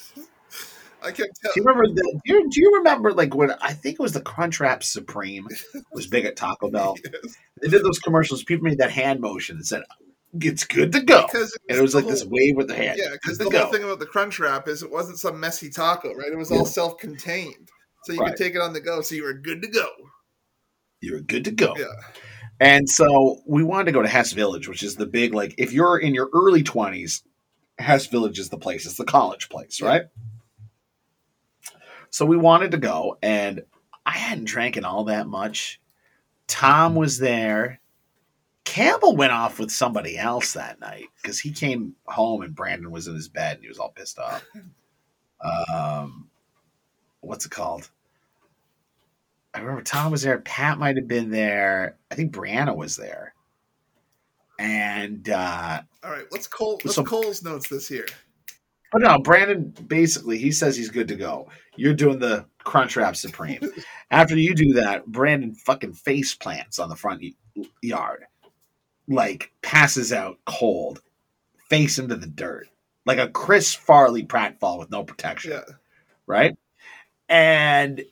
[1.03, 1.53] I kept Do telling.
[1.57, 1.87] you remember?
[1.87, 5.47] The, do, you, do you remember like when I think it was the Crunchwrap Supreme
[5.91, 6.95] was big at Taco Bell?
[7.11, 7.35] Yes.
[7.61, 8.43] They did those commercials.
[8.43, 9.83] People made that hand motion and said,
[10.41, 12.99] "It's good to go," Because and it was like this wave with the hand.
[13.01, 13.71] Yeah, because the whole go.
[13.71, 16.31] thing about the crunch wrap is it wasn't some messy taco, right?
[16.31, 17.69] It was all self-contained,
[18.03, 18.29] so you Right.
[18.29, 19.01] could take it on the go.
[19.01, 19.87] So you were good to go.
[21.01, 21.73] You were good to go.
[21.77, 21.85] Yeah,
[22.59, 25.71] And so we wanted to go to Hess Village, which is the big like if
[25.71, 27.23] you're in your early twenties,
[27.79, 28.85] Hess Village is the place.
[28.85, 30.03] It's the college place, right?
[32.13, 33.63] So we wanted to go, and
[34.05, 35.81] I hadn't drank it all that much.
[36.45, 37.79] Tom was there.
[38.65, 43.07] Campbell went off with somebody else that night because he came home and Brandon was
[43.07, 44.45] in his bed and he was all pissed off.
[45.73, 46.29] Um,
[47.21, 47.89] what's it called?
[49.55, 50.37] I remember Tom was there.
[50.37, 51.97] Pat might have been there.
[52.11, 53.33] I think Brianna was there.
[54.59, 56.25] And uh all right.
[56.31, 56.79] Let's Cole.
[56.83, 58.05] Let's So- Cole's notes this here.
[58.91, 61.49] but no, Brandon basically he says he's good to go.
[61.75, 63.59] You're doing the crunch Crunchwrap Supreme.
[64.11, 67.23] After you do that, Brandon fucking face plants on the front
[67.81, 68.25] yard,
[69.07, 71.01] like passes out cold,
[71.69, 72.67] face into the dirt,
[73.05, 75.51] like a Chris Farley pratfall with no protection.
[75.51, 75.73] Yeah,
[76.27, 76.55] right?
[77.27, 78.03] And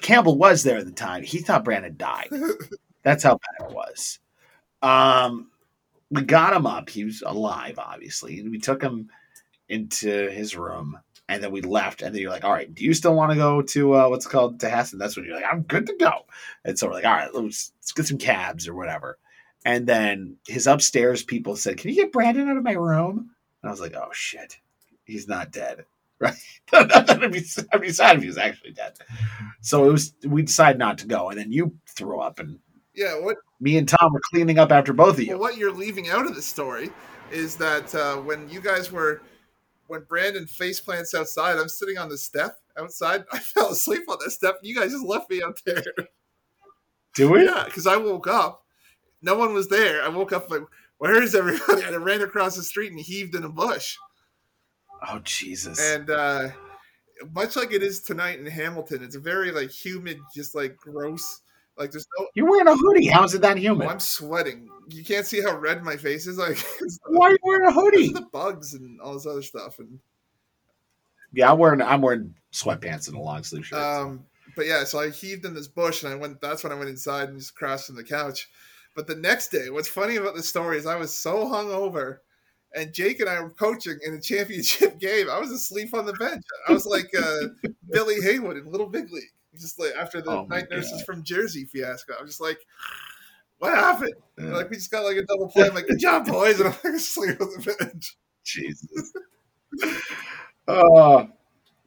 [0.00, 1.22] Campbell was there at the time.
[1.22, 2.30] He thought Brandon died.
[3.02, 4.20] That's how bad it was.
[4.80, 5.50] Um,
[6.10, 6.88] we got him up.
[6.88, 9.10] He was alive, obviously, and we took him
[9.68, 10.98] into his room.
[11.32, 12.02] And then we left.
[12.02, 14.26] And then you're like, "All right, do you still want to go to uh, what's
[14.26, 16.26] it called to Hess?" And that's when you're like, "I'm good to go."
[16.64, 19.18] And so we're like, "All right, let's, let's get some cabs or whatever."
[19.64, 23.30] And then his upstairs people said, "Can you get Brandon out of my room?"
[23.62, 24.58] And I was like, "Oh shit,
[25.04, 25.84] he's not dead."
[26.22, 26.34] right?
[26.72, 28.92] I'd, be, I'd be sad if he was actually dead.
[29.60, 30.14] So it was.
[30.24, 32.58] We decided not to go, and then you threw up, and
[32.94, 33.18] yeah.
[33.18, 35.38] What me and Tom were cleaning up after both of well, you.
[35.38, 36.90] what you're leaving out of the story
[37.32, 39.22] is that uh, when you guys were
[39.92, 43.24] when Brandon face plants outside, I'm sitting on the step outside.
[43.32, 44.58] I fell asleep on that step.
[44.62, 45.84] You guys just left me out there.
[47.14, 47.44] Do we?
[47.44, 48.64] Yeah, because I woke up,
[49.20, 50.02] no one was there.
[50.02, 50.62] I woke up like,
[50.96, 51.82] where is everybody?
[51.86, 53.98] And I ran across the street and heaved in a bush.
[55.06, 55.78] Oh Jesus!
[55.78, 56.48] And uh,
[57.34, 61.41] much like it is tonight in Hamilton, it's a very like humid, just like gross.
[61.76, 62.26] Like there's no.
[62.34, 63.06] You're wearing a hoodie.
[63.06, 63.88] How's it that Oh, humid?
[63.88, 64.68] I'm sweating.
[64.88, 66.38] You can't see how red my face is.
[66.38, 66.58] Like
[67.06, 68.12] Why are you wearing a hoodie?
[68.12, 69.78] the bugs and all this other stuff.
[69.78, 69.98] And
[71.32, 71.80] Yeah, I'm wearing.
[71.80, 73.78] I'm wearing sweatpants and a long sleeve shirt.
[73.78, 74.24] Um,
[74.54, 76.40] but yeah, so I heaved in this bush, and I went.
[76.40, 78.50] That's when I went inside and just crashed on the couch.
[78.94, 82.18] But the next day, what's funny about the story is I was so hungover,
[82.74, 85.30] and Jake and I were coaching in a championship game.
[85.30, 86.42] I was asleep on the bench.
[86.68, 87.46] I was like uh,
[87.90, 91.04] Billy Heywood in Little Big League, just like after the Oh night nurses God.
[91.06, 92.14] from Jersey fiasco.
[92.18, 92.58] I was just like,
[93.58, 94.52] "What happened?" Yeah.
[94.54, 95.68] Like we just got like a double play.
[95.68, 98.16] I'm like, "Good job, boys!" And I'm like asleep on the bench.
[98.44, 99.12] Jesus.
[100.68, 101.24] uh,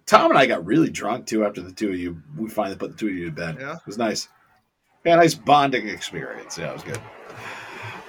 [0.05, 2.21] Tom and I got really drunk too after the two of you.
[2.37, 3.57] We finally put the two of you to bed.
[3.59, 3.75] Yeah.
[3.75, 4.27] It was nice.
[5.03, 6.57] Yeah, nice bonding experience.
[6.57, 6.99] Yeah, it was good.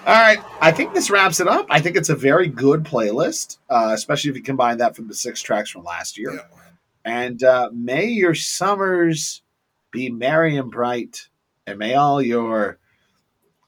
[0.06, 0.38] All right.
[0.60, 1.66] I think this wraps it up.
[1.68, 5.14] I think it's a very good playlist, uh, especially if you combine that from the
[5.14, 6.32] six tracks from last year.
[6.34, 6.40] Yeah.
[7.04, 9.42] And uh, may your summers
[9.90, 11.28] be merry and bright,
[11.66, 12.78] and may all your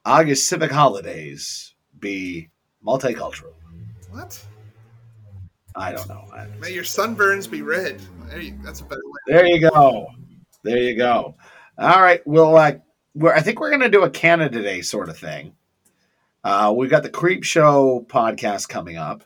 [0.04, 2.48] August civic holidays be
[2.84, 3.52] multicultural.
[4.10, 4.44] What?
[5.76, 6.24] I don't know.
[6.32, 8.00] I- May your sunburns be red.
[8.28, 9.34] There you, that's a better way.
[9.34, 10.08] There you go.
[10.64, 11.36] There you go.
[11.78, 12.20] All right.
[12.26, 12.72] Well, uh,
[13.14, 15.54] we're, I think we're going to do a Canada Day sort of thing.
[16.42, 19.24] Uh, we've got the Creep Show podcast coming up.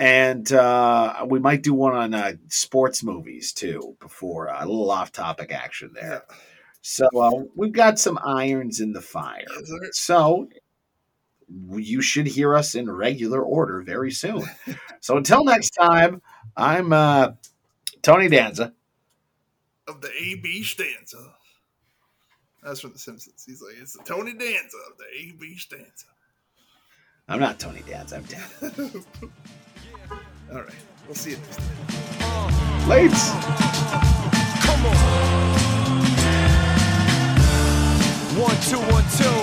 [0.00, 3.96] And uh, we might do one on uh, sports movies too.
[4.00, 6.24] Before uh, a little off-topic action there.
[6.80, 9.44] So uh, we've got some irons in the fire.
[9.58, 9.98] Yes.
[9.98, 10.48] So
[11.72, 14.42] you should hear us in regular order very soon.
[15.00, 16.22] so until next time,
[16.56, 17.32] I'm uh,
[18.00, 18.72] Tony Danza.
[19.86, 21.34] Of the AB stanza.
[22.62, 23.44] That's from The Simpsons.
[23.46, 26.06] He's like, it's the Tony Danza of the AB stanza.
[27.28, 28.16] I'm not Tony Danza.
[28.16, 29.04] I'm Dan.
[30.52, 30.74] All right.
[31.06, 32.50] We'll see you next time.
[32.88, 33.30] Lates.
[34.66, 34.96] Come on.
[38.36, 39.36] One, two, one, two.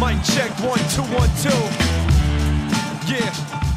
[0.00, 1.60] Mic check, one, two, one, two.
[3.12, 3.73] Yeah.